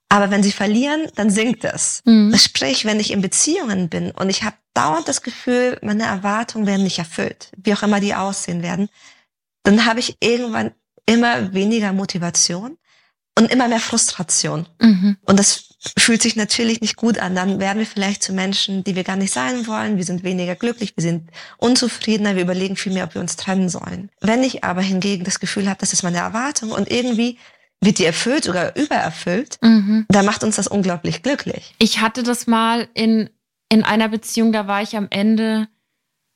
Aber 0.08 0.30
wenn 0.30 0.42
sie 0.42 0.52
verlieren, 0.52 1.06
dann 1.14 1.30
sinkt 1.30 1.64
es. 1.64 2.02
Mhm. 2.04 2.36
Sprich, 2.36 2.84
wenn 2.84 2.98
ich 2.98 3.12
in 3.12 3.20
Beziehungen 3.20 3.88
bin 3.88 4.10
und 4.10 4.28
ich 4.28 4.42
habe 4.42 4.56
dauernd 4.74 5.06
das 5.06 5.22
Gefühl, 5.22 5.78
meine 5.82 6.04
Erwartungen 6.04 6.66
werden 6.66 6.82
nicht 6.82 6.98
erfüllt, 6.98 7.52
wie 7.56 7.72
auch 7.74 7.84
immer 7.84 8.00
die 8.00 8.14
aussehen 8.14 8.62
werden, 8.62 8.88
dann 9.62 9.86
habe 9.86 10.00
ich 10.00 10.16
irgendwann 10.20 10.72
immer 11.06 11.52
weniger 11.52 11.92
Motivation 11.92 12.76
und 13.38 13.50
immer 13.50 13.68
mehr 13.68 13.80
Frustration. 13.80 14.66
Mhm. 14.80 15.16
Und 15.24 15.38
das 15.38 15.74
fühlt 15.98 16.22
sich 16.22 16.36
natürlich 16.36 16.80
nicht 16.80 16.96
gut 16.96 17.18
an. 17.18 17.34
Dann 17.34 17.60
werden 17.60 17.78
wir 17.78 17.86
vielleicht 17.86 18.22
zu 18.22 18.32
Menschen, 18.32 18.84
die 18.84 18.96
wir 18.96 19.04
gar 19.04 19.16
nicht 19.16 19.32
sein 19.32 19.66
wollen. 19.66 19.96
Wir 19.96 20.04
sind 20.04 20.22
weniger 20.22 20.54
glücklich, 20.54 20.94
wir 20.96 21.02
sind 21.02 21.30
unzufriedener, 21.58 22.36
wir 22.36 22.42
überlegen 22.42 22.76
viel 22.76 22.92
mehr, 22.92 23.04
ob 23.04 23.14
wir 23.14 23.20
uns 23.20 23.36
trennen 23.36 23.68
sollen. 23.68 24.10
Wenn 24.20 24.42
ich 24.42 24.64
aber 24.64 24.80
hingegen 24.80 25.24
das 25.24 25.40
Gefühl 25.40 25.68
habe, 25.68 25.80
das 25.80 25.92
ist 25.92 26.02
meine 26.02 26.18
Erwartung 26.18 26.70
und 26.70 26.90
irgendwie 26.90 27.38
wird 27.80 27.98
die 27.98 28.04
erfüllt, 28.04 28.44
sogar 28.44 28.74
übererfüllt, 28.76 29.58
mhm. 29.60 30.06
dann 30.08 30.24
macht 30.24 30.42
uns 30.42 30.56
das 30.56 30.68
unglaublich 30.68 31.22
glücklich. 31.22 31.74
Ich 31.78 32.00
hatte 32.00 32.22
das 32.22 32.46
mal 32.46 32.88
in, 32.94 33.28
in 33.68 33.84
einer 33.84 34.08
Beziehung, 34.08 34.52
da 34.52 34.66
war 34.66 34.80
ich 34.80 34.96
am 34.96 35.08
Ende 35.10 35.68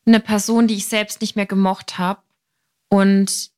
eine 0.05 0.21
Person, 0.21 0.67
die 0.67 0.75
ich 0.75 0.87
selbst 0.87 1.21
nicht 1.21 1.37
mehr 1.37 1.47
gemocht 1.47 1.99
habe 1.99 2.21
und 2.89 3.51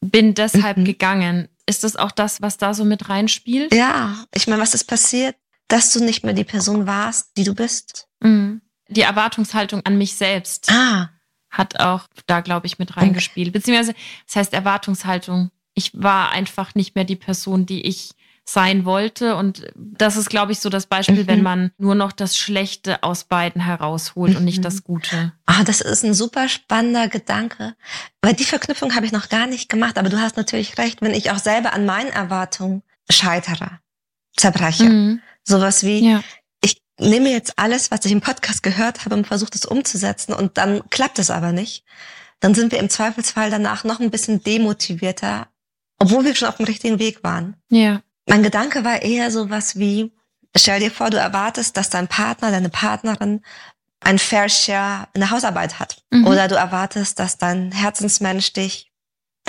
bin 0.00 0.34
deshalb 0.34 0.78
mhm. 0.78 0.84
gegangen. 0.84 1.48
Ist 1.68 1.84
das 1.84 1.96
auch 1.96 2.12
das, 2.12 2.40
was 2.40 2.56
da 2.56 2.72
so 2.72 2.86
mit 2.86 3.10
reinspielt? 3.10 3.74
Ja, 3.74 4.24
ich 4.32 4.46
meine, 4.46 4.62
was 4.62 4.72
ist 4.72 4.84
passiert? 4.84 5.36
Dass 5.68 5.92
du 5.92 6.02
nicht 6.02 6.24
mehr 6.24 6.32
die 6.32 6.44
Person 6.44 6.86
warst, 6.86 7.36
die 7.36 7.44
du 7.44 7.54
bist. 7.54 8.08
Mhm. 8.20 8.62
Die 8.88 9.02
Erwartungshaltung 9.02 9.84
an 9.84 9.98
mich 9.98 10.14
selbst 10.16 10.70
ah. 10.72 11.10
hat 11.50 11.78
auch 11.78 12.06
da, 12.26 12.40
glaube 12.40 12.66
ich, 12.66 12.78
mit 12.78 12.96
reingespielt. 12.96 13.48
Okay. 13.48 13.58
Beziehungsweise, 13.58 13.94
das 14.26 14.36
heißt 14.36 14.54
Erwartungshaltung. 14.54 15.50
Ich 15.74 15.90
war 15.92 16.30
einfach 16.30 16.74
nicht 16.74 16.94
mehr 16.94 17.04
die 17.04 17.16
Person, 17.16 17.66
die 17.66 17.82
ich 17.82 18.12
sein 18.48 18.86
wollte. 18.86 19.36
Und 19.36 19.66
das 19.74 20.16
ist, 20.16 20.30
glaube 20.30 20.52
ich, 20.52 20.60
so 20.60 20.70
das 20.70 20.86
Beispiel, 20.86 21.24
mhm. 21.24 21.26
wenn 21.26 21.42
man 21.42 21.70
nur 21.76 21.94
noch 21.94 22.12
das 22.12 22.36
Schlechte 22.36 23.02
aus 23.02 23.24
beiden 23.24 23.60
herausholt 23.60 24.30
mhm. 24.30 24.36
und 24.38 24.44
nicht 24.44 24.64
das 24.64 24.76
mhm. 24.76 24.84
Gute. 24.84 25.32
Ah, 25.44 25.64
das 25.64 25.82
ist 25.82 26.02
ein 26.02 26.14
super 26.14 26.48
spannender 26.48 27.08
Gedanke. 27.08 27.74
Weil 28.22 28.32
die 28.32 28.44
Verknüpfung 28.44 28.94
habe 28.94 29.04
ich 29.04 29.12
noch 29.12 29.28
gar 29.28 29.46
nicht 29.46 29.68
gemacht. 29.68 29.98
Aber 29.98 30.08
du 30.08 30.18
hast 30.18 30.38
natürlich 30.38 30.78
recht, 30.78 31.02
wenn 31.02 31.12
ich 31.12 31.30
auch 31.30 31.38
selber 31.38 31.74
an 31.74 31.84
meinen 31.84 32.10
Erwartungen 32.10 32.82
scheitere, 33.10 33.80
zerbreche. 34.34 34.84
Mhm. 34.84 35.20
Sowas 35.44 35.84
wie, 35.84 36.12
ja. 36.12 36.22
ich 36.62 36.80
nehme 36.98 37.30
jetzt 37.30 37.58
alles, 37.58 37.90
was 37.90 38.06
ich 38.06 38.12
im 38.12 38.22
Podcast 38.22 38.62
gehört 38.62 39.04
habe 39.04 39.14
und 39.14 39.26
versuche 39.26 39.50
das 39.50 39.66
umzusetzen 39.66 40.32
und 40.32 40.56
dann 40.56 40.88
klappt 40.88 41.18
es 41.18 41.30
aber 41.30 41.52
nicht. 41.52 41.84
Dann 42.40 42.54
sind 42.54 42.72
wir 42.72 42.78
im 42.78 42.88
Zweifelsfall 42.88 43.50
danach 43.50 43.84
noch 43.84 44.00
ein 44.00 44.10
bisschen 44.10 44.42
demotivierter, 44.42 45.48
obwohl 45.98 46.24
wir 46.24 46.34
schon 46.34 46.48
auf 46.48 46.56
dem 46.56 46.66
richtigen 46.66 46.98
Weg 46.98 47.22
waren. 47.22 47.56
Ja. 47.68 48.00
Mein 48.28 48.42
Gedanke 48.42 48.84
war 48.84 49.02
eher 49.02 49.30
so 49.30 49.50
was 49.50 49.78
wie, 49.78 50.12
stell 50.56 50.80
dir 50.80 50.90
vor, 50.90 51.10
du 51.10 51.16
erwartest, 51.16 51.76
dass 51.76 51.90
dein 51.90 52.08
Partner, 52.08 52.50
deine 52.50 52.68
Partnerin 52.68 53.42
ein 54.00 54.18
Fair 54.18 54.48
Share 54.48 55.08
in 55.14 55.20
der 55.20 55.30
Hausarbeit 55.30 55.78
hat. 55.78 56.02
Mhm. 56.10 56.26
Oder 56.26 56.48
du 56.48 56.54
erwartest, 56.54 57.18
dass 57.18 57.38
dein 57.38 57.72
Herzensmensch 57.72 58.52
dich 58.52 58.92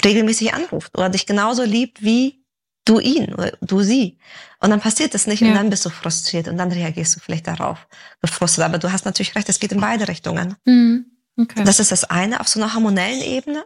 regelmäßig 0.04 0.54
anruft 0.54 0.98
oder 0.98 1.10
dich 1.10 1.26
genauso 1.26 1.64
liebt 1.64 2.02
wie 2.02 2.44
du 2.86 3.00
ihn 3.00 3.34
oder 3.34 3.52
du 3.62 3.82
sie. 3.82 4.18
Und 4.60 4.72
dann 4.72 4.80
passiert 4.80 5.14
das 5.14 5.28
nicht 5.28 5.42
ja. 5.42 5.50
und 5.50 5.56
dann 5.56 5.70
bist 5.70 5.86
du 5.86 5.90
frustriert 5.90 6.48
und 6.48 6.58
dann 6.58 6.72
reagierst 6.72 7.16
du 7.16 7.20
vielleicht 7.20 7.48
darauf 7.48 7.88
gefrustet. 8.22 8.64
Aber 8.64 8.78
du 8.78 8.92
hast 8.92 9.06
natürlich 9.06 9.36
recht, 9.36 9.50
es 9.50 9.60
geht 9.60 9.72
in 9.72 9.82
beide 9.82 10.08
Richtungen. 10.08 10.56
Mhm. 10.66 11.06
Okay. 11.38 11.64
Das 11.64 11.80
ist 11.80 11.92
das 11.92 12.04
eine 12.04 12.40
auf 12.40 12.48
so 12.48 12.62
einer 12.62 12.74
hormonellen 12.74 13.22
Ebene. 13.22 13.66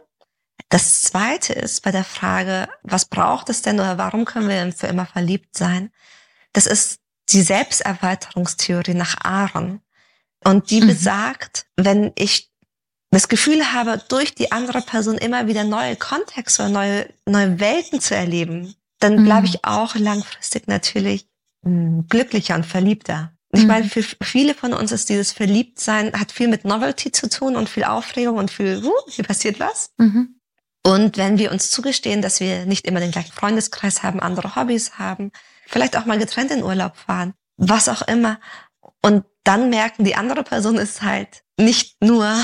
Das 0.68 1.02
zweite 1.02 1.52
ist 1.52 1.82
bei 1.82 1.92
der 1.92 2.04
Frage, 2.04 2.68
was 2.82 3.04
braucht 3.04 3.48
es 3.48 3.62
denn 3.62 3.78
oder 3.78 3.98
warum 3.98 4.24
können 4.24 4.48
wir 4.48 4.72
für 4.72 4.86
immer 4.86 5.06
verliebt 5.06 5.56
sein? 5.56 5.90
Das 6.52 6.66
ist 6.66 7.00
die 7.30 7.42
Selbsterweiterungstheorie 7.42 8.94
nach 8.94 9.16
Aaron. 9.22 9.80
Und 10.44 10.70
die 10.70 10.80
mhm. 10.80 10.88
besagt, 10.88 11.66
wenn 11.76 12.12
ich 12.16 12.50
das 13.10 13.28
Gefühl 13.28 13.72
habe, 13.72 14.02
durch 14.08 14.34
die 14.34 14.52
andere 14.52 14.82
Person 14.82 15.16
immer 15.16 15.46
wieder 15.46 15.64
neue 15.64 15.96
Kontexte 15.96 16.64
oder 16.64 16.72
neue, 16.72 17.08
neue 17.26 17.60
Welten 17.60 18.00
zu 18.00 18.14
erleben, 18.14 18.74
dann 18.98 19.20
mhm. 19.20 19.24
bleibe 19.24 19.46
ich 19.46 19.64
auch 19.64 19.94
langfristig 19.94 20.66
natürlich 20.66 21.28
hm, 21.64 22.06
glücklicher 22.08 22.56
und 22.56 22.66
verliebter. 22.66 23.32
Ich 23.52 23.62
mhm. 23.62 23.68
meine, 23.68 23.88
für 23.88 24.02
viele 24.02 24.54
von 24.54 24.72
uns 24.74 24.90
ist 24.90 25.08
dieses 25.08 25.32
Verliebtsein, 25.32 26.12
hat 26.18 26.32
viel 26.32 26.48
mit 26.48 26.64
Novelty 26.64 27.12
zu 27.12 27.28
tun 27.28 27.54
und 27.54 27.68
viel 27.68 27.84
Aufregung 27.84 28.36
und 28.36 28.50
viel, 28.50 28.84
uh, 28.84 28.92
hier 29.08 29.24
passiert 29.24 29.60
was. 29.60 29.92
Mhm. 29.98 30.40
Und 30.86 31.16
wenn 31.16 31.38
wir 31.38 31.50
uns 31.50 31.70
zugestehen, 31.70 32.20
dass 32.20 32.40
wir 32.40 32.66
nicht 32.66 32.86
immer 32.86 33.00
den 33.00 33.10
gleichen 33.10 33.32
Freundeskreis 33.32 34.02
haben, 34.02 34.20
andere 34.20 34.54
Hobbys 34.54 34.98
haben, 34.98 35.32
vielleicht 35.66 35.96
auch 35.96 36.04
mal 36.04 36.18
getrennt 36.18 36.50
in 36.50 36.62
Urlaub 36.62 36.96
fahren, 36.96 37.32
was 37.56 37.88
auch 37.88 38.02
immer. 38.02 38.38
Und 39.02 39.24
dann 39.44 39.70
merken, 39.70 40.04
die 40.04 40.14
andere 40.14 40.42
Person 40.42 40.76
ist 40.76 41.02
halt 41.02 41.42
nicht 41.58 42.02
nur, 42.02 42.34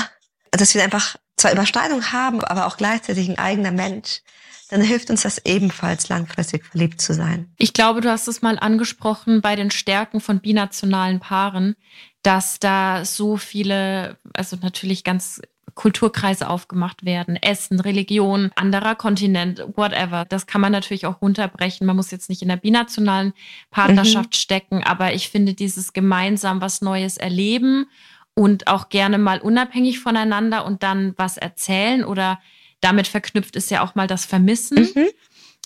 dass 0.51 0.73
wir 0.73 0.83
einfach 0.83 1.17
zwar 1.37 1.51
Überschneidung 1.51 2.11
haben, 2.11 2.43
aber 2.43 2.65
auch 2.65 2.77
gleichzeitig 2.77 3.29
ein 3.29 3.37
eigener 3.37 3.71
Mensch, 3.71 4.21
dann 4.69 4.81
hilft 4.81 5.09
uns 5.09 5.23
das 5.23 5.39
ebenfalls 5.45 6.07
langfristig 6.09 6.65
verliebt 6.65 7.01
zu 7.01 7.13
sein. 7.13 7.53
Ich 7.57 7.73
glaube, 7.73 8.01
du 8.01 8.09
hast 8.09 8.27
es 8.27 8.41
mal 8.41 8.57
angesprochen 8.57 9.41
bei 9.41 9.55
den 9.55 9.69
Stärken 9.69 10.21
von 10.21 10.39
binationalen 10.39 11.19
Paaren, 11.19 11.75
dass 12.23 12.57
da 12.59 13.03
so 13.03 13.37
viele, 13.37 14.17
also 14.33 14.57
natürlich 14.61 15.03
ganz 15.03 15.41
Kulturkreise 15.81 16.47
aufgemacht 16.47 17.05
werden, 17.05 17.37
Essen, 17.37 17.79
Religion, 17.79 18.51
anderer 18.53 18.93
Kontinent, 18.93 19.63
whatever. 19.75 20.25
Das 20.25 20.45
kann 20.45 20.61
man 20.61 20.71
natürlich 20.71 21.07
auch 21.07 21.23
runterbrechen. 21.23 21.87
Man 21.87 21.95
muss 21.95 22.11
jetzt 22.11 22.29
nicht 22.29 22.43
in 22.43 22.49
der 22.49 22.57
binationalen 22.57 23.33
Partnerschaft 23.71 24.29
mhm. 24.29 24.37
stecken, 24.37 24.83
aber 24.83 25.15
ich 25.15 25.29
finde 25.29 25.55
dieses 25.55 25.91
gemeinsam 25.91 26.61
was 26.61 26.83
Neues 26.83 27.17
erleben 27.17 27.87
und 28.35 28.67
auch 28.67 28.89
gerne 28.89 29.17
mal 29.17 29.41
unabhängig 29.41 29.99
voneinander 29.99 30.65
und 30.67 30.83
dann 30.83 31.15
was 31.17 31.37
erzählen 31.37 32.05
oder 32.05 32.39
damit 32.79 33.07
verknüpft 33.07 33.55
ist 33.55 33.71
ja 33.71 33.83
auch 33.83 33.95
mal 33.95 34.05
das 34.05 34.25
Vermissen 34.25 34.87
mhm. 34.93 35.07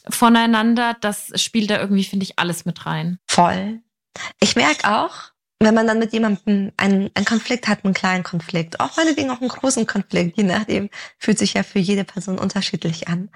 voneinander. 0.08 0.96
Das 1.02 1.34
spielt 1.36 1.70
da 1.70 1.78
irgendwie, 1.78 2.06
finde 2.06 2.24
ich, 2.24 2.40
alles 2.40 2.64
mit 2.64 2.86
rein. 2.86 3.20
Voll. 3.28 3.82
Ich 4.40 4.56
merke 4.56 4.90
auch, 4.90 5.35
wenn 5.60 5.74
man 5.74 5.88
dann 5.88 6.00
mit 6.00 6.14
jemandem 6.14 6.72
einen, 6.78 7.10
einen 7.14 7.26
Konflikt 7.26 7.68
hat, 7.68 7.86
einen 7.86 7.94
kleinen 7.94 8.24
Konflikt, 8.24 8.80
auch 8.80 8.98
meinetwegen 8.98 9.30
auch 9.30 9.40
einen 9.40 9.50
großen 9.50 9.88
Konflikt, 9.88 10.38
je 10.38 10.44
nachdem, 10.44 10.90
fühlt 11.18 11.40
sich 11.40 11.54
ja 11.54 11.64
für 11.64 11.80
jede 11.80 12.04
Person 12.04 12.38
unterschiedlich 12.38 13.08
an. 13.08 13.30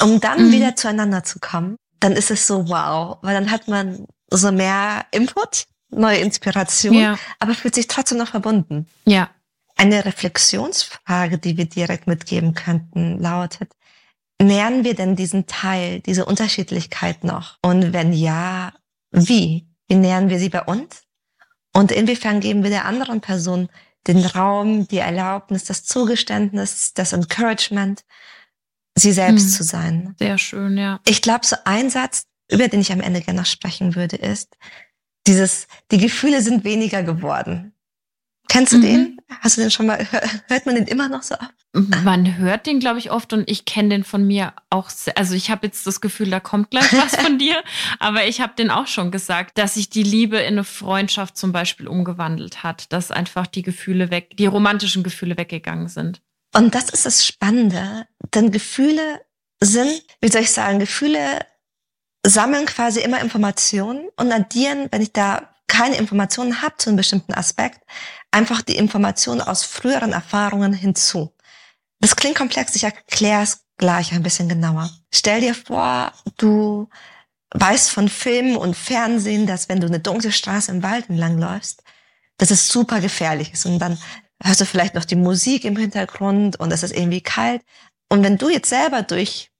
Um 0.00 0.20
dann 0.20 0.48
mhm. 0.48 0.52
wieder 0.52 0.76
zueinander 0.76 1.22
zu 1.22 1.38
kommen, 1.38 1.76
dann 2.00 2.12
ist 2.12 2.30
es 2.30 2.46
so 2.46 2.68
wow, 2.68 3.18
weil 3.22 3.34
dann 3.34 3.50
hat 3.50 3.68
man 3.68 4.06
so 4.30 4.50
mehr 4.52 5.04
Input, 5.10 5.66
neue 5.90 6.18
Inspiration, 6.18 6.94
ja. 6.94 7.18
aber 7.38 7.54
fühlt 7.54 7.74
sich 7.74 7.88
trotzdem 7.88 8.18
noch 8.18 8.28
verbunden. 8.28 8.86
Ja. 9.04 9.28
Eine 9.76 10.04
Reflexionsfrage, 10.04 11.38
die 11.38 11.56
wir 11.56 11.66
direkt 11.66 12.06
mitgeben 12.06 12.54
könnten, 12.54 13.18
lautet, 13.18 13.72
nähern 14.40 14.84
wir 14.84 14.94
denn 14.94 15.16
diesen 15.16 15.46
Teil, 15.46 16.00
diese 16.00 16.24
Unterschiedlichkeit 16.24 17.24
noch? 17.24 17.58
Und 17.62 17.92
wenn 17.92 18.12
ja, 18.12 18.72
wie? 19.10 19.66
Wie 19.88 19.94
nähern 19.96 20.28
wir 20.28 20.38
sie 20.38 20.48
bei 20.48 20.62
uns? 20.62 21.02
Und 21.72 21.92
inwiefern 21.92 22.40
geben 22.40 22.62
wir 22.62 22.70
der 22.70 22.84
anderen 22.84 23.20
Person 23.20 23.68
den 24.06 24.24
Raum, 24.24 24.88
die 24.88 24.98
Erlaubnis, 24.98 25.64
das 25.64 25.84
Zugeständnis, 25.84 26.94
das 26.94 27.12
Encouragement, 27.12 28.04
sie 28.94 29.12
selbst 29.12 29.44
hm, 29.44 29.50
zu 29.50 29.62
sein. 29.62 30.14
Sehr 30.18 30.38
schön, 30.38 30.76
ja. 30.76 31.00
Ich 31.06 31.22
glaube, 31.22 31.46
so 31.46 31.56
ein 31.64 31.90
Satz, 31.90 32.24
über 32.50 32.68
den 32.68 32.80
ich 32.80 32.92
am 32.92 33.00
Ende 33.00 33.20
gerne 33.20 33.40
noch 33.40 33.46
sprechen 33.46 33.94
würde, 33.94 34.16
ist 34.16 34.56
dieses, 35.26 35.68
die 35.90 35.98
Gefühle 35.98 36.42
sind 36.42 36.64
weniger 36.64 37.02
geworden. 37.02 37.74
Kennst 38.48 38.72
du 38.72 38.78
mhm. 38.78 38.82
den? 38.82 39.19
Hast 39.40 39.56
du 39.56 39.60
den 39.60 39.70
schon 39.70 39.86
mal, 39.86 40.06
hört 40.48 40.66
man 40.66 40.74
den 40.74 40.86
immer 40.86 41.08
noch 41.08 41.22
so 41.22 41.36
ab? 41.36 41.52
Man 41.72 42.36
hört 42.36 42.66
den, 42.66 42.80
glaube 42.80 42.98
ich, 42.98 43.12
oft 43.12 43.32
und 43.32 43.48
ich 43.48 43.64
kenne 43.64 43.90
den 43.90 44.04
von 44.04 44.26
mir 44.26 44.52
auch. 44.70 44.90
Sehr, 44.90 45.16
also 45.16 45.34
ich 45.34 45.50
habe 45.50 45.66
jetzt 45.66 45.86
das 45.86 46.00
Gefühl, 46.00 46.28
da 46.28 46.40
kommt 46.40 46.70
gleich 46.70 46.92
was 46.92 47.14
von 47.14 47.38
dir, 47.38 47.62
aber 48.00 48.26
ich 48.26 48.40
habe 48.40 48.54
den 48.56 48.70
auch 48.70 48.88
schon 48.88 49.12
gesagt, 49.12 49.56
dass 49.56 49.74
sich 49.74 49.88
die 49.88 50.02
Liebe 50.02 50.38
in 50.38 50.54
eine 50.54 50.64
Freundschaft 50.64 51.36
zum 51.36 51.52
Beispiel 51.52 51.86
umgewandelt 51.86 52.64
hat, 52.64 52.92
dass 52.92 53.12
einfach 53.12 53.46
die 53.46 53.62
Gefühle 53.62 54.10
weg, 54.10 54.36
die 54.36 54.46
romantischen 54.46 55.04
Gefühle 55.04 55.38
weggegangen 55.38 55.88
sind. 55.88 56.20
Und 56.54 56.74
das 56.74 56.90
ist 56.90 57.06
das 57.06 57.24
Spannende, 57.24 58.06
denn 58.34 58.50
Gefühle 58.50 59.20
sind, 59.62 60.02
wie 60.20 60.28
soll 60.28 60.42
ich 60.42 60.50
sagen, 60.50 60.80
Gefühle 60.80 61.46
sammeln 62.26 62.66
quasi 62.66 63.00
immer 63.00 63.20
Informationen 63.20 64.08
und 64.16 64.32
addieren, 64.32 64.88
wenn 64.90 65.02
ich 65.02 65.12
da 65.12 65.49
keine 65.70 65.96
Informationen 65.96 66.62
habe 66.62 66.76
zu 66.76 66.90
einem 66.90 66.96
bestimmten 66.96 67.32
Aspekt, 67.32 67.80
einfach 68.32 68.60
die 68.60 68.76
Informationen 68.76 69.40
aus 69.40 69.64
früheren 69.64 70.12
Erfahrungen 70.12 70.72
hinzu. 70.72 71.32
Das 72.00 72.16
klingt 72.16 72.36
komplex, 72.36 72.74
ich 72.74 72.84
erkläre 72.84 73.42
es 73.42 73.64
gleich 73.78 74.12
ein 74.12 74.22
bisschen 74.22 74.48
genauer. 74.48 74.90
Stell 75.14 75.40
dir 75.40 75.54
vor, 75.54 76.12
du 76.36 76.88
weißt 77.54 77.90
von 77.90 78.08
Filmen 78.08 78.56
und 78.56 78.76
Fernsehen, 78.76 79.46
dass 79.46 79.68
wenn 79.68 79.80
du 79.80 79.86
eine 79.86 80.00
dunkle 80.00 80.32
Straße 80.32 80.72
im 80.72 80.82
Wald 80.82 81.08
entlang 81.08 81.38
läufst, 81.38 81.82
dass 82.36 82.50
es 82.50 82.68
super 82.68 83.00
gefährlich 83.00 83.52
ist. 83.52 83.64
Und 83.64 83.78
dann 83.78 83.96
hörst 84.42 84.60
du 84.60 84.66
vielleicht 84.66 84.94
noch 84.94 85.04
die 85.04 85.16
Musik 85.16 85.64
im 85.64 85.76
Hintergrund 85.76 86.58
und 86.58 86.72
es 86.72 86.82
ist 86.82 86.96
irgendwie 86.96 87.20
kalt. 87.20 87.62
Und 88.08 88.24
wenn 88.24 88.38
du 88.38 88.48
jetzt 88.48 88.68
selber 88.68 89.02
durch 89.02 89.50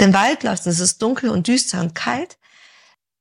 den 0.00 0.12
Wald 0.14 0.42
läufst 0.42 0.66
und 0.66 0.72
es 0.72 0.80
ist 0.80 1.00
dunkel 1.00 1.30
und 1.30 1.46
düster 1.46 1.80
und 1.80 1.94
kalt, 1.94 2.38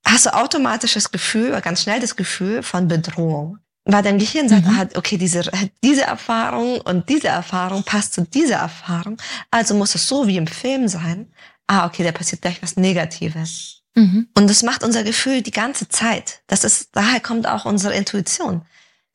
hast 0.06 0.26
du 0.26 0.34
automatisch 0.34 0.94
das 0.94 1.12
Gefühl, 1.12 1.60
ganz 1.62 1.84
schnell 1.84 2.00
das 2.00 2.16
Gefühl 2.16 2.64
von 2.64 2.88
Bedrohung. 2.88 3.60
Weil 3.86 4.04
dein 4.04 4.18
Gehirn 4.18 4.48
sagt, 4.48 4.66
mhm. 4.66 4.80
ah, 4.80 4.88
okay, 4.96 5.18
diese, 5.18 5.44
diese 5.84 6.04
Erfahrung 6.04 6.80
und 6.82 7.10
diese 7.10 7.28
Erfahrung 7.28 7.84
passt 7.84 8.14
zu 8.14 8.22
dieser 8.22 8.56
Erfahrung. 8.56 9.18
Also 9.52 9.76
muss 9.76 9.96
es 9.96 10.08
so 10.08 10.26
wie 10.26 10.38
im 10.38 10.48
Film 10.48 10.88
sein. 10.88 11.34
Ah, 11.68 11.86
okay, 11.86 12.04
da 12.04 12.14
passiert 12.14 12.42
gleich 12.42 12.62
was 12.62 12.78
Negatives. 12.78 13.82
Mhm. 13.96 14.30
Und 14.38 14.50
das 14.50 14.64
macht 14.64 14.84
unser 14.84 15.04
Gefühl 15.04 15.42
die 15.42 15.52
ganze 15.52 15.90
Zeit. 15.90 16.42
Das 16.48 16.64
ist, 16.64 16.90
daher 16.94 17.20
kommt 17.20 17.46
auch 17.46 17.66
unsere 17.66 17.94
Intuition. 17.94 18.66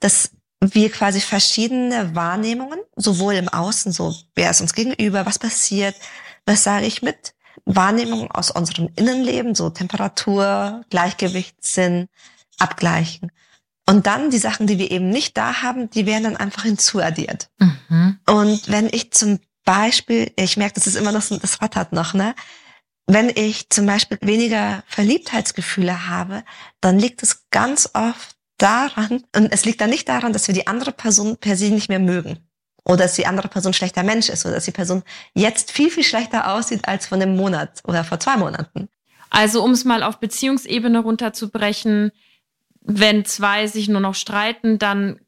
Dass 0.00 0.30
wir 0.60 0.90
quasi 0.90 1.20
verschiedene 1.20 2.14
Wahrnehmungen, 2.14 2.80
sowohl 2.96 3.34
im 3.34 3.48
Außen, 3.48 3.92
so 3.92 4.14
wer 4.34 4.50
ist 4.50 4.60
uns 4.60 4.74
gegenüber, 4.74 5.24
was 5.24 5.38
passiert, 5.38 5.94
was 6.44 6.62
sage 6.62 6.86
ich 6.86 7.00
mit, 7.00 7.34
Wahrnehmungen 7.64 8.30
aus 8.30 8.50
unserem 8.50 8.88
Innenleben, 8.96 9.54
so 9.54 9.70
Temperatur, 9.70 10.82
Gleichgewichtssinn, 10.90 12.08
abgleichen. 12.58 13.30
Und 13.88 14.06
dann 14.06 14.30
die 14.30 14.38
Sachen, 14.38 14.66
die 14.66 14.78
wir 14.78 14.90
eben 14.90 15.08
nicht 15.08 15.36
da 15.36 15.62
haben, 15.62 15.88
die 15.90 16.04
werden 16.04 16.24
dann 16.24 16.36
einfach 16.36 16.64
hinzuaddiert. 16.64 17.48
Mhm. 17.58 18.18
Und 18.28 18.68
wenn 18.70 18.86
ich 18.86 19.12
zum 19.12 19.40
Beispiel, 19.64 20.32
ich 20.36 20.56
merke, 20.56 20.74
das 20.74 20.86
ist 20.86 20.96
immer 20.96 21.12
noch 21.12 21.22
so, 21.22 21.36
das 21.38 21.62
rattert 21.62 21.92
noch, 21.92 22.14
ne? 22.14 22.34
Wenn 23.06 23.30
ich 23.30 23.70
zum 23.70 23.86
Beispiel 23.86 24.18
weniger 24.20 24.82
Verliebtheitsgefühle 24.86 26.08
habe, 26.08 26.44
dann 26.82 26.98
liegt 26.98 27.22
es 27.22 27.48
ganz 27.50 27.88
oft 27.94 28.36
daran, 28.58 29.24
und 29.34 29.50
es 29.50 29.64
liegt 29.64 29.80
dann 29.80 29.90
nicht 29.90 30.08
daran, 30.08 30.34
dass 30.34 30.46
wir 30.46 30.54
die 30.54 30.66
andere 30.66 30.92
Person 30.92 31.38
per 31.38 31.56
se 31.56 31.70
nicht 31.70 31.88
mehr 31.88 32.00
mögen. 32.00 32.38
Oder 32.88 33.04
dass 33.04 33.14
die 33.14 33.26
andere 33.26 33.48
Person 33.48 33.74
schlechter 33.74 34.02
Mensch 34.02 34.28
ist 34.28 34.44
oder 34.46 34.54
dass 34.54 34.64
die 34.64 34.72
Person 34.72 35.02
jetzt 35.34 35.70
viel, 35.70 35.90
viel 35.90 36.02
schlechter 36.02 36.52
aussieht 36.52 36.88
als 36.88 37.06
vor 37.06 37.16
einem 37.16 37.36
Monat 37.36 37.82
oder 37.84 38.02
vor 38.02 38.18
zwei 38.18 38.36
Monaten. 38.36 38.88
Also 39.30 39.62
um 39.62 39.72
es 39.72 39.84
mal 39.84 40.02
auf 40.02 40.18
Beziehungsebene 40.18 41.00
runterzubrechen, 41.00 42.12
wenn 42.80 43.26
zwei 43.26 43.66
sich 43.66 43.88
nur 43.88 44.00
noch 44.00 44.14
streiten, 44.14 44.78
dann 44.78 45.20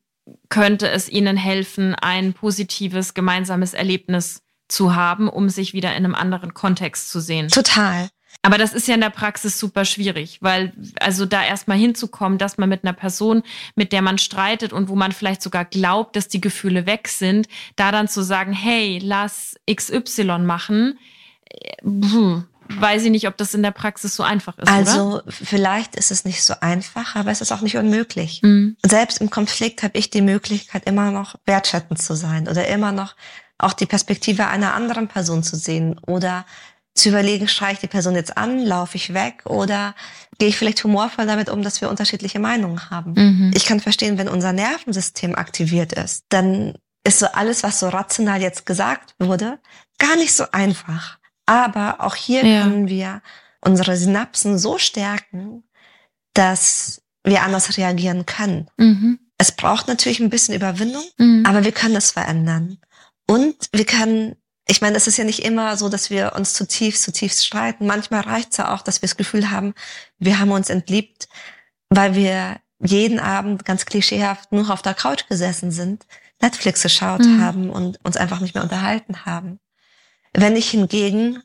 könnte 0.49 0.89
es 0.89 1.09
ihnen 1.09 1.37
helfen, 1.37 1.95
ein 1.95 2.33
positives 2.33 3.13
gemeinsames 3.13 3.75
Erlebnis 3.75 4.43
zu 4.69 4.95
haben, 4.95 5.29
um 5.29 5.51
sich 5.51 5.75
wieder 5.75 5.91
in 5.91 6.05
einem 6.05 6.15
anderen 6.15 6.55
Kontext 6.55 7.11
zu 7.11 7.21
sehen. 7.21 7.49
Total. 7.49 8.09
Aber 8.43 8.57
das 8.57 8.73
ist 8.73 8.89
ja 8.89 8.95
in 8.95 9.03
der 9.03 9.11
Praxis 9.11 9.59
super 9.59 9.85
schwierig, 9.85 10.39
weil 10.41 10.73
also 10.99 11.27
da 11.27 11.45
erstmal 11.45 11.77
hinzukommen, 11.77 12.39
dass 12.39 12.57
man 12.57 12.69
mit 12.69 12.85
einer 12.85 12.95
Person, 12.95 13.43
mit 13.75 13.93
der 13.93 14.01
man 14.01 14.17
streitet 14.17 14.73
und 14.73 14.89
wo 14.89 14.97
man 14.97 15.13
vielleicht 15.13 15.43
sogar 15.43 15.67
glaubt, 15.67 16.17
dass 16.17 16.29
die 16.29 16.41
Gefühle 16.41 16.87
weg 16.87 17.09
sind, 17.09 17.49
da 17.77 17.93
dann 17.93 18.09
zu 18.09 18.23
sagen, 18.23 18.53
hey, 18.53 18.99
lass 19.03 19.57
XY 19.71 20.39
machen, 20.39 20.99
hm, 21.83 22.45
weiß 22.69 23.05
ich 23.05 23.11
nicht, 23.11 23.29
ob 23.29 23.37
das 23.37 23.53
in 23.55 23.63
der 23.63 23.73
Praxis 23.73 24.15
so 24.15 24.23
einfach 24.23 24.59
ist. 24.59 24.69
Also 24.69 25.17
oder? 25.17 25.25
vielleicht 25.29 25.97
ist 25.97 26.11
es 26.11 26.25
nicht 26.25 26.43
so 26.43 26.55
einfach, 26.61 27.17
aber 27.17 27.31
es 27.31 27.41
ist 27.41 27.53
auch 27.53 27.61
nicht 27.61 27.77
unmöglich. 27.77 28.41
Mhm. 28.43 28.77
Selbst 28.85 29.21
im 29.21 29.31
Konflikt 29.31 29.83
habe 29.83 29.99
ich 29.99 30.11
die 30.11 30.23
Möglichkeit, 30.23 30.87
immer 30.87 31.11
noch 31.11 31.35
wertschätzend 31.47 32.01
zu 32.01 32.15
sein 32.15 32.49
oder 32.49 32.69
immer 32.69 32.93
noch 32.93 33.17
auch 33.59 33.73
die 33.75 33.87
Perspektive 33.87 34.47
einer 34.47 34.75
anderen 34.75 35.09
Person 35.09 35.43
zu 35.43 35.57
sehen 35.57 35.99
oder 36.07 36.47
zu 36.95 37.09
überlegen, 37.09 37.49
schreie 37.49 37.75
ich 37.75 37.79
die 37.79 37.87
Person 37.87 38.15
jetzt 38.15 38.37
an, 38.37 38.59
laufe 38.65 38.97
ich 38.97 39.15
weg 39.15 39.43
oder 39.45 39.95
gehe 40.39 40.49
ich 40.49 40.57
vielleicht 40.57 40.83
humorvoll 40.83 41.27
damit 41.27 41.49
um, 41.49 41.63
dass 41.63 41.81
wir 41.81 41.89
unterschiedliche 41.89 42.41
Meinungen 42.41 42.91
haben. 42.91 43.13
Mhm. 43.13 43.51
Ich 43.55 43.65
kann 43.65 43.81
verstehen, 43.81 44.19
wenn 44.19 44.29
unser 44.29 44.53
Nervensystem 44.53 45.35
aktiviert 45.35 45.93
ist, 45.93 46.25
dann 46.29 46.75
ist 47.05 47.21
so 47.21 47.27
alles, 47.27 47.63
was 47.63 47.81
so 47.81 47.89
rational 47.89 48.41
jetzt 48.43 48.67
gesagt 48.67 49.15
wurde, 49.19 49.59
gar 49.99 50.17
nicht 50.17 50.35
so 50.35 50.45
einfach. 50.53 51.19
Aber 51.47 52.01
auch 52.01 52.15
hier 52.15 52.45
ja. 52.45 52.63
können 52.63 52.89
wir 52.89 53.23
unsere 53.61 53.97
Synapsen 53.97 54.59
so 54.59 54.79
stärken, 54.79 55.65
dass 56.35 57.03
wir 57.25 57.43
anders 57.43 57.77
reagieren 57.77 58.27
können. 58.27 58.69
Mhm. 58.77 59.19
Es 59.39 59.53
braucht 59.53 59.89
natürlich 59.89 60.21
ein 60.21 60.31
bisschen 60.31 60.55
Überwindung, 60.55 61.05
mhm. 61.19 61.45
aber 61.47 61.65
wir 61.65 61.73
können 61.73 61.95
das 61.95 62.11
verändern. 62.11 62.79
Und 63.27 63.57
wir 63.73 63.87
können 63.87 64.37
ich 64.71 64.81
meine, 64.81 64.97
es 64.97 65.09
ist 65.09 65.17
ja 65.17 65.25
nicht 65.25 65.41
immer 65.41 65.77
so, 65.77 65.89
dass 65.89 66.11
wir 66.11 66.35
uns 66.37 66.55
zutiefst, 66.55 67.03
zutiefst 67.03 67.45
streiten. 67.45 67.87
Manchmal 67.87 68.21
reicht 68.21 68.53
es 68.53 68.59
ja 68.59 68.73
auch, 68.73 68.83
dass 68.83 69.03
wir 69.03 69.09
das 69.09 69.17
Gefühl 69.17 69.51
haben, 69.51 69.75
wir 70.21 70.39
haben 70.39 70.53
uns 70.53 70.71
entliebt, 70.71 71.29
weil 71.89 72.15
wir 72.15 72.61
jeden 72.79 73.19
Abend 73.19 73.65
ganz 73.65 73.85
klischeehaft 73.85 74.53
nur 74.53 74.71
auf 74.71 74.81
der 74.81 74.95
Couch 74.95 75.27
gesessen 75.29 75.73
sind, 75.73 76.07
Netflix 76.41 76.85
geschaut 76.85 77.23
mhm. 77.23 77.43
haben 77.43 77.71
und 77.71 77.99
uns 78.05 78.17
einfach 78.17 78.39
nicht 78.39 78.55
mehr 78.55 78.63
unterhalten 78.63 79.27
haben. 79.27 79.59
Wenn 80.35 80.55
ich 80.55 80.71
hingegen, 80.71 81.43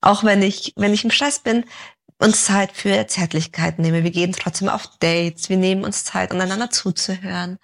auch 0.00 0.22
wenn 0.22 0.40
ich, 0.40 0.74
wenn 0.76 0.94
ich 0.94 1.02
im 1.02 1.10
Stress 1.10 1.40
bin, 1.40 1.64
uns 2.18 2.44
Zeit 2.44 2.70
für 2.70 3.08
Zärtlichkeit 3.08 3.80
nehme. 3.80 4.04
Wir 4.04 4.12
gehen 4.12 4.30
trotzdem 4.30 4.68
auf 4.68 4.86
Dates, 5.00 5.48
wir 5.48 5.56
nehmen 5.56 5.82
uns 5.82 6.04
Zeit, 6.04 6.30
einander 6.30 6.70
zuzuhören. 6.70 7.58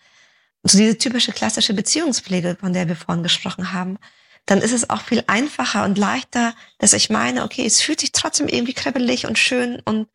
So 0.65 0.79
diese 0.79 0.99
typische 0.99 1.31
klassische 1.31 1.75
Beziehungspflege, 1.75 2.57
von 2.59 2.73
der 2.73 2.89
wir 2.89 2.97
vorhin 2.97 3.23
gesprochen 3.23 3.73
haben 3.73 3.97
dann 4.47 4.59
ist 4.59 4.73
es 4.73 4.91
auch 4.91 5.03
viel 5.03 5.23
einfacher 5.27 5.85
und 5.85 5.99
leichter, 5.99 6.55
dass 6.79 6.93
ich 6.93 7.11
meine, 7.11 7.45
okay, 7.45 7.65
es 7.65 7.81
fühlt 7.81 8.01
sich 8.01 8.13
trotzdem 8.13 8.49
irgendwie 8.49 8.73
kribbelig 8.73 9.27
und 9.27 9.39
schön 9.39 9.81
und 9.85 10.09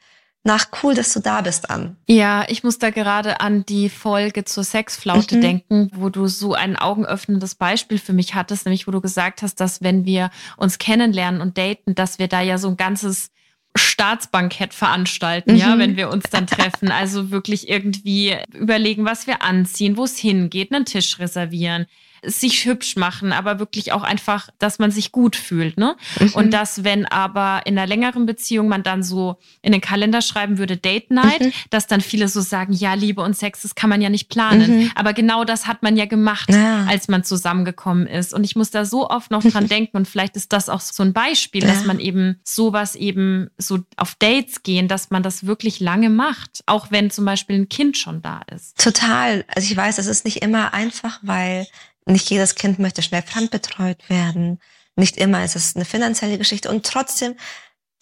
nach 0.46 0.68
cool, 0.84 0.94
dass 0.94 1.12
du 1.12 1.20
da 1.20 1.42
bist 1.42 1.72
an. 1.72 1.98
Ja, 2.08 2.46
ich 2.48 2.64
muss 2.64 2.78
da 2.78 2.92
gerade 2.92 3.40
an 3.40 3.66
die 3.66 3.90
Folge 3.90 4.46
zur 4.46 4.64
Sexflaute 4.64 5.38
mhm. 5.38 5.42
denken, 5.42 5.92
wo 5.96 6.10
du 6.10 6.28
so 6.28 6.54
ein 6.54 6.76
augenöffnendes 6.76 7.56
Beispiel 7.56 7.98
für 7.98 8.14
mich 8.14 8.36
hattest, 8.36 8.66
nämlich 8.66 8.86
wo 8.86 8.92
du 8.92 9.02
gesagt 9.02 9.42
hast, 9.42 9.60
dass 9.60 9.82
wenn 9.82 10.06
wir 10.06 10.30
uns 10.56 10.78
kennenlernen 10.78 11.42
und 11.42 11.58
daten, 11.58 11.96
dass 11.96 12.20
wir 12.20 12.28
da 12.28 12.42
ja 12.42 12.60
so 12.60 12.68
ein 12.68 12.78
ganzes 12.78 13.32
Staatsbankett 13.76 14.74
veranstalten, 14.74 15.54
mhm. 15.54 15.58
ja, 15.58 15.78
wenn 15.80 15.98
wir 15.98 16.10
uns 16.10 16.26
dann 16.30 16.46
treffen. 16.46 16.92
Also 16.92 17.32
wirklich 17.32 17.68
irgendwie 17.68 18.38
überlegen, 18.54 19.04
was 19.04 19.26
wir 19.26 19.42
anziehen, 19.42 19.98
wo 19.98 20.04
es 20.04 20.18
hingeht, 20.18 20.72
einen 20.72 20.86
Tisch 20.86 21.18
reservieren, 21.18 21.88
sich 22.26 22.66
hübsch 22.66 22.96
machen, 22.96 23.32
aber 23.32 23.60
wirklich 23.60 23.92
auch 23.92 24.04
einfach, 24.04 24.50
dass 24.60 24.80
man 24.80 24.92
sich 24.92 25.12
gut 25.12 25.36
fühlt. 25.36 25.78
Ne? 25.78 25.96
Mhm. 26.20 26.32
Und 26.34 26.52
dass, 26.52 26.84
wenn 26.84 27.06
aber 27.06 27.62
in 27.66 27.78
einer 27.78 27.88
längeren 27.88 28.26
Beziehung 28.26 28.68
man 28.68 28.84
dann 28.84 29.04
so 29.04 29.38
in 29.62 29.72
den 29.72 29.82
Kalender 29.82 30.22
schreiben 30.22 30.58
würde, 30.58 30.78
Date 30.78 31.12
Night, 31.12 31.42
mhm. 31.42 31.52
dass 31.70 31.88
dann 31.88 32.02
viele 32.02 32.28
so 32.28 32.42
sagen, 32.42 32.74
ja, 32.74 32.94
Liebe 32.94 33.22
und 33.22 33.36
Sex, 33.36 33.62
das 33.62 33.76
kann 33.76 33.90
man 33.90 34.02
ja 34.02 34.10
nicht 34.10 34.30
planen. 34.30 34.80
Mhm. 34.80 34.92
Aber 34.96 35.14
genau 35.14 35.44
das 35.44 35.68
hat 35.68 35.84
man 35.84 35.98
ja 35.98 36.06
gemacht, 36.06 36.50
ja. 36.50 36.86
als 36.86 37.08
man 37.08 37.24
zusammengekommen 37.24 38.08
ist. 38.08 38.34
Und 38.34 38.44
ich 38.44 38.56
muss 38.56 38.72
da 38.72 38.86
so 38.86 39.10
oft 39.10 39.32
noch 39.32 39.44
dran 39.44 39.68
denken 39.70 39.98
und 39.98 40.08
vielleicht 40.08 40.36
ist 40.36 40.54
das 40.54 40.70
auch 40.70 40.82
so 40.82 41.04
ein 41.04 41.14
Beispiel, 41.14 41.64
ja. 41.64 41.70
dass 41.70 41.86
man 41.86 42.00
eben 42.00 42.40
sowas 42.44 42.96
eben 42.96 43.50
so 43.58 43.80
auf 43.98 44.16
Dates 44.16 44.64
gehen, 44.64 44.88
dass 44.88 45.10
man 45.10 45.24
das 45.24 45.46
wirklich 45.46 45.80
lange 45.80 46.10
macht, 46.10 46.64
auch 46.66 46.92
wenn 46.92 47.10
zum 47.10 47.26
Beispiel 47.26 47.58
ein 47.58 47.70
Kind 47.70 47.98
schon 47.98 48.22
da 48.22 48.42
ist. 48.54 48.78
Total. 48.78 49.46
Also 49.56 49.70
ich 49.70 49.78
weiß, 49.78 49.98
es 49.98 50.08
ist 50.08 50.26
nicht 50.26 50.42
immer 50.42 50.74
einfach, 50.74 51.20
weil 51.22 51.68
nicht 52.06 52.30
jedes 52.30 52.56
Kind 52.56 52.80
möchte 52.80 53.02
schnell 53.02 53.24
fremdbetreut 53.24 54.10
werden. 54.10 54.60
Nicht 54.96 55.18
immer 55.18 55.44
ist 55.44 55.56
es 55.56 55.76
eine 55.76 55.86
finanzielle 55.86 56.38
Geschichte. 56.38 56.70
Und 56.70 56.86
trotzdem, 56.86 57.36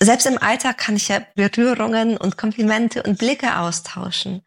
selbst 0.01 0.25
im 0.25 0.37
Alltag 0.37 0.77
kann 0.77 0.95
ich 0.95 1.07
ja 1.07 1.25
Berührungen 1.35 2.17
und 2.17 2.37
Komplimente 2.37 3.03
und 3.03 3.17
Blicke 3.17 3.57
austauschen. 3.57 4.43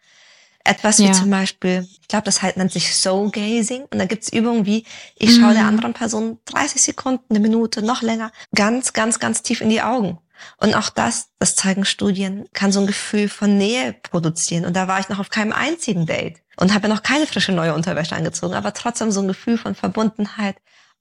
Etwas 0.63 0.99
wie 0.99 1.07
ja. 1.07 1.13
zum 1.13 1.31
Beispiel, 1.31 1.89
ich 2.01 2.09
glaube, 2.09 2.25
das 2.25 2.43
halt 2.43 2.57
nennt 2.57 2.73
sich 2.73 2.95
Soul 2.95 3.31
Gazing. 3.31 3.85
Und 3.85 3.99
da 3.99 4.05
gibt's 4.05 4.33
Übungen 4.33 4.67
wie, 4.67 4.85
ich 5.17 5.35
schaue 5.37 5.51
mhm. 5.51 5.55
der 5.55 5.67
anderen 5.67 5.95
Person 5.95 6.39
30 6.47 6.83
Sekunden, 6.83 7.25
eine 7.31 7.41
Minute, 7.41 7.83
noch 7.83 8.03
länger, 8.03 8.33
ganz, 8.55 8.93
ganz, 8.93 9.19
ganz 9.19 9.43
tief 9.43 9.61
in 9.61 9.71
die 9.71 9.83
Augen. 9.83 10.19
Und 10.59 10.75
auch 10.75 10.91
das, 10.91 11.31
das 11.39 11.55
zeigen 11.55 11.85
Studien, 11.85 12.47
kann 12.53 12.73
so 12.73 12.81
ein 12.81 12.87
Gefühl 12.87 13.29
von 13.29 13.57
Nähe 13.57 13.95
produzieren. 13.95 14.67
Und 14.67 14.75
da 14.75 14.87
war 14.87 15.01
ich 15.01 15.09
noch 15.09 15.19
auf 15.19 15.31
keinem 15.31 15.53
einzigen 15.53 16.05
Date 16.05 16.43
und 16.59 16.75
habe 16.75 16.89
ja 16.89 16.95
noch 16.95 17.03
keine 17.03 17.27
frische 17.27 17.53
neue 17.53 17.75
Unterwäsche 17.75 18.17
angezogen, 18.17 18.55
aber 18.55 18.73
trotzdem 18.73 19.11
so 19.11 19.21
ein 19.21 19.29
Gefühl 19.29 19.59
von 19.59 19.75
Verbundenheit 19.75 20.57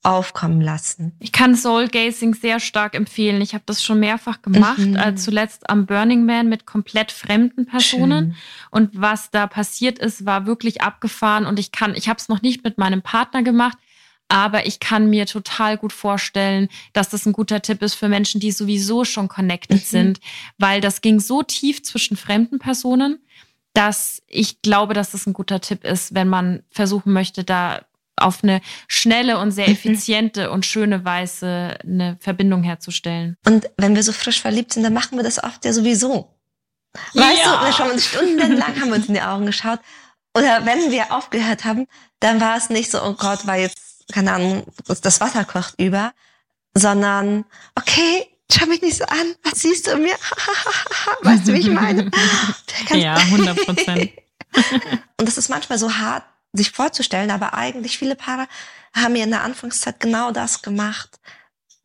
aufkommen 0.06 0.62
lassen. 0.62 1.14
Ich 1.20 1.32
kann 1.32 1.56
Soul 1.56 1.88
Gazing 1.88 2.36
sehr 2.36 2.60
stark 2.60 2.93
empfehlen. 2.93 3.41
Ich 3.41 3.56
habe 3.56 3.64
das 3.66 3.84
schon 3.84 3.99
mehrfach 3.99 4.43
gemacht, 4.43 4.78
mhm. 4.78 4.95
äh, 4.95 5.16
zuletzt 5.16 5.68
am 5.68 5.88
Burning 5.88 6.26
Man 6.26 6.47
mit 6.47 6.68
komplett 6.68 7.12
fremden 7.12 7.66
Personen. 7.66 8.34
Schön. 8.34 8.36
Und 8.70 9.01
was 9.01 9.32
da 9.32 9.47
passiert 9.47 9.97
ist, 9.97 10.26
war 10.26 10.45
wirklich 10.45 10.82
abgefahren. 10.84 11.47
Und 11.47 11.58
ich 11.58 11.72
kann, 11.72 11.95
ich 11.95 12.08
habe 12.08 12.20
es 12.20 12.30
noch 12.30 12.43
nicht 12.43 12.64
mit 12.64 12.78
meinem 12.78 13.01
Partner 13.01 13.41
gemacht, 13.41 13.80
aber 14.28 14.68
ich 14.68 14.80
kann 14.80 15.10
mir 15.10 15.26
total 15.26 15.78
gut 15.78 15.93
vorstellen, 15.93 16.68
dass 16.93 17.10
das 17.10 17.26
ein 17.26 17.34
guter 17.34 17.62
Tipp 17.62 17.82
ist 17.82 17.95
für 17.95 18.08
Menschen, 18.08 18.39
die 18.39 18.51
sowieso 18.51 19.06
schon 19.06 19.28
connected 19.28 19.82
mhm. 19.82 19.86
sind, 19.86 20.20
weil 20.60 20.82
das 20.82 21.01
ging 21.01 21.20
so 21.20 21.41
tief 21.41 21.84
zwischen 21.84 22.16
fremden 22.16 22.60
Personen, 22.60 23.20
dass 23.76 24.23
ich 24.28 24.61
glaube, 24.61 24.93
dass 24.93 25.11
das 25.11 25.28
ein 25.28 25.34
guter 25.34 25.61
Tipp 25.61 25.84
ist, 25.84 26.15
wenn 26.15 26.28
man 26.28 26.63
versuchen 26.71 27.13
möchte, 27.13 27.43
da 27.43 27.82
auf 28.17 28.43
eine 28.43 28.61
schnelle 28.88 29.38
und 29.38 29.51
sehr 29.51 29.67
mhm. 29.67 29.73
effiziente 29.73 30.49
und 30.49 30.65
schöne 30.65 31.03
Weise 31.03 31.78
eine 31.84 32.17
Verbindung 32.19 32.63
herzustellen. 32.63 33.36
Und 33.45 33.69
wenn 33.78 33.95
wir 33.95 34.03
so 34.03 34.13
frisch 34.13 34.41
verliebt 34.41 34.73
sind, 34.73 34.84
dann 34.84 34.93
machen 34.93 35.17
wir 35.17 35.23
das 35.23 35.43
oft 35.43 35.65
ja 35.65 35.73
sowieso. 35.73 36.34
Weißt 37.13 37.45
ja. 37.45 37.57
du, 37.57 37.65
wir 37.65 37.73
schon 37.73 37.99
stundenlang 37.99 38.80
haben 38.80 38.88
wir 38.88 38.95
uns 38.95 39.07
in 39.07 39.15
die 39.15 39.21
Augen 39.21 39.45
geschaut. 39.45 39.80
Oder 40.34 40.65
wenn 40.65 40.91
wir 40.91 41.11
aufgehört 41.11 41.65
haben, 41.65 41.88
dann 42.21 42.39
war 42.39 42.57
es 42.57 42.69
nicht 42.69 42.89
so, 42.89 43.03
oh 43.03 43.13
Gott, 43.13 43.45
war 43.45 43.57
jetzt 43.57 43.86
keine 44.11 44.34
Ahnung, 44.34 44.63
das 44.88 45.21
Wasser 45.21 45.45
kocht 45.45 45.76
über, 45.80 46.13
sondern, 46.73 47.45
okay, 47.76 48.28
schau 48.52 48.66
mich 48.68 48.82
nicht 48.82 48.98
so 48.98 49.06
an, 49.06 49.36
was 49.43 49.62
siehst 49.62 49.88
du 49.88 49.91
in 49.91 50.04
mir? 50.04 50.16
weißt 51.22 51.48
du, 51.48 51.54
wie 51.54 51.60
ich 51.60 51.70
meine? 51.70 52.12
ja, 52.91 53.16
100 53.16 53.66
Prozent. 53.66 54.12
Und 55.20 55.28
das 55.28 55.38
ist 55.38 55.50
manchmal 55.50 55.78
so 55.78 55.96
hart, 55.96 56.24
sich 56.54 56.72
vorzustellen, 56.72 57.32
aber 57.32 57.54
eigentlich 57.54 57.98
viele 57.98 58.16
Paare 58.16 58.48
haben 58.93 59.16
ja 59.16 59.24
in 59.24 59.32
der 59.32 59.43
Anfangszeit 59.43 60.00
genau 60.00 60.32
das 60.32 60.62
gemacht, 60.62 61.20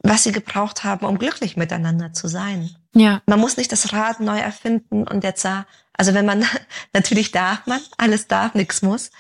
was 0.03 0.23
sie 0.23 0.33
gebraucht 0.33 0.85
haben, 0.85 1.05
um 1.07 1.19
glücklich 1.19 1.57
miteinander 1.57 2.13
zu 2.13 2.29
sein. 2.29 2.71
Ja. 2.95 3.23
Man 3.27 3.41
muss 3.41 3.57
nicht 3.57 3.73
das 3.73 3.93
Rad 3.93 4.21
neu 4.21 4.39
erfinden 4.39 5.07
und 5.07 5.25
jetzt, 5.25 5.47
also 5.93 6.15
wenn 6.15 6.27
man, 6.27 6.47
natürlich 6.93 7.33
darf 7.33 7.67
man, 7.67 7.81
alles 7.97 8.29
darf, 8.29 8.55
nichts 8.55 8.83
muss, 8.83 9.11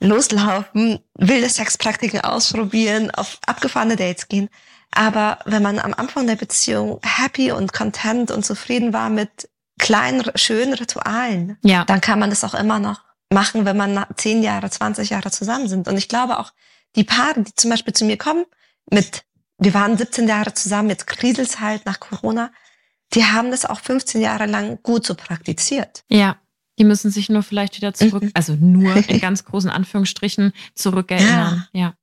loslaufen, 0.00 1.00
wilde 1.14 1.48
Sexpraktiken 1.48 2.20
ausprobieren, 2.20 3.10
auf 3.10 3.38
abgefahrene 3.46 3.96
Dates 3.96 4.28
gehen. 4.28 4.48
Aber 4.92 5.38
wenn 5.44 5.62
man 5.62 5.78
am 5.78 5.94
Anfang 5.94 6.26
der 6.26 6.36
Beziehung 6.36 7.00
happy 7.02 7.52
und 7.52 7.72
content 7.72 8.30
und 8.30 8.44
zufrieden 8.44 8.92
war 8.92 9.10
mit 9.10 9.48
kleinen, 9.78 10.24
schönen 10.34 10.74
Ritualen, 10.74 11.56
ja. 11.62 11.84
dann 11.84 12.00
kann 12.00 12.18
man 12.18 12.30
das 12.30 12.44
auch 12.44 12.54
immer 12.54 12.78
noch 12.80 13.02
machen, 13.32 13.64
wenn 13.64 13.76
man 13.76 14.04
zehn 14.16 14.42
Jahre, 14.42 14.70
20 14.70 15.10
Jahre 15.10 15.30
zusammen 15.30 15.68
sind. 15.68 15.88
Und 15.88 15.96
ich 15.96 16.08
glaube 16.08 16.38
auch, 16.38 16.52
die 16.96 17.04
Paare, 17.04 17.42
die 17.42 17.54
zum 17.54 17.70
Beispiel 17.70 17.94
zu 17.94 18.04
mir 18.04 18.16
kommen, 18.16 18.44
mit, 18.90 19.24
wir 19.58 19.74
waren 19.74 19.96
17 19.96 20.26
Jahre 20.26 20.54
zusammen, 20.54 20.90
jetzt 20.90 21.06
kriselt's 21.06 21.60
halt 21.60 21.84
nach 21.86 22.00
Corona, 22.00 22.50
die 23.14 23.24
haben 23.24 23.50
das 23.50 23.64
auch 23.64 23.80
15 23.80 24.20
Jahre 24.20 24.46
lang 24.46 24.82
gut 24.82 25.06
so 25.06 25.14
praktiziert. 25.14 26.04
Ja. 26.08 26.36
Die 26.78 26.84
müssen 26.84 27.10
sich 27.10 27.28
nur 27.28 27.42
vielleicht 27.42 27.76
wieder 27.76 27.92
zurück, 27.92 28.22
mhm. 28.22 28.30
also 28.34 28.54
nur 28.54 28.94
in 29.08 29.20
ganz 29.20 29.44
großen 29.44 29.68
Anführungsstrichen 29.68 30.52
zurückerinnern. 30.74 31.66
Ja. 31.72 31.80
ja. 31.80 31.94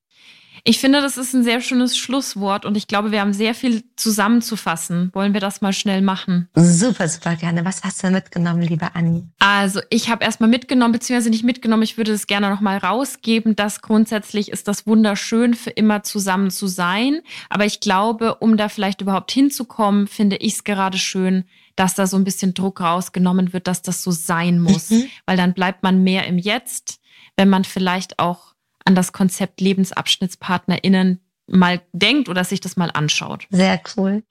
Ich 0.68 0.80
finde, 0.80 1.00
das 1.00 1.18
ist 1.18 1.32
ein 1.36 1.44
sehr 1.44 1.62
schönes 1.62 1.96
Schlusswort 1.96 2.66
und 2.66 2.76
ich 2.76 2.88
glaube, 2.88 3.12
wir 3.12 3.22
haben 3.22 3.34
sehr 3.34 3.54
viel 3.54 3.84
zusammenzufassen. 3.98 5.12
Wollen 5.14 5.34
wir 5.34 5.40
das 5.40 5.62
mal 5.62 5.74
schnell 5.74 6.02
machen? 6.02 6.50
Super, 6.56 7.08
super 7.08 7.36
gerne. 7.36 7.64
Was 7.66 7.84
hast 7.84 8.04
du 8.04 8.10
mitgenommen, 8.10 8.64
liebe 8.64 8.96
Anni? 8.96 9.28
Also, 9.38 9.80
ich 9.92 10.10
habe 10.10 10.26
erstmal 10.26 10.50
mitgenommen, 10.50 10.92
beziehungsweise 10.92 11.30
nicht 11.30 11.44
mitgenommen, 11.44 11.84
ich 11.84 11.98
würde 11.98 12.14
es 12.14 12.26
gerne 12.26 12.50
nochmal 12.50 12.80
rausgeben, 12.80 13.56
dass 13.56 13.84
grundsätzlich 13.84 14.50
ist 14.50 14.68
das 14.68 14.88
wunderschön, 14.88 15.54
für 15.54 15.70
immer 15.70 16.02
zusammen 16.02 16.50
zu 16.50 16.66
sein. 16.66 17.22
Aber 17.48 17.66
ich 17.66 17.80
glaube, 17.80 18.34
um 18.34 18.58
da 18.58 18.68
vielleicht 18.68 19.02
überhaupt 19.02 19.32
hinzukommen, 19.32 20.08
finde 20.08 20.38
ich 20.38 20.54
es 20.54 20.64
gerade 20.64 20.98
schön, 20.98 21.44
dass 21.76 21.94
da 21.94 22.08
so 22.08 22.18
ein 22.18 22.24
bisschen 22.24 22.56
Druck 22.56 22.82
rausgenommen 22.82 23.54
wird, 23.54 23.68
dass 23.68 23.84
das 23.84 24.02
so 24.02 24.10
sein 24.10 24.60
muss. 24.60 24.90
Mhm. 24.90 25.10
Weil 25.28 25.38
dann 25.38 25.54
bleibt 25.54 25.84
man 25.84 26.04
mehr 26.04 26.26
im 26.26 26.40
Jetzt, 26.40 27.02
wenn 27.38 27.50
man 27.50 27.66
vielleicht 27.66 28.18
auch 28.18 28.55
an 28.86 28.96
das 28.96 29.12
Konzept 29.12 29.62
LebensabschnittspartnerInnen 29.62 31.20
mal 31.48 31.82
denkt 31.92 32.30
oder 32.30 32.44
sich 32.44 32.62
das 32.62 32.78
mal 32.78 32.90
anschaut. 32.92 33.48
Sehr 33.50 33.82
cool. 33.98 34.24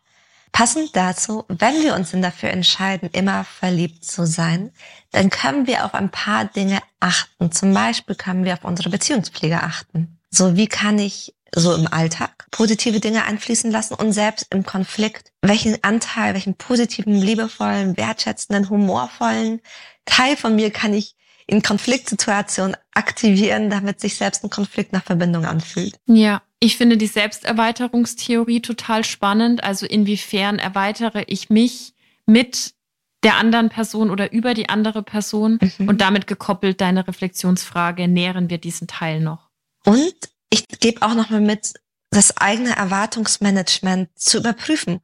Passend 0.53 0.95
dazu, 0.95 1.45
wenn 1.49 1.83
wir 1.83 1.97
uns 1.97 2.13
denn 2.13 2.23
dafür 2.23 2.51
entscheiden, 2.51 3.11
immer 3.13 3.43
verliebt 3.43 4.05
zu 4.05 4.25
sein, 4.25 4.71
dann 5.11 5.29
können 5.29 5.67
wir 5.67 5.85
auf 5.85 5.95
ein 5.95 6.11
paar 6.11 6.45
Dinge 6.45 6.79
achten. 7.01 7.51
Zum 7.51 7.75
Beispiel 7.75 8.15
können 8.15 8.45
wir 8.45 8.55
auf 8.55 8.65
unsere 8.65 8.89
Beziehungspflege 8.89 9.61
achten. 9.61 10.21
So, 10.31 10.57
wie 10.57 10.69
kann 10.69 11.01
ich 11.01 11.35
so 11.53 11.75
im 11.75 11.87
Alltag 11.87 12.47
positive 12.51 13.01
Dinge 13.01 13.25
einfließen 13.25 13.71
lassen 13.71 13.95
und 13.95 14.13
selbst 14.13 14.47
im 14.51 14.65
Konflikt, 14.65 15.33
welchen 15.43 15.83
Anteil, 15.83 16.35
welchen 16.35 16.55
positiven, 16.57 17.15
liebevollen, 17.15 17.97
wertschätzenden, 17.97 18.71
humorvollen 18.71 19.61
Teil 20.05 20.37
von 20.37 20.55
mir 20.55 20.71
kann 20.71 20.95
ich 20.95 21.17
in 21.47 21.63
Konfliktsituationen 21.63 22.77
aktivieren, 22.93 23.71
damit 23.71 24.01
sich 24.01 24.17
selbst 24.17 24.45
ein 24.45 24.51
Konflikt 24.51 24.93
nach 24.93 25.05
Verbindung 25.05 25.45
anfühlt. 25.45 25.97
Ja, 26.07 26.43
ich 26.61 26.77
finde 26.77 26.97
die 26.97 27.07
Selbsterweiterungstheorie 27.07 28.63
total 28.63 29.05
spannend. 29.05 29.63
Also 29.63 29.87
inwiefern 29.87 30.59
erweitere 30.59 31.25
ich 31.27 31.51
mich 31.51 31.93
mit 32.27 32.75
der 33.23 33.37
anderen 33.37 33.71
Person 33.71 34.11
oder 34.11 34.33
über 34.33 34.55
die 34.55 34.69
andere 34.69 35.03
Person 35.03 35.59
mhm. 35.79 35.89
und 35.89 36.01
damit 36.01 36.27
gekoppelt 36.27 36.81
deine 36.81 37.07
Reflexionsfrage, 37.07 38.07
nähren 38.07 38.51
wir 38.51 38.59
diesen 38.59 38.87
Teil 38.87 39.21
noch? 39.21 39.51
Und 39.85 40.15
ich 40.51 40.65
gebe 40.81 41.03
auch 41.03 41.15
nochmal 41.15 41.41
mit, 41.41 41.75
das 42.11 42.37
eigene 42.37 42.77
Erwartungsmanagement 42.77 44.09
zu 44.15 44.39
überprüfen 44.39 45.01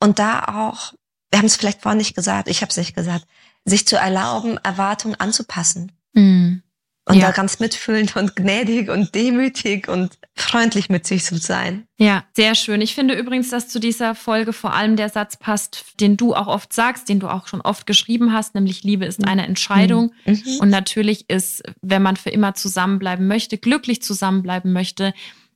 und 0.00 0.18
da 0.18 0.44
auch, 0.44 0.94
wir 1.30 1.38
haben 1.38 1.46
es 1.46 1.56
vielleicht 1.56 1.82
vorhin 1.82 1.98
nicht 1.98 2.14
gesagt, 2.14 2.48
ich 2.48 2.62
habe 2.62 2.70
es 2.70 2.76
nicht 2.76 2.94
gesagt, 2.94 3.24
sich 3.64 3.86
zu 3.86 3.96
erlauben, 3.96 4.58
Erwartungen 4.62 5.14
anzupassen. 5.16 5.92
Mhm. 6.12 6.62
Und 7.06 7.16
ja. 7.16 7.26
da 7.26 7.32
ganz 7.32 7.58
mitfühlend 7.58 8.14
und 8.14 8.36
gnädig 8.36 8.88
und 8.88 9.14
demütig 9.14 9.88
und 9.88 10.18
freundlich 10.36 10.90
mit 10.90 11.06
sich 11.06 11.24
zu 11.24 11.38
sein. 11.38 11.86
Ja, 11.98 12.24
sehr 12.36 12.54
schön. 12.54 12.80
Ich 12.80 12.94
finde 12.94 13.14
übrigens, 13.14 13.48
dass 13.48 13.68
zu 13.68 13.80
dieser 13.80 14.14
Folge 14.14 14.52
vor 14.52 14.74
allem 14.74 14.96
der 14.96 15.08
Satz 15.08 15.36
passt, 15.36 15.84
den 15.98 16.16
du 16.16 16.34
auch 16.34 16.46
oft 16.46 16.72
sagst, 16.72 17.08
den 17.08 17.18
du 17.18 17.28
auch 17.28 17.48
schon 17.48 17.62
oft 17.62 17.86
geschrieben 17.86 18.32
hast, 18.32 18.54
nämlich 18.54 18.84
Liebe 18.84 19.06
ist 19.06 19.24
eine 19.26 19.46
Entscheidung. 19.46 20.12
Mhm. 20.24 20.32
mhm. 20.32 20.58
Und 20.60 20.68
natürlich 20.68 21.28
ist, 21.28 21.62
wenn 21.80 22.02
man 22.02 22.16
für 22.16 22.30
immer 22.30 22.54
zusammenbleiben 22.54 23.26
möchte, 23.26 23.58
glücklich 23.58 24.02
zusammenbleiben 24.02 24.72
möchte, 24.72 25.12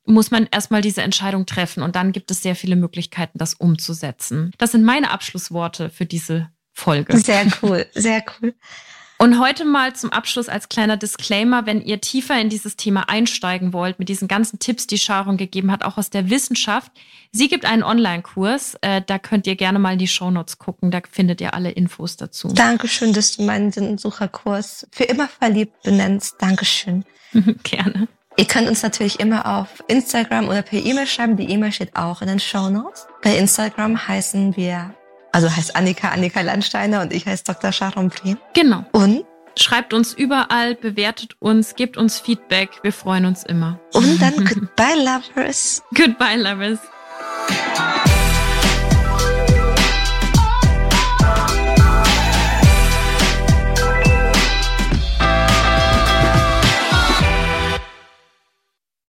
muss 0.07 0.31
man 0.31 0.47
erstmal 0.51 0.83
diese 0.83 1.03
Entscheidung 1.03 1.47
treffen 1.47 1.83
und 1.83 1.97
dann 1.97 2.13
gibt 2.13 2.31
es 2.31 2.43
sehr 2.43 2.57
viele 2.57 2.77
Möglichkeiten, 2.77 3.39
das 3.39 3.55
umzusetzen. 3.55 4.51
Das 4.59 4.73
sind 4.73 4.85
meine 4.85 5.11
Abschlussworte 5.11 5.89
für 5.89 6.05
diese 6.05 6.51
Folge. 6.75 7.17
Sehr 7.17 7.47
cool, 7.63 7.87
sehr 7.95 8.23
cool. 8.41 8.55
Und 9.17 9.39
heute 9.39 9.65
mal 9.65 9.95
zum 9.95 10.11
Abschluss 10.11 10.49
als 10.49 10.69
kleiner 10.69 10.97
Disclaimer, 10.97 11.67
wenn 11.67 11.81
ihr 11.81 12.01
tiefer 12.01 12.39
in 12.39 12.49
dieses 12.49 12.77
Thema 12.77 13.09
einsteigen 13.09 13.73
wollt, 13.73 13.99
mit 13.99 14.09
diesen 14.09 14.27
ganzen 14.27 14.59
Tipps, 14.59 14.89
die 14.89 14.99
Sharon 14.99 15.37
gegeben 15.37 15.71
hat, 15.71 15.85
auch 15.85 15.97
aus 15.97 16.11
der 16.11 16.31
Wissenschaft. 16.31 16.91
Sie 17.31 17.49
gibt 17.49 17.65
einen 17.65 17.85
Online-Kurs, 17.85 18.77
äh, 18.81 19.03
da 19.07 19.19
könnt 19.19 19.47
ihr 19.47 19.55
gerne 19.55 19.79
mal 19.79 19.93
in 19.93 19.99
die 19.99 20.09
Shownotes 20.09 20.59
gucken, 20.59 20.91
da 20.91 21.01
findet 21.11 21.41
ihr 21.41 21.55
alle 21.55 21.71
Infos 21.71 22.17
dazu. 22.17 22.49
Dankeschön, 22.49 23.13
dass 23.13 23.37
du 23.37 23.45
meinen 23.45 23.71
Sinnsucherkurs 23.71 24.89
für 24.91 25.05
immer 25.05 25.29
verliebt 25.29 25.83
benennst. 25.83 26.37
Dankeschön. 26.41 27.05
gerne. 27.63 28.09
Ihr 28.37 28.47
könnt 28.47 28.69
uns 28.69 28.83
natürlich 28.83 29.21
immer 29.21 29.59
auf 29.59 29.85
Instagram 29.87 30.49
oder 30.49 30.63
per 30.63 30.85
E-Mail 30.85 31.07
schreiben. 31.07 31.37
Die 31.37 31.49
E-Mail 31.49 31.71
steht 31.71 31.95
auch 31.95 32.21
in 32.21 32.27
den 32.27 32.41
Shownotes. 32.41 33.07
Bei 33.23 33.37
Instagram 33.37 34.09
heißen 34.09 34.57
wir 34.57 34.93
also 35.35 35.51
heißt 35.51 35.75
Annika 35.75 36.11
Annika 36.11 36.41
Landsteiner 36.43 37.03
und 37.03 37.13
ich 37.13 37.27
heiße 37.27 37.43
Dr. 37.45 37.73
Sharon 37.73 38.09
Brehm. 38.09 38.39
Genau. 38.55 38.85
Und? 38.93 39.25
Schreibt 39.57 39.93
uns 39.93 40.13
überall, 40.13 40.77
bewertet 40.77 41.37
uns, 41.41 41.75
gebt 41.75 41.97
uns 41.97 42.21
Feedback. 42.21 42.71
Wir 42.83 42.93
freuen 42.93 43.25
uns 43.25 43.43
immer. 43.43 43.81
Und 43.93 44.23
dann 44.23 44.45
Goodbye 44.45 44.95
Lovers. 44.97 45.83
Goodbye 45.95 46.37
Lovers. 46.37 46.79